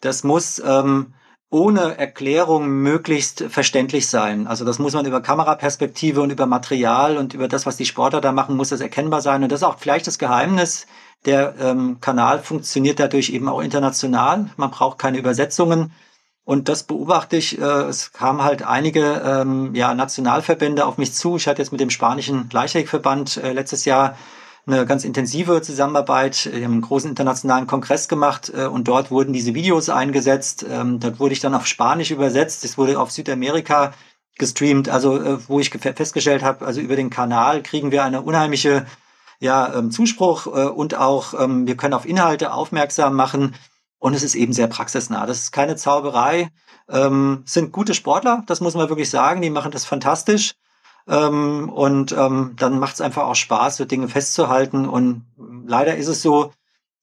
das 0.00 0.22
muss 0.22 0.62
ähm, 0.64 1.14
ohne 1.54 1.96
Erklärung 1.98 2.68
möglichst 2.68 3.44
verständlich 3.48 4.08
sein. 4.08 4.48
Also 4.48 4.64
das 4.64 4.80
muss 4.80 4.92
man 4.92 5.06
über 5.06 5.20
Kameraperspektive 5.20 6.20
und 6.20 6.30
über 6.30 6.46
Material 6.46 7.16
und 7.16 7.32
über 7.32 7.46
das, 7.46 7.64
was 7.64 7.76
die 7.76 7.86
Sportler 7.86 8.20
da 8.20 8.32
machen, 8.32 8.56
muss 8.56 8.70
das 8.70 8.80
erkennbar 8.80 9.20
sein. 9.20 9.44
Und 9.44 9.52
das 9.52 9.60
ist 9.60 9.64
auch 9.64 9.78
vielleicht 9.78 10.08
das 10.08 10.18
Geheimnis. 10.18 10.88
Der 11.26 11.54
ähm, 11.60 11.98
Kanal 12.00 12.40
funktioniert 12.40 12.98
dadurch 12.98 13.30
eben 13.30 13.48
auch 13.48 13.60
international. 13.60 14.50
Man 14.56 14.72
braucht 14.72 14.98
keine 14.98 15.16
Übersetzungen. 15.16 15.92
Und 16.42 16.68
das 16.68 16.82
beobachte 16.82 17.36
ich. 17.36 17.56
Äh, 17.60 17.62
es 17.62 18.12
kamen 18.12 18.42
halt 18.42 18.66
einige 18.66 19.22
ähm, 19.24 19.76
ja, 19.76 19.94
Nationalverbände 19.94 20.84
auf 20.84 20.98
mich 20.98 21.14
zu. 21.14 21.36
Ich 21.36 21.46
hatte 21.46 21.62
jetzt 21.62 21.70
mit 21.70 21.80
dem 21.80 21.90
spanischen 21.90 22.50
Leichtathletikverband 22.52 23.36
äh, 23.36 23.52
letztes 23.52 23.84
Jahr 23.84 24.18
eine 24.66 24.86
ganz 24.86 25.04
intensive 25.04 25.60
Zusammenarbeit. 25.62 26.48
Wir 26.52 26.64
haben 26.64 26.72
einen 26.72 26.80
großen 26.80 27.10
internationalen 27.10 27.66
Kongress 27.66 28.08
gemacht 28.08 28.52
äh, 28.54 28.66
und 28.66 28.88
dort 28.88 29.10
wurden 29.10 29.32
diese 29.32 29.54
Videos 29.54 29.88
eingesetzt. 29.88 30.64
Ähm, 30.68 31.00
dort 31.00 31.20
wurde 31.20 31.34
ich 31.34 31.40
dann 31.40 31.54
auf 31.54 31.66
Spanisch 31.66 32.10
übersetzt. 32.10 32.64
Es 32.64 32.78
wurde 32.78 32.98
auf 32.98 33.10
Südamerika 33.10 33.92
gestreamt, 34.36 34.88
also 34.88 35.20
äh, 35.20 35.48
wo 35.48 35.60
ich 35.60 35.70
festgestellt 35.70 36.42
habe, 36.42 36.66
also 36.66 36.80
über 36.80 36.96
den 36.96 37.10
Kanal 37.10 37.62
kriegen 37.62 37.92
wir 37.92 38.04
eine 38.04 38.22
unheimliche 38.22 38.86
ja, 39.38 39.74
ähm, 39.74 39.90
Zuspruch 39.90 40.46
äh, 40.46 40.66
und 40.66 40.94
auch 40.94 41.34
ähm, 41.38 41.66
wir 41.66 41.76
können 41.76 41.94
auf 41.94 42.06
Inhalte 42.06 42.52
aufmerksam 42.52 43.14
machen 43.14 43.54
und 43.98 44.14
es 44.14 44.22
ist 44.22 44.34
eben 44.34 44.52
sehr 44.52 44.66
praxisnah. 44.66 45.26
Das 45.26 45.38
ist 45.38 45.52
keine 45.52 45.76
Zauberei, 45.76 46.50
ähm, 46.88 47.42
sind 47.46 47.72
gute 47.72 47.94
Sportler, 47.94 48.42
das 48.46 48.60
muss 48.60 48.74
man 48.74 48.88
wirklich 48.88 49.10
sagen, 49.10 49.40
die 49.40 49.50
machen 49.50 49.70
das 49.70 49.84
fantastisch. 49.84 50.54
Ähm, 51.08 51.68
und 51.68 52.12
ähm, 52.12 52.54
dann 52.56 52.78
macht 52.78 52.94
es 52.94 53.00
einfach 53.00 53.24
auch 53.24 53.34
Spaß, 53.34 53.76
so 53.76 53.84
Dinge 53.84 54.08
festzuhalten. 54.08 54.88
Und 54.88 55.24
leider 55.66 55.96
ist 55.96 56.08
es 56.08 56.22
so, 56.22 56.52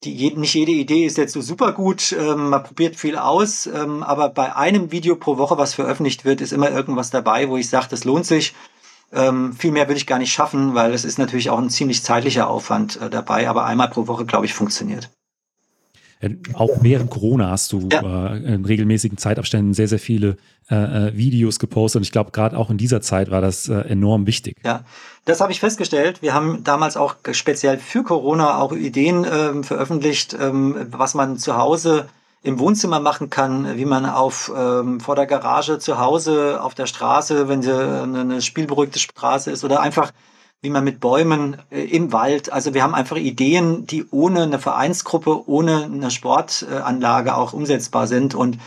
die, 0.04 0.34
nicht 0.34 0.54
jede 0.54 0.72
Idee 0.72 1.06
ist 1.06 1.16
jetzt 1.16 1.32
so 1.32 1.40
super 1.40 1.72
gut. 1.72 2.12
Ähm, 2.12 2.50
man 2.50 2.64
probiert 2.64 2.96
viel 2.96 3.16
aus, 3.16 3.66
ähm, 3.66 4.02
aber 4.02 4.28
bei 4.28 4.56
einem 4.56 4.90
Video 4.90 5.16
pro 5.16 5.38
Woche, 5.38 5.58
was 5.58 5.74
veröffentlicht 5.74 6.24
wird, 6.24 6.40
ist 6.40 6.52
immer 6.52 6.70
irgendwas 6.70 7.10
dabei, 7.10 7.48
wo 7.48 7.56
ich 7.56 7.68
sage, 7.68 7.86
das 7.90 8.04
lohnt 8.04 8.26
sich. 8.26 8.54
Ähm, 9.12 9.52
viel 9.52 9.72
mehr 9.72 9.88
würde 9.88 9.98
ich 9.98 10.06
gar 10.06 10.18
nicht 10.18 10.32
schaffen, 10.32 10.74
weil 10.74 10.92
es 10.94 11.04
ist 11.04 11.18
natürlich 11.18 11.50
auch 11.50 11.58
ein 11.58 11.70
ziemlich 11.70 12.02
zeitlicher 12.02 12.48
Aufwand 12.48 13.00
äh, 13.00 13.10
dabei, 13.10 13.48
aber 13.48 13.66
einmal 13.66 13.90
pro 13.90 14.06
Woche, 14.06 14.24
glaube 14.24 14.46
ich, 14.46 14.54
funktioniert. 14.54 15.10
Äh, 16.22 16.36
auch 16.54 16.70
während 16.80 17.10
Corona 17.10 17.50
hast 17.50 17.72
du 17.72 17.88
ja. 17.92 18.34
äh, 18.34 18.54
in 18.54 18.64
regelmäßigen 18.64 19.18
Zeitabständen 19.18 19.74
sehr, 19.74 19.88
sehr 19.88 19.98
viele 19.98 20.38
äh, 20.70 20.74
äh 20.74 21.16
Videos 21.16 21.58
gepostet. 21.58 22.00
Und 22.00 22.04
ich 22.04 22.12
glaube, 22.12 22.30
gerade 22.30 22.56
auch 22.56 22.70
in 22.70 22.78
dieser 22.78 23.02
Zeit 23.02 23.30
war 23.30 23.42
das 23.42 23.68
äh, 23.68 23.74
enorm 23.80 24.26
wichtig. 24.26 24.56
Ja, 24.64 24.84
das 25.24 25.40
habe 25.40 25.52
ich 25.52 25.60
festgestellt. 25.60 26.22
Wir 26.22 26.32
haben 26.32 26.64
damals 26.64 26.96
auch 26.96 27.16
speziell 27.32 27.78
für 27.78 28.02
Corona 28.02 28.58
auch 28.58 28.72
Ideen 28.72 29.26
ähm, 29.30 29.64
veröffentlicht, 29.64 30.34
ähm, 30.40 30.86
was 30.90 31.14
man 31.14 31.36
zu 31.36 31.56
Hause 31.56 32.06
im 32.44 32.58
Wohnzimmer 32.58 32.98
machen 32.98 33.30
kann, 33.30 33.76
wie 33.76 33.84
man 33.84 34.04
auf 34.04 34.52
ähm, 34.56 34.98
vor 34.98 35.14
der 35.14 35.26
Garage 35.26 35.78
zu 35.78 35.98
Hause, 35.98 36.60
auf 36.60 36.74
der 36.74 36.86
Straße, 36.86 37.48
wenn 37.48 37.62
sie 37.62 37.72
eine 37.72 38.42
spielberuhigte 38.42 38.98
Straße 38.98 39.50
ist, 39.52 39.62
oder 39.62 39.80
einfach 39.80 40.12
wie 40.62 40.70
man 40.70 40.84
mit 40.84 41.00
Bäumen 41.00 41.56
äh, 41.70 41.82
im 41.82 42.12
Wald, 42.12 42.52
also 42.52 42.72
wir 42.72 42.84
haben 42.84 42.94
einfach 42.94 43.16
Ideen, 43.16 43.84
die 43.84 44.06
ohne 44.10 44.44
eine 44.44 44.60
Vereinsgruppe, 44.60 45.48
ohne 45.48 45.84
eine 45.84 46.10
Sportanlage 46.10 47.36
auch 47.36 47.52
umsetzbar 47.52 48.06
sind. 48.06 48.36
Und 48.36 48.58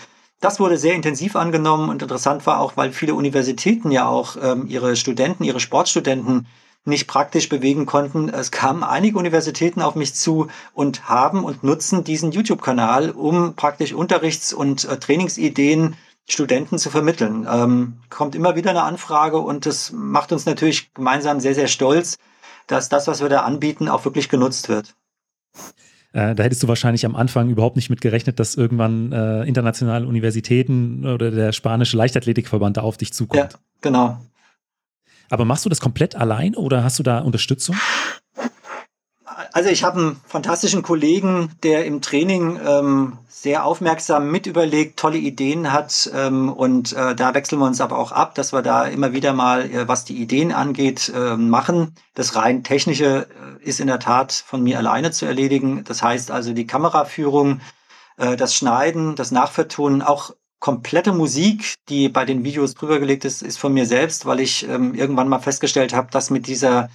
das 0.41 0.59
wurde 0.59 0.77
sehr 0.77 0.93
intensiv 0.93 1.37
angenommen 1.37 1.89
und 1.89 2.01
interessant 2.01 2.45
war 2.45 2.59
auch, 2.59 2.75
weil 2.75 2.91
viele 2.91 3.15
Universitäten 3.15 3.91
ja 3.91 4.07
auch 4.07 4.35
ähm, 4.41 4.67
ihre 4.67 4.97
Studenten, 4.97 5.45
ihre 5.45 5.61
Sportstudenten 5.61 6.47
nicht 6.83 7.07
praktisch 7.07 7.47
bewegen 7.47 7.85
konnten. 7.85 8.29
Es 8.29 8.51
kamen 8.51 8.83
einige 8.83 9.17
Universitäten 9.17 9.81
auf 9.81 9.95
mich 9.95 10.13
zu 10.13 10.47
und 10.73 11.07
haben 11.09 11.45
und 11.45 11.63
nutzen 11.63 12.03
diesen 12.03 12.31
YouTube-Kanal, 12.31 13.11
um 13.11 13.55
praktisch 13.55 13.93
Unterrichts- 13.93 14.53
und 14.53 14.83
äh, 14.83 14.99
Trainingsideen 14.99 15.95
Studenten 16.27 16.79
zu 16.79 16.89
vermitteln. 16.89 17.47
Ähm, 17.49 17.99
kommt 18.09 18.35
immer 18.35 18.55
wieder 18.55 18.71
eine 18.71 18.83
Anfrage 18.83 19.37
und 19.37 19.65
das 19.65 19.91
macht 19.91 20.31
uns 20.31 20.45
natürlich 20.45 20.93
gemeinsam 20.93 21.39
sehr, 21.39 21.55
sehr 21.55 21.67
stolz, 21.67 22.17
dass 22.67 22.89
das, 22.89 23.07
was 23.07 23.21
wir 23.21 23.29
da 23.29 23.41
anbieten, 23.41 23.89
auch 23.89 24.05
wirklich 24.05 24.29
genutzt 24.29 24.69
wird. 24.69 24.95
Äh, 26.13 26.33
da 26.33 26.43
hättest 26.43 26.63
du 26.63 26.67
wahrscheinlich 26.67 27.05
am 27.05 27.15
Anfang 27.15 27.49
überhaupt 27.49 27.75
nicht 27.75 27.89
mit 27.89 28.01
gerechnet, 28.01 28.39
dass 28.39 28.55
irgendwann 28.55 29.11
äh, 29.11 29.43
internationale 29.43 30.07
Universitäten 30.07 31.05
oder 31.05 31.29
der 31.29 31.51
spanische 31.51 31.97
Leichtathletikverband 31.97 32.77
da 32.77 32.81
auf 32.81 32.97
dich 32.97 33.13
zukommt. 33.13 33.53
Ja, 33.53 33.59
genau. 33.81 34.17
Aber 35.29 35.45
machst 35.45 35.65
du 35.65 35.69
das 35.69 35.81
komplett 35.81 36.15
allein 36.15 36.55
oder 36.55 36.83
hast 36.83 36.99
du 36.99 37.03
da 37.03 37.19
Unterstützung? 37.19 37.75
Also 39.51 39.69
ich 39.69 39.83
habe 39.83 39.99
einen 39.99 40.21
fantastischen 40.25 40.81
Kollegen, 40.81 41.51
der 41.63 41.85
im 41.85 42.01
Training 42.01 42.59
ähm, 42.65 43.17
sehr 43.27 43.65
aufmerksam 43.65 44.31
mit 44.31 44.47
überlegt, 44.47 44.97
tolle 44.97 45.17
Ideen 45.17 45.71
hat 45.71 46.09
ähm, 46.13 46.51
und 46.51 46.93
äh, 46.93 47.15
da 47.15 47.33
wechseln 47.33 47.59
wir 47.59 47.65
uns 47.65 47.81
aber 47.81 47.97
auch 47.97 48.11
ab, 48.11 48.35
dass 48.35 48.53
wir 48.53 48.61
da 48.61 48.85
immer 48.85 49.13
wieder 49.13 49.33
mal, 49.33 49.69
äh, 49.69 49.87
was 49.87 50.05
die 50.05 50.17
Ideen 50.17 50.51
angeht, 50.51 51.11
äh, 51.13 51.35
machen. 51.35 51.95
Das 52.13 52.35
rein 52.35 52.63
technische 52.63 53.27
äh, 53.61 53.63
ist 53.63 53.79
in 53.79 53.87
der 53.87 53.99
Tat 53.99 54.31
von 54.33 54.63
mir 54.63 54.77
alleine 54.77 55.11
zu 55.11 55.25
erledigen. 55.25 55.83
Das 55.83 56.01
heißt 56.01 56.31
also 56.31 56.53
die 56.53 56.67
Kameraführung, 56.67 57.61
äh, 58.17 58.35
das 58.35 58.55
Schneiden, 58.55 59.15
das 59.15 59.31
Nachvertonen, 59.31 60.01
auch 60.01 60.31
komplette 60.59 61.13
Musik, 61.13 61.75
die 61.89 62.09
bei 62.09 62.25
den 62.25 62.43
Videos 62.43 62.73
drüber 62.73 62.99
gelegt 62.99 63.25
ist, 63.25 63.43
ist 63.43 63.59
von 63.59 63.73
mir 63.73 63.85
selbst, 63.85 64.25
weil 64.25 64.39
ich 64.39 64.67
ähm, 64.67 64.95
irgendwann 64.95 65.27
mal 65.27 65.39
festgestellt 65.39 65.93
habe, 65.93 66.09
dass 66.11 66.31
mit 66.31 66.47
dieser 66.47 66.89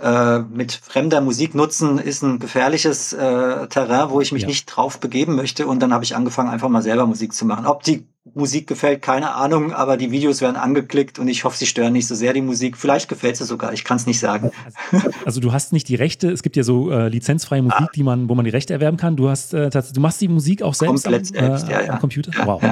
äh, 0.00 0.40
mit 0.40 0.72
fremder 0.72 1.20
Musik 1.20 1.54
nutzen 1.54 1.98
ist 1.98 2.22
ein 2.22 2.38
gefährliches 2.38 3.12
äh, 3.12 3.68
Terrain, 3.68 4.10
wo 4.10 4.20
ich 4.20 4.32
mich 4.32 4.42
ja. 4.42 4.48
nicht 4.48 4.66
drauf 4.66 4.98
begeben 4.98 5.36
möchte. 5.36 5.66
Und 5.66 5.80
dann 5.80 5.92
habe 5.92 6.04
ich 6.04 6.16
angefangen, 6.16 6.48
einfach 6.48 6.68
mal 6.68 6.82
selber 6.82 7.06
Musik 7.06 7.32
zu 7.32 7.44
machen. 7.44 7.66
Ob 7.66 7.84
die 7.84 8.06
Musik 8.34 8.66
gefällt, 8.66 9.02
keine 9.02 9.34
Ahnung, 9.34 9.72
aber 9.72 9.96
die 9.96 10.10
Videos 10.10 10.40
werden 10.40 10.56
angeklickt 10.56 11.18
und 11.18 11.28
ich 11.28 11.44
hoffe, 11.44 11.58
sie 11.58 11.66
stören 11.66 11.92
nicht 11.92 12.08
so 12.08 12.14
sehr 12.14 12.32
die 12.32 12.40
Musik. 12.40 12.76
Vielleicht 12.76 13.08
gefällt 13.08 13.36
sie 13.36 13.44
sogar, 13.44 13.72
ich 13.72 13.84
kann 13.84 13.98
es 13.98 14.06
nicht 14.06 14.18
sagen. 14.18 14.50
Also, 14.90 15.10
also, 15.26 15.40
du 15.40 15.52
hast 15.52 15.72
nicht 15.72 15.88
die 15.88 15.94
Rechte, 15.94 16.30
es 16.30 16.42
gibt 16.42 16.56
ja 16.56 16.62
so 16.62 16.90
äh, 16.90 17.08
lizenzfreie 17.08 17.62
Musik, 17.62 17.82
ah. 17.82 17.90
die 17.94 18.02
man, 18.02 18.28
wo 18.28 18.34
man 18.34 18.44
die 18.44 18.50
Rechte 18.50 18.72
erwerben 18.72 18.96
kann. 18.96 19.16
Du 19.16 19.28
hast 19.28 19.52
äh, 19.54 19.68
du 19.68 20.00
machst 20.00 20.20
die 20.20 20.28
Musik 20.28 20.62
auch 20.62 20.74
selbst, 20.74 21.04
Komplett 21.04 21.36
am, 21.36 21.46
selbst 21.46 21.68
ja, 21.68 21.82
ja. 21.82 21.92
am 21.92 22.00
Computer? 22.00 22.32
Wow. 22.44 22.62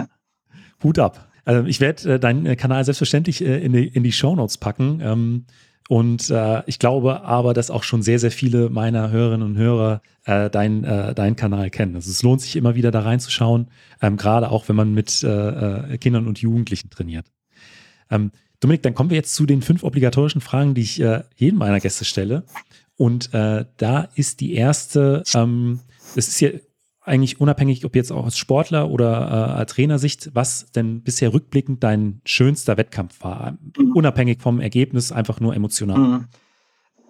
Hut 0.83 0.99
ab. 0.99 1.29
Also 1.45 1.67
ich 1.67 1.81
werde 1.81 2.15
äh, 2.15 2.19
deinen 2.21 2.47
äh, 2.47 2.57
Kanal 2.57 2.85
selbstverständlich 2.85 3.45
äh, 3.45 3.63
in 3.63 3.73
die, 3.73 3.87
in 3.87 4.03
die 4.03 4.13
Show 4.13 4.35
Notes 4.35 4.59
packen. 4.59 5.01
Ähm, 5.03 5.45
und 5.93 6.31
äh, 6.31 6.63
ich 6.65 6.79
glaube 6.79 7.21
aber, 7.21 7.53
dass 7.53 7.71
auch 7.71 7.83
schon 7.83 8.01
sehr, 8.01 8.19
sehr 8.19 8.31
viele 8.31 8.71
meiner 8.71 9.11
Hörerinnen 9.11 9.47
und 9.47 9.59
Hörer 9.59 10.01
äh, 10.25 10.49
deinen 10.49 10.85
äh, 10.85 11.15
dein 11.15 11.37
Kanal 11.37 11.69
kennen. 11.69 11.97
Also 11.97 12.11
es 12.11 12.23
lohnt 12.23 12.41
sich 12.41 12.57
immer 12.57 12.75
wieder 12.75 12.91
da 12.91 13.01
reinzuschauen, 13.01 13.67
ähm, 14.01 14.17
gerade 14.17 14.51
auch 14.51 14.71
wenn 14.71 14.77
man 14.77 14.95
mit 14.95 15.23
äh, 15.23 15.29
äh, 15.93 15.99
Kindern 15.99 16.29
und 16.29 16.41
Jugendlichen 16.41 16.89
trainiert. 16.89 17.27
Ähm, 18.11 18.31
Dominik, 18.61 18.81
dann 18.81 18.95
kommen 18.95 19.11
wir 19.11 19.19
jetzt 19.19 19.35
zu 19.35 19.45
den 19.45 19.61
fünf 19.61 19.83
obligatorischen 19.85 20.41
Fragen, 20.41 20.73
die 20.73 20.81
ich 20.81 20.99
äh, 20.99 21.25
jedem 21.37 21.59
meiner 21.59 21.79
Gäste 21.79 22.07
stelle. 22.07 22.45
Und 22.97 23.35
äh, 23.35 23.67
da 23.77 24.09
ist 24.15 24.41
die 24.41 24.55
erste, 24.55 25.23
ähm, 25.35 25.81
es 26.17 26.27
ist 26.27 26.39
hier 26.39 26.63
eigentlich 27.05 27.41
unabhängig, 27.41 27.85
ob 27.85 27.97
jetzt 27.97 28.13
auch 28.13 28.25
als 28.25 28.39
Sportler 28.39 28.91
oder 28.91 29.59
äh, 29.59 29.67
Trainersicht, 29.67 30.31
was 30.35 30.71
denn 30.73 31.03
bisher 31.03 31.33
rückblickend 31.33 31.83
dein 31.83 32.21
schönster 32.25 32.77
Wettkampf 32.77 33.23
war? 33.23 33.57
Mhm. 33.77 33.93
Unabhängig 33.93 34.41
vom 34.41 34.61
Ergebnis, 34.61 35.11
einfach 35.11 35.41
nur 35.41 35.55
emotional. 35.55 35.99
Mhm. 35.99 36.25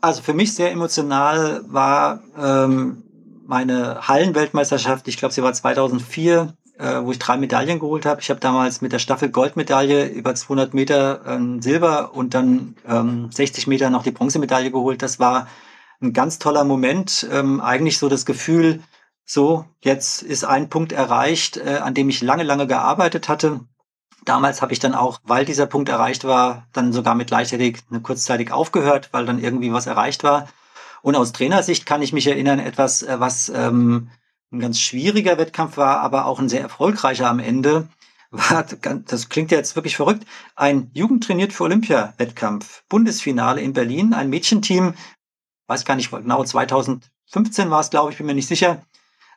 Also 0.00 0.22
für 0.22 0.34
mich 0.34 0.54
sehr 0.54 0.72
emotional 0.72 1.62
war 1.68 2.22
ähm, 2.36 3.04
meine 3.46 4.08
Hallenweltmeisterschaft, 4.08 5.06
ich 5.08 5.16
glaube, 5.16 5.34
sie 5.34 5.42
war 5.42 5.52
2004, 5.52 6.54
äh, 6.78 7.02
wo 7.02 7.12
ich 7.12 7.18
drei 7.18 7.36
Medaillen 7.36 7.78
geholt 7.78 8.06
habe. 8.06 8.20
Ich 8.20 8.30
habe 8.30 8.40
damals 8.40 8.80
mit 8.80 8.92
der 8.92 8.98
Staffel 8.98 9.28
Goldmedaille 9.28 10.08
über 10.08 10.34
200 10.34 10.74
Meter 10.74 11.20
ähm, 11.26 11.60
Silber 11.60 12.14
und 12.14 12.34
dann 12.34 12.76
ähm, 12.88 13.30
60 13.30 13.66
Meter 13.66 13.90
noch 13.90 14.02
die 14.02 14.10
Bronzemedaille 14.10 14.70
geholt. 14.70 15.02
Das 15.02 15.20
war 15.20 15.46
ein 16.00 16.12
ganz 16.12 16.38
toller 16.38 16.64
Moment. 16.64 17.28
Ähm, 17.30 17.60
eigentlich 17.60 17.98
so 17.98 18.08
das 18.08 18.26
Gefühl, 18.26 18.80
so, 19.24 19.64
jetzt 19.80 20.22
ist 20.22 20.44
ein 20.44 20.68
Punkt 20.68 20.92
erreicht, 20.92 21.56
äh, 21.56 21.78
an 21.82 21.94
dem 21.94 22.08
ich 22.08 22.22
lange, 22.22 22.42
lange 22.42 22.66
gearbeitet 22.66 23.28
hatte. 23.28 23.60
Damals 24.24 24.62
habe 24.62 24.72
ich 24.72 24.78
dann 24.78 24.94
auch, 24.94 25.20
weil 25.24 25.44
dieser 25.44 25.66
Punkt 25.66 25.88
erreicht 25.88 26.24
war, 26.24 26.66
dann 26.72 26.92
sogar 26.92 27.14
mit 27.14 27.30
Leichtathletik 27.30 27.82
eine 27.90 28.00
kurzzeitig 28.00 28.52
aufgehört, 28.52 29.08
weil 29.12 29.26
dann 29.26 29.42
irgendwie 29.42 29.72
was 29.72 29.86
erreicht 29.86 30.22
war. 30.22 30.48
Und 31.02 31.16
aus 31.16 31.32
Trainersicht 31.32 31.86
kann 31.86 32.02
ich 32.02 32.12
mich 32.12 32.26
erinnern, 32.26 32.58
etwas, 32.58 33.02
äh, 33.02 33.18
was 33.18 33.48
ähm, 33.48 34.10
ein 34.52 34.60
ganz 34.60 34.78
schwieriger 34.80 35.38
Wettkampf 35.38 35.76
war, 35.76 36.00
aber 36.00 36.26
auch 36.26 36.38
ein 36.38 36.48
sehr 36.48 36.60
erfolgreicher 36.60 37.28
am 37.28 37.38
Ende, 37.38 37.88
war, 38.30 38.64
das 38.64 39.28
klingt 39.28 39.50
jetzt 39.50 39.76
wirklich 39.76 39.96
verrückt, 39.96 40.24
ein 40.56 40.90
Jugendtrainiert 40.94 41.52
für 41.52 41.64
Olympia-Wettkampf, 41.64 42.84
Bundesfinale 42.88 43.60
in 43.60 43.72
Berlin, 43.72 44.14
ein 44.14 44.30
Mädchenteam, 44.30 44.94
weiß 45.66 45.84
gar 45.84 45.96
nicht 45.96 46.10
genau, 46.10 46.42
2015 46.42 47.70
war 47.70 47.80
es, 47.80 47.90
glaube 47.90 48.10
ich, 48.10 48.18
bin 48.18 48.26
mir 48.26 48.34
nicht 48.34 48.48
sicher, 48.48 48.82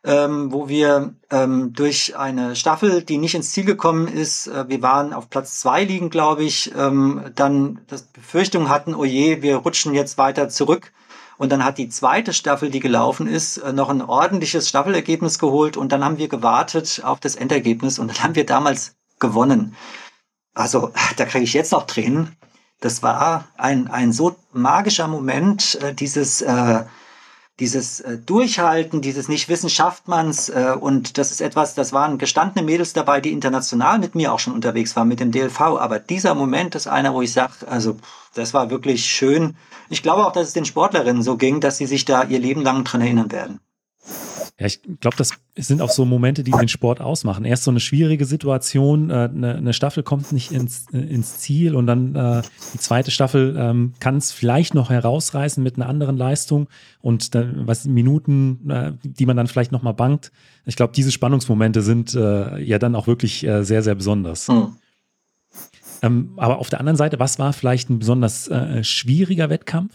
ähm, 0.05 0.51
wo 0.51 0.69
wir 0.69 1.15
ähm, 1.31 1.73
durch 1.73 2.15
eine 2.15 2.55
Staffel, 2.55 3.01
die 3.01 3.17
nicht 3.17 3.33
ins 3.33 3.51
Ziel 3.51 3.65
gekommen 3.65 4.07
ist, 4.07 4.47
äh, 4.47 4.69
wir 4.69 4.81
waren 4.81 5.13
auf 5.13 5.29
Platz 5.29 5.59
zwei 5.59 5.83
liegen, 5.83 6.09
glaube 6.09 6.43
ich, 6.43 6.71
ähm, 6.77 7.23
dann 7.35 7.79
das 7.87 8.03
Befürchtung 8.03 8.69
hatten, 8.69 8.93
oh 8.93 9.03
je, 9.03 9.41
wir 9.41 9.57
rutschen 9.57 9.95
jetzt 9.95 10.17
weiter 10.17 10.47
zurück. 10.47 10.93
Und 11.37 11.51
dann 11.51 11.65
hat 11.65 11.77
die 11.77 11.89
zweite 11.89 12.33
Staffel, 12.33 12.69
die 12.69 12.79
gelaufen 12.79 13.27
ist, 13.27 13.57
äh, 13.57 13.73
noch 13.73 13.89
ein 13.89 14.03
ordentliches 14.03 14.69
Staffelergebnis 14.69 15.39
geholt. 15.39 15.75
Und 15.75 15.91
dann 15.91 16.05
haben 16.05 16.19
wir 16.19 16.27
gewartet 16.27 17.01
auf 17.03 17.19
das 17.19 17.35
Endergebnis 17.35 17.97
und 17.97 18.07
dann 18.09 18.23
haben 18.23 18.35
wir 18.35 18.45
damals 18.45 18.95
gewonnen. 19.19 19.75
Also 20.53 20.91
da 21.17 21.25
kriege 21.25 21.43
ich 21.43 21.53
jetzt 21.53 21.71
noch 21.71 21.87
Tränen. 21.87 22.35
Das 22.79 23.01
war 23.01 23.47
ein, 23.57 23.87
ein 23.87 24.13
so 24.13 24.35
magischer 24.53 25.07
Moment, 25.07 25.79
äh, 25.81 25.93
dieses 25.95 26.41
äh, 26.41 26.83
dieses 27.59 28.01
äh, 28.01 28.17
Durchhalten, 28.17 29.01
dieses 29.01 29.29
Nicht-Wissen 29.29 29.69
schafft 29.69 30.07
man's. 30.07 30.49
Äh, 30.49 30.75
und 30.79 31.17
das 31.17 31.31
ist 31.31 31.41
etwas, 31.41 31.73
das 31.73 31.93
waren 31.93 32.17
gestandene 32.17 32.65
Mädels 32.65 32.93
dabei, 32.93 33.21
die 33.21 33.31
international 33.31 33.99
mit 33.99 34.15
mir 34.15 34.33
auch 34.33 34.39
schon 34.39 34.53
unterwegs 34.53 34.95
waren, 34.95 35.07
mit 35.07 35.19
dem 35.19 35.31
DLV. 35.31 35.61
Aber 35.61 35.99
dieser 35.99 36.35
Moment 36.35 36.75
ist 36.75 36.87
einer, 36.87 37.13
wo 37.13 37.21
ich 37.21 37.31
sage, 37.31 37.67
also 37.67 37.97
das 38.33 38.53
war 38.53 38.69
wirklich 38.69 39.05
schön. 39.05 39.55
Ich 39.89 40.03
glaube 40.03 40.25
auch, 40.25 40.33
dass 40.33 40.47
es 40.47 40.53
den 40.53 40.65
Sportlerinnen 40.65 41.23
so 41.23 41.37
ging, 41.37 41.61
dass 41.61 41.77
sie 41.77 41.85
sich 41.85 42.05
da 42.05 42.23
ihr 42.23 42.39
Leben 42.39 42.61
lang 42.61 42.83
dran 42.83 43.01
erinnern 43.01 43.31
werden. 43.31 43.59
Ja, 44.57 44.67
ich 44.67 44.81
glaube, 45.01 45.17
das 45.17 45.31
sind 45.57 45.81
auch 45.81 45.89
so 45.89 46.05
Momente, 46.05 46.41
die 46.41 46.51
den 46.51 46.69
Sport 46.69 47.01
ausmachen. 47.01 47.43
Erst 47.43 47.65
so 47.65 47.71
eine 47.71 47.81
schwierige 47.81 48.23
Situation, 48.23 49.09
äh, 49.09 49.29
eine, 49.29 49.55
eine, 49.55 49.73
Staffel 49.73 50.01
kommt 50.01 50.31
nicht 50.31 50.53
ins, 50.53 50.85
äh, 50.93 50.99
ins 50.99 51.39
Ziel 51.39 51.75
und 51.75 51.87
dann 51.87 52.15
äh, 52.15 52.41
die 52.73 52.77
zweite 52.77 53.11
Staffel 53.11 53.53
ähm, 53.57 53.93
kann 53.99 54.15
es 54.15 54.31
vielleicht 54.31 54.73
noch 54.73 54.89
herausreißen 54.89 55.61
mit 55.61 55.75
einer 55.75 55.89
anderen 55.89 56.15
Leistung 56.15 56.69
und 57.01 57.35
dann, 57.35 57.67
was 57.67 57.83
Minuten, 57.83 58.69
äh, 58.69 58.93
die 59.03 59.25
man 59.25 59.35
dann 59.35 59.47
vielleicht 59.47 59.73
noch 59.73 59.83
mal 59.83 59.91
bangt. 59.91 60.31
Ich 60.65 60.77
glaube, 60.77 60.93
diese 60.95 61.11
Spannungsmomente 61.11 61.81
sind 61.81 62.15
äh, 62.15 62.57
ja 62.59 62.79
dann 62.79 62.95
auch 62.95 63.07
wirklich 63.07 63.45
äh, 63.45 63.65
sehr, 63.65 63.83
sehr 63.83 63.95
besonders. 63.95 64.47
Mhm. 64.47 64.77
Ähm, 66.01 66.33
aber 66.37 66.59
auf 66.59 66.69
der 66.69 66.79
anderen 66.79 66.97
Seite, 66.97 67.19
was 67.19 67.39
war 67.39 67.51
vielleicht 67.51 67.89
ein 67.89 67.99
besonders 67.99 68.49
schwieriger 68.83 69.49
Wettkampf? 69.49 69.93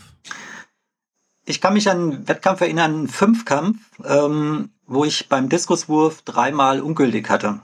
Ich 1.50 1.60
kann 1.60 1.74
mich 1.74 1.90
an 1.90 2.12
einen 2.12 2.28
Wettkampf 2.28 2.60
erinnern, 2.60 2.94
einen 2.94 3.08
Fünfkampf, 3.08 3.76
ähm, 4.04 4.70
wo 4.86 5.04
ich 5.04 5.28
beim 5.28 5.48
Diskuswurf 5.48 6.22
dreimal 6.22 6.80
ungültig 6.80 7.28
hatte. 7.28 7.60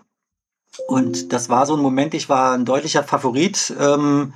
Und 0.88 1.32
das 1.32 1.48
war 1.48 1.66
so 1.66 1.76
ein 1.76 1.82
Moment, 1.82 2.12
ich 2.12 2.28
war 2.28 2.52
ein 2.52 2.64
deutlicher 2.64 3.04
Favorit, 3.04 3.72
ähm, 3.78 4.32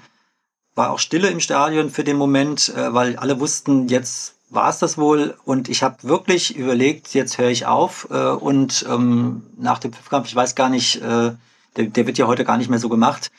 war 0.76 0.90
auch 0.90 1.00
Stille 1.00 1.28
im 1.30 1.40
Stadion 1.40 1.90
für 1.90 2.04
den 2.04 2.16
Moment, 2.16 2.68
äh, 2.68 2.94
weil 2.94 3.16
alle 3.16 3.40
wussten, 3.40 3.88
jetzt 3.88 4.36
war 4.50 4.70
es 4.70 4.78
das 4.78 4.96
wohl. 4.96 5.36
Und 5.44 5.68
ich 5.68 5.82
habe 5.82 5.96
wirklich 6.02 6.54
überlegt, 6.54 7.12
jetzt 7.12 7.36
höre 7.38 7.50
ich 7.50 7.66
auf. 7.66 8.06
Äh, 8.08 8.30
und 8.30 8.86
ähm, 8.88 9.42
nach 9.58 9.80
dem 9.80 9.92
Fünfkampf, 9.92 10.28
ich 10.28 10.36
weiß 10.36 10.54
gar 10.54 10.68
nicht, 10.68 11.02
äh, 11.02 11.32
der, 11.76 11.84
der 11.86 12.06
wird 12.06 12.18
ja 12.18 12.28
heute 12.28 12.44
gar 12.44 12.56
nicht 12.56 12.70
mehr 12.70 12.78
so 12.78 12.88
gemacht, 12.88 13.32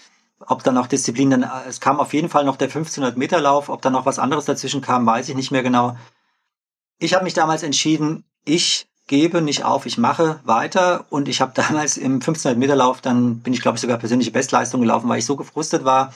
ob 0.48 0.64
dann 0.64 0.76
noch 0.76 0.88
Disziplinen, 0.88 1.46
es 1.68 1.80
kam 1.80 2.00
auf 2.00 2.14
jeden 2.14 2.30
Fall 2.30 2.46
noch 2.46 2.58
der 2.58 2.68
1500 2.68 3.18
Meter 3.18 3.40
Lauf, 3.42 3.70
ob 3.70 3.82
dann 3.82 3.94
noch 3.94 4.06
was 4.06 4.20
anderes 4.20 4.46
dazwischen 4.46 4.82
kam, 4.82 5.06
weiß 5.06 5.30
ich 5.30 5.36
nicht 5.36 5.52
mehr 5.52 5.64
genau. 5.64 5.98
Ich 7.00 7.14
habe 7.14 7.24
mich 7.24 7.34
damals 7.34 7.64
entschieden, 7.64 8.24
ich 8.46 8.88
gebe 9.08 9.42
nicht 9.42 9.66
auf, 9.66 9.86
ich 9.86 9.98
mache 9.98 10.40
weiter 10.44 11.06
und 11.10 11.28
ich 11.28 11.42
habe 11.42 11.52
damals 11.56 11.98
im 11.98 12.16
1500 12.16 12.58
Meter 12.58 12.76
Lauf, 12.76 13.02
dann 13.02 13.40
bin 13.40 13.54
ich 13.54 13.62
glaube 13.62 13.76
ich 13.76 13.82
sogar 13.82 13.98
persönliche 13.98 14.32
Bestleistung 14.32 14.82
gelaufen, 14.82 15.10
weil 15.10 15.20
ich 15.20 15.26
so 15.26 15.36
gefrustet 15.36 15.84
war. 15.84 16.14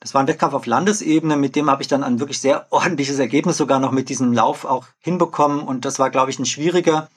Das 0.00 0.12
war 0.12 0.22
ein 0.22 0.26
Wettkampf 0.26 0.54
auf 0.54 0.66
Landesebene, 0.66 1.36
mit 1.36 1.56
dem 1.56 1.70
habe 1.70 1.82
ich 1.82 1.88
dann 1.88 2.04
ein 2.04 2.20
wirklich 2.20 2.40
sehr 2.40 2.66
ordentliches 2.70 3.18
Ergebnis 3.18 3.56
sogar 3.56 3.78
noch 3.78 3.92
mit 3.92 4.08
diesem 4.08 4.32
Lauf 4.32 4.64
auch 4.64 4.86
hinbekommen 5.00 5.60
und 5.60 5.84
das 5.84 5.98
war 5.98 6.10
glaube 6.10 6.30
ich 6.30 6.38
ein 6.38 6.46
schwieriger. 6.46 7.08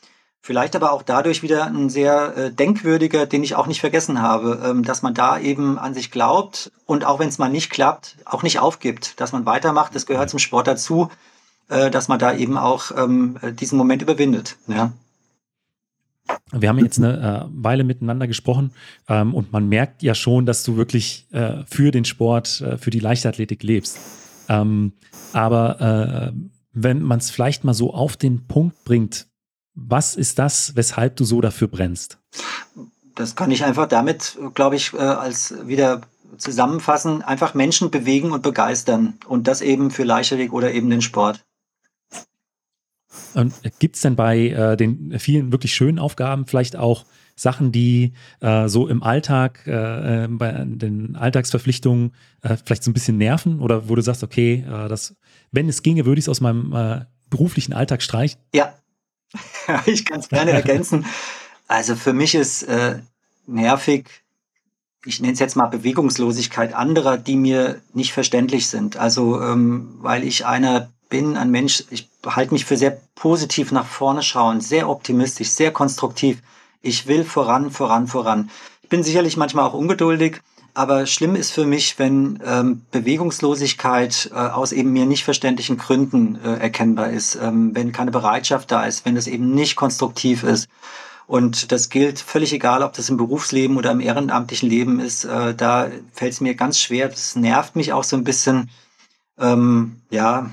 Vielleicht 0.41 0.75
aber 0.75 0.93
auch 0.93 1.03
dadurch 1.03 1.43
wieder 1.43 1.65
ein 1.65 1.89
sehr 1.89 2.37
äh, 2.37 2.51
denkwürdiger, 2.51 3.25
den 3.25 3.43
ich 3.43 3.55
auch 3.55 3.67
nicht 3.67 3.81
vergessen 3.81 4.21
habe, 4.21 4.61
ähm, 4.63 4.83
dass 4.83 5.01
man 5.01 5.13
da 5.13 5.39
eben 5.39 5.77
an 5.77 5.93
sich 5.93 6.11
glaubt 6.11 6.71
und 6.85 7.05
auch 7.05 7.19
wenn 7.19 7.27
es 7.27 7.37
mal 7.37 7.49
nicht 7.49 7.69
klappt, 7.69 8.17
auch 8.25 8.43
nicht 8.43 8.59
aufgibt, 8.59 9.19
dass 9.19 9.33
man 9.33 9.45
weitermacht. 9.45 9.93
Das 9.93 10.05
gehört 10.05 10.29
zum 10.29 10.39
Sport 10.39 10.67
dazu, 10.67 11.09
äh, 11.69 11.91
dass 11.91 12.07
man 12.07 12.19
da 12.19 12.33
eben 12.33 12.57
auch 12.57 12.91
ähm, 12.95 13.37
diesen 13.59 13.77
Moment 13.77 14.01
überwindet. 14.01 14.55
Ja. 14.67 14.93
Wir 16.51 16.69
haben 16.69 16.79
jetzt 16.79 16.97
eine 16.97 17.45
äh, 17.45 17.49
Weile 17.51 17.83
miteinander 17.83 18.27
gesprochen 18.27 18.71
ähm, 19.07 19.33
und 19.33 19.51
man 19.51 19.67
merkt 19.67 20.03
ja 20.03 20.15
schon, 20.15 20.45
dass 20.45 20.63
du 20.63 20.77
wirklich 20.77 21.27
äh, 21.31 21.63
für 21.65 21.91
den 21.91 22.05
Sport, 22.05 22.61
äh, 22.61 22.77
für 22.77 22.89
die 22.89 22.99
Leichtathletik 22.99 23.63
lebst. 23.63 23.99
Ähm, 24.49 24.93
aber 25.33 26.31
äh, 26.33 26.39
wenn 26.73 27.01
man 27.01 27.19
es 27.19 27.31
vielleicht 27.31 27.63
mal 27.63 27.73
so 27.73 27.93
auf 27.93 28.17
den 28.17 28.47
Punkt 28.47 28.83
bringt, 28.85 29.27
was 29.77 30.15
ist 30.15 30.39
das, 30.39 30.75
weshalb 30.75 31.15
du 31.15 31.23
so 31.23 31.39
dafür 31.39 31.67
brennst? 31.67 32.17
Das 33.15 33.35
kann 33.35 33.51
ich 33.51 33.63
einfach 33.63 33.87
damit, 33.87 34.37
glaube 34.53 34.75
ich, 34.75 34.93
äh, 34.93 34.97
als 34.97 35.53
wieder 35.65 36.01
zusammenfassen, 36.37 37.21
einfach 37.21 37.53
Menschen 37.53 37.91
bewegen 37.91 38.31
und 38.31 38.43
begeistern. 38.43 39.13
Und 39.27 39.47
das 39.47 39.61
eben 39.61 39.91
für 39.91 40.03
Leichtathletik 40.03 40.51
oder 40.51 40.73
eben 40.73 40.89
den 40.89 41.01
Sport. 41.01 41.45
Gibt 43.79 43.95
es 43.95 44.01
denn 44.01 44.15
bei 44.15 44.49
äh, 44.49 44.77
den 44.77 45.17
vielen 45.19 45.51
wirklich 45.51 45.73
schönen 45.73 45.99
Aufgaben 45.99 46.47
vielleicht 46.47 46.75
auch 46.75 47.05
Sachen, 47.35 47.71
die 47.71 48.13
äh, 48.39 48.67
so 48.67 48.87
im 48.87 49.03
Alltag, 49.03 49.63
äh, 49.67 50.25
äh 50.25 50.27
bei 50.27 50.51
den 50.65 51.15
Alltagsverpflichtungen 51.15 52.13
äh, 52.41 52.57
vielleicht 52.63 52.83
so 52.83 52.89
ein 52.89 52.95
bisschen 52.95 53.17
nerven? 53.17 53.59
Oder 53.59 53.89
wo 53.89 53.95
du 53.95 54.01
sagst, 54.01 54.23
okay, 54.23 54.65
das, 54.67 55.15
wenn 55.51 55.69
es 55.69 55.83
ginge, 55.83 56.05
würde 56.05 56.19
ich 56.19 56.25
es 56.25 56.29
aus 56.29 56.41
meinem 56.41 57.05
beruflichen 57.29 57.73
Alltag 57.73 58.01
streichen? 58.01 58.39
Ja, 58.53 58.73
ich 59.85 60.05
kann 60.05 60.19
es 60.19 60.29
gerne 60.29 60.51
ergänzen. 60.51 61.05
Also 61.67 61.95
für 61.95 62.13
mich 62.13 62.33
ist 62.33 62.65
nervig, 63.45 64.05
ich 65.05 65.21
nenne 65.21 65.33
es 65.33 65.39
jetzt 65.39 65.55
mal 65.55 65.67
Bewegungslosigkeit 65.67 66.73
anderer, 66.73 67.17
die 67.17 67.35
mir 67.35 67.81
nicht 67.93 68.13
verständlich 68.13 68.67
sind. 68.67 68.97
Also 68.97 69.41
ähm, 69.41 69.97
weil 69.99 70.23
ich 70.23 70.45
einer 70.45 70.89
bin, 71.09 71.37
ein 71.37 71.51
Mensch, 71.51 71.85
ich 71.89 72.09
halte 72.25 72.53
mich 72.53 72.65
für 72.65 72.75
sehr 72.75 72.97
positiv 73.15 73.71
nach 73.71 73.85
vorne 73.85 74.21
schauen, 74.21 74.59
sehr 74.59 74.89
optimistisch, 74.89 75.49
sehr 75.49 75.71
konstruktiv. 75.71 76.41
Ich 76.81 77.07
will 77.07 77.23
voran, 77.23 77.71
voran, 77.71 78.07
voran. 78.07 78.49
Ich 78.83 78.89
bin 78.89 79.03
sicherlich 79.03 79.37
manchmal 79.37 79.65
auch 79.65 79.73
ungeduldig, 79.73 80.41
aber 80.77 81.07
schlimm 81.07 81.35
ist 81.35 81.51
für 81.51 81.65
mich, 81.65 81.97
wenn 81.97 82.39
ähm, 82.45 82.85
Bewegungslosigkeit 82.91 84.29
äh, 84.31 84.35
aus 84.35 84.71
eben 84.71 84.93
mir 84.93 85.07
nicht 85.07 85.23
verständlichen 85.23 85.79
Gründen 85.79 86.35
äh, 86.35 86.59
erkennbar 86.59 87.09
ist, 87.09 87.33
ähm, 87.33 87.75
wenn 87.75 87.91
keine 87.91 88.11
Bereitschaft 88.11 88.71
da 88.71 88.85
ist, 88.85 89.03
wenn 89.03 89.15
das 89.15 89.25
eben 89.25 89.55
nicht 89.55 89.75
konstruktiv 89.75 90.43
ist. 90.43 90.69
Und 91.25 91.71
das 91.71 91.89
gilt 91.89 92.19
völlig 92.19 92.53
egal, 92.53 92.83
ob 92.83 92.93
das 92.93 93.09
im 93.09 93.17
Berufsleben 93.17 93.75
oder 93.75 93.89
im 93.89 93.99
ehrenamtlichen 93.99 94.69
Leben 94.69 94.99
ist. 94.99 95.25
Äh, 95.25 95.55
da 95.55 95.89
fällt 96.13 96.33
es 96.33 96.41
mir 96.41 96.53
ganz 96.53 96.79
schwer. 96.79 97.09
Das 97.09 97.35
nervt 97.35 97.75
mich 97.75 97.91
auch 97.91 98.03
so 98.03 98.15
ein 98.15 98.23
bisschen. 98.23 98.69
Ähm, 99.39 100.03
ja, 100.11 100.51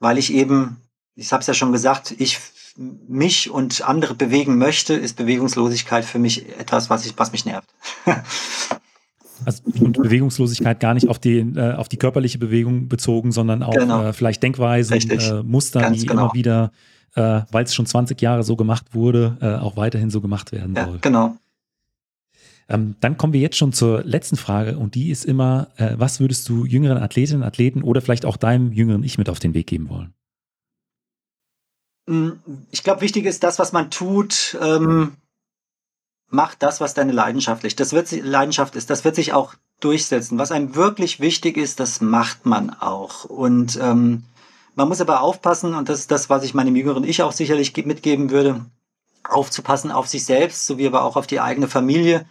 weil 0.00 0.18
ich 0.18 0.32
eben, 0.32 0.78
ich 1.14 1.32
habe 1.32 1.40
es 1.40 1.46
ja 1.46 1.54
schon 1.54 1.70
gesagt, 1.70 2.12
ich 2.18 2.40
mich 2.76 3.48
und 3.48 3.82
andere 3.82 4.14
bewegen 4.14 4.58
möchte, 4.58 4.94
ist 4.94 5.16
Bewegungslosigkeit 5.16 6.04
für 6.04 6.18
mich 6.18 6.48
etwas, 6.58 6.90
was, 6.90 7.06
ich, 7.06 7.16
was 7.16 7.30
mich 7.30 7.44
nervt. 7.44 7.72
Also 9.44 9.62
und 9.80 10.00
Bewegungslosigkeit 10.00 10.80
gar 10.80 10.94
nicht 10.94 11.08
auf 11.08 11.18
die, 11.18 11.38
äh, 11.38 11.74
auf 11.74 11.88
die 11.88 11.96
körperliche 11.96 12.38
Bewegung 12.38 12.88
bezogen, 12.88 13.32
sondern 13.32 13.62
auch 13.62 13.74
genau. 13.74 14.04
äh, 14.04 14.12
vielleicht 14.12 14.42
Denkweisen, 14.42 14.98
äh, 15.10 15.42
Muster, 15.42 15.80
Ganz 15.80 16.00
die 16.00 16.06
genau. 16.06 16.24
immer 16.26 16.34
wieder 16.34 16.72
äh, 17.14 17.42
weil 17.50 17.64
es 17.64 17.74
schon 17.74 17.86
20 17.86 18.20
Jahre 18.20 18.42
so 18.42 18.56
gemacht 18.56 18.94
wurde, 18.94 19.36
äh, 19.40 19.54
auch 19.54 19.76
weiterhin 19.76 20.10
so 20.10 20.20
gemacht 20.20 20.52
werden 20.52 20.74
ja, 20.74 20.86
soll. 20.86 20.98
Genau. 21.00 21.36
Ähm, 22.68 22.94
dann 23.00 23.18
kommen 23.18 23.32
wir 23.32 23.40
jetzt 23.40 23.56
schon 23.56 23.72
zur 23.72 24.02
letzten 24.04 24.36
Frage 24.36 24.78
und 24.78 24.94
die 24.94 25.10
ist 25.10 25.24
immer, 25.24 25.68
äh, 25.76 25.94
was 25.96 26.20
würdest 26.20 26.48
du 26.48 26.64
jüngeren 26.64 26.98
Athletinnen, 26.98 27.42
Athleten 27.42 27.82
oder 27.82 28.00
vielleicht 28.00 28.24
auch 28.24 28.36
deinem 28.36 28.72
jüngeren 28.72 29.04
Ich 29.04 29.18
mit 29.18 29.28
auf 29.28 29.40
den 29.40 29.52
Weg 29.52 29.66
geben 29.66 29.88
wollen? 29.88 30.14
Mm, 32.06 32.30
ich 32.70 32.82
glaube, 32.82 33.02
wichtig 33.02 33.26
ist 33.26 33.42
das, 33.42 33.58
was 33.58 33.72
man 33.72 33.90
tut. 33.90 34.56
Ähm, 34.62 35.12
mach 36.32 36.54
das, 36.54 36.80
was 36.80 36.94
deine 36.94 37.12
Leidenschaft 37.12 37.64
ist. 37.64 37.78
Das 37.78 37.92
wird, 37.92 38.10
Leidenschaft 38.10 38.74
ist. 38.74 38.90
Das 38.90 39.04
wird 39.04 39.14
sich 39.14 39.32
auch 39.32 39.54
durchsetzen. 39.80 40.38
Was 40.38 40.52
einem 40.52 40.74
wirklich 40.74 41.20
wichtig 41.20 41.56
ist, 41.56 41.78
das 41.80 42.00
macht 42.00 42.46
man 42.46 42.70
auch. 42.70 43.24
Und 43.24 43.78
ähm, 43.80 44.24
man 44.74 44.88
muss 44.88 45.00
aber 45.00 45.20
aufpassen, 45.20 45.74
und 45.74 45.88
das 45.88 46.00
ist 46.00 46.10
das, 46.10 46.30
was 46.30 46.44
ich 46.44 46.54
meinem 46.54 46.76
jüngeren 46.76 47.04
Ich 47.04 47.22
auch 47.22 47.32
sicherlich 47.32 47.76
mitgeben 47.84 48.30
würde, 48.30 48.64
aufzupassen 49.28 49.90
auf 49.90 50.08
sich 50.08 50.24
selbst, 50.24 50.66
sowie 50.66 50.86
aber 50.86 51.04
auch 51.04 51.16
auf 51.16 51.26
die 51.26 51.40
eigene 51.40 51.68
Familie. 51.68 52.24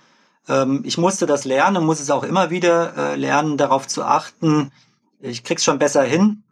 Ähm, 0.50 0.82
ich 0.86 0.98
musste 0.98 1.26
das 1.26 1.46
lernen, 1.46 1.86
muss 1.86 2.00
es 2.00 2.10
auch 2.10 2.24
immer 2.24 2.50
wieder 2.50 2.98
äh, 2.98 3.16
lernen, 3.16 3.58
darauf 3.58 3.88
zu 3.88 4.04
achten. 4.04 4.72
Ich 5.20 5.44
krieg's 5.44 5.64
schon 5.64 5.80
besser 5.80 6.04
hin. 6.04 6.44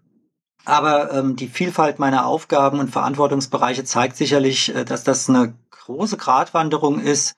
Aber 0.69 1.11
ähm, 1.11 1.35
die 1.35 1.47
Vielfalt 1.47 1.97
meiner 1.97 2.27
Aufgaben 2.27 2.79
und 2.79 2.91
Verantwortungsbereiche 2.91 3.83
zeigt 3.83 4.15
sicherlich, 4.15 4.73
äh, 4.75 4.85
dass 4.85 5.03
das 5.03 5.27
eine 5.27 5.55
große 5.71 6.17
Gratwanderung 6.17 6.99
ist. 6.99 7.35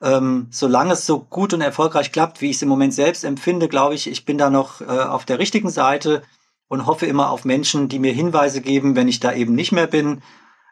Ähm, 0.00 0.48
solange 0.50 0.94
es 0.94 1.04
so 1.04 1.20
gut 1.20 1.52
und 1.52 1.60
erfolgreich 1.60 2.12
klappt, 2.12 2.40
wie 2.40 2.48
ich 2.48 2.56
es 2.56 2.62
im 2.62 2.68
Moment 2.68 2.94
selbst 2.94 3.24
empfinde, 3.24 3.68
glaube 3.68 3.94
ich, 3.94 4.10
ich 4.10 4.24
bin 4.24 4.38
da 4.38 4.48
noch 4.48 4.80
äh, 4.80 4.84
auf 4.84 5.26
der 5.26 5.38
richtigen 5.38 5.68
Seite 5.68 6.22
und 6.66 6.86
hoffe 6.86 7.04
immer 7.06 7.30
auf 7.30 7.44
Menschen, 7.44 7.88
die 7.88 7.98
mir 7.98 8.12
Hinweise 8.12 8.62
geben, 8.62 8.96
wenn 8.96 9.06
ich 9.06 9.20
da 9.20 9.32
eben 9.34 9.54
nicht 9.54 9.72
mehr 9.72 9.86
bin. 9.86 10.22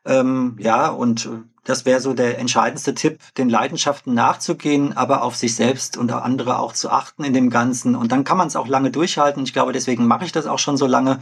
Ähm, 0.07 0.57
ja, 0.59 0.89
und 0.89 1.29
das 1.65 1.85
wäre 1.85 2.01
so 2.01 2.15
der 2.15 2.39
entscheidendste 2.39 2.95
Tipp, 2.95 3.21
den 3.37 3.51
Leidenschaften 3.51 4.15
nachzugehen, 4.15 4.97
aber 4.97 5.23
auf 5.23 5.37
sich 5.37 5.55
selbst 5.55 5.99
und 5.99 6.11
andere 6.11 6.59
auch 6.59 6.73
zu 6.73 6.89
achten 6.89 7.23
in 7.25 7.35
dem 7.35 7.51
Ganzen. 7.51 7.95
Und 7.95 8.11
dann 8.11 8.25
kann 8.25 8.39
man 8.39 8.49
es 8.49 8.57
auch 8.57 8.67
lange 8.67 8.91
durchhalten. 8.91 9.43
Ich 9.45 9.53
glaube, 9.53 9.73
deswegen 9.73 10.07
mache 10.07 10.25
ich 10.25 10.33
das 10.33 10.47
auch 10.47 10.59
schon 10.59 10.79
so 10.79 10.87
lange. 10.87 11.21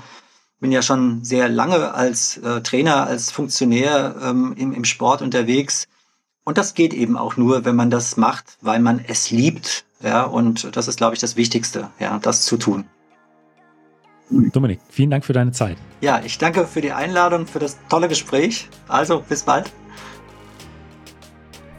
Bin 0.60 0.72
ja 0.72 0.82
schon 0.82 1.24
sehr 1.24 1.48
lange 1.48 1.94
als 1.94 2.36
äh, 2.38 2.60
Trainer, 2.62 3.06
als 3.06 3.30
Funktionär 3.30 4.16
ähm, 4.22 4.54
im, 4.56 4.72
im 4.72 4.84
Sport 4.84 5.22
unterwegs. 5.22 5.86
Und 6.44 6.58
das 6.58 6.74
geht 6.74 6.94
eben 6.94 7.16
auch 7.16 7.36
nur, 7.36 7.64
wenn 7.64 7.76
man 7.76 7.90
das 7.90 8.16
macht, 8.16 8.56
weil 8.60 8.80
man 8.80 9.04
es 9.06 9.30
liebt. 9.30 9.84
Ja, 10.02 10.24
und 10.24 10.76
das 10.76 10.88
ist, 10.88 10.96
glaube 10.96 11.14
ich, 11.14 11.20
das 11.20 11.36
Wichtigste, 11.36 11.90
ja, 11.98 12.18
das 12.18 12.44
zu 12.44 12.56
tun. 12.56 12.86
Dominik, 14.30 14.80
vielen 14.88 15.10
Dank 15.10 15.24
für 15.24 15.32
deine 15.32 15.52
Zeit. 15.52 15.78
Ja, 16.00 16.20
ich 16.24 16.38
danke 16.38 16.66
für 16.66 16.80
die 16.80 16.92
Einladung, 16.92 17.46
für 17.46 17.58
das 17.58 17.78
tolle 17.88 18.08
Gespräch. 18.08 18.68
Also, 18.86 19.22
bis 19.26 19.42
bald. 19.42 19.70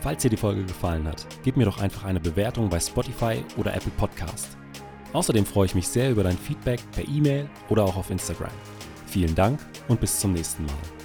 Falls 0.02 0.22
dir 0.22 0.30
die 0.30 0.38
Folge 0.38 0.64
gefallen 0.64 1.08
hat, 1.08 1.28
gib 1.44 1.58
mir 1.58 1.66
doch 1.66 1.82
einfach 1.82 2.06
eine 2.06 2.20
Bewertung 2.20 2.70
bei 2.70 2.80
Spotify 2.80 3.44
oder 3.58 3.74
Apple 3.74 3.92
Podcast. 3.98 4.59
Außerdem 5.14 5.46
freue 5.46 5.66
ich 5.66 5.76
mich 5.76 5.88
sehr 5.88 6.12
über 6.12 6.24
dein 6.24 6.38
Feedback 6.38 6.80
per 6.92 7.08
E-Mail 7.08 7.50
oder 7.70 7.84
auch 7.84 7.96
auf 7.96 8.10
Instagram. 8.10 8.52
Vielen 9.08 9.34
Dank 9.34 9.60
und 9.88 10.00
bis 10.00 10.20
zum 10.20 10.34
nächsten 10.34 10.66
Mal. 10.66 10.99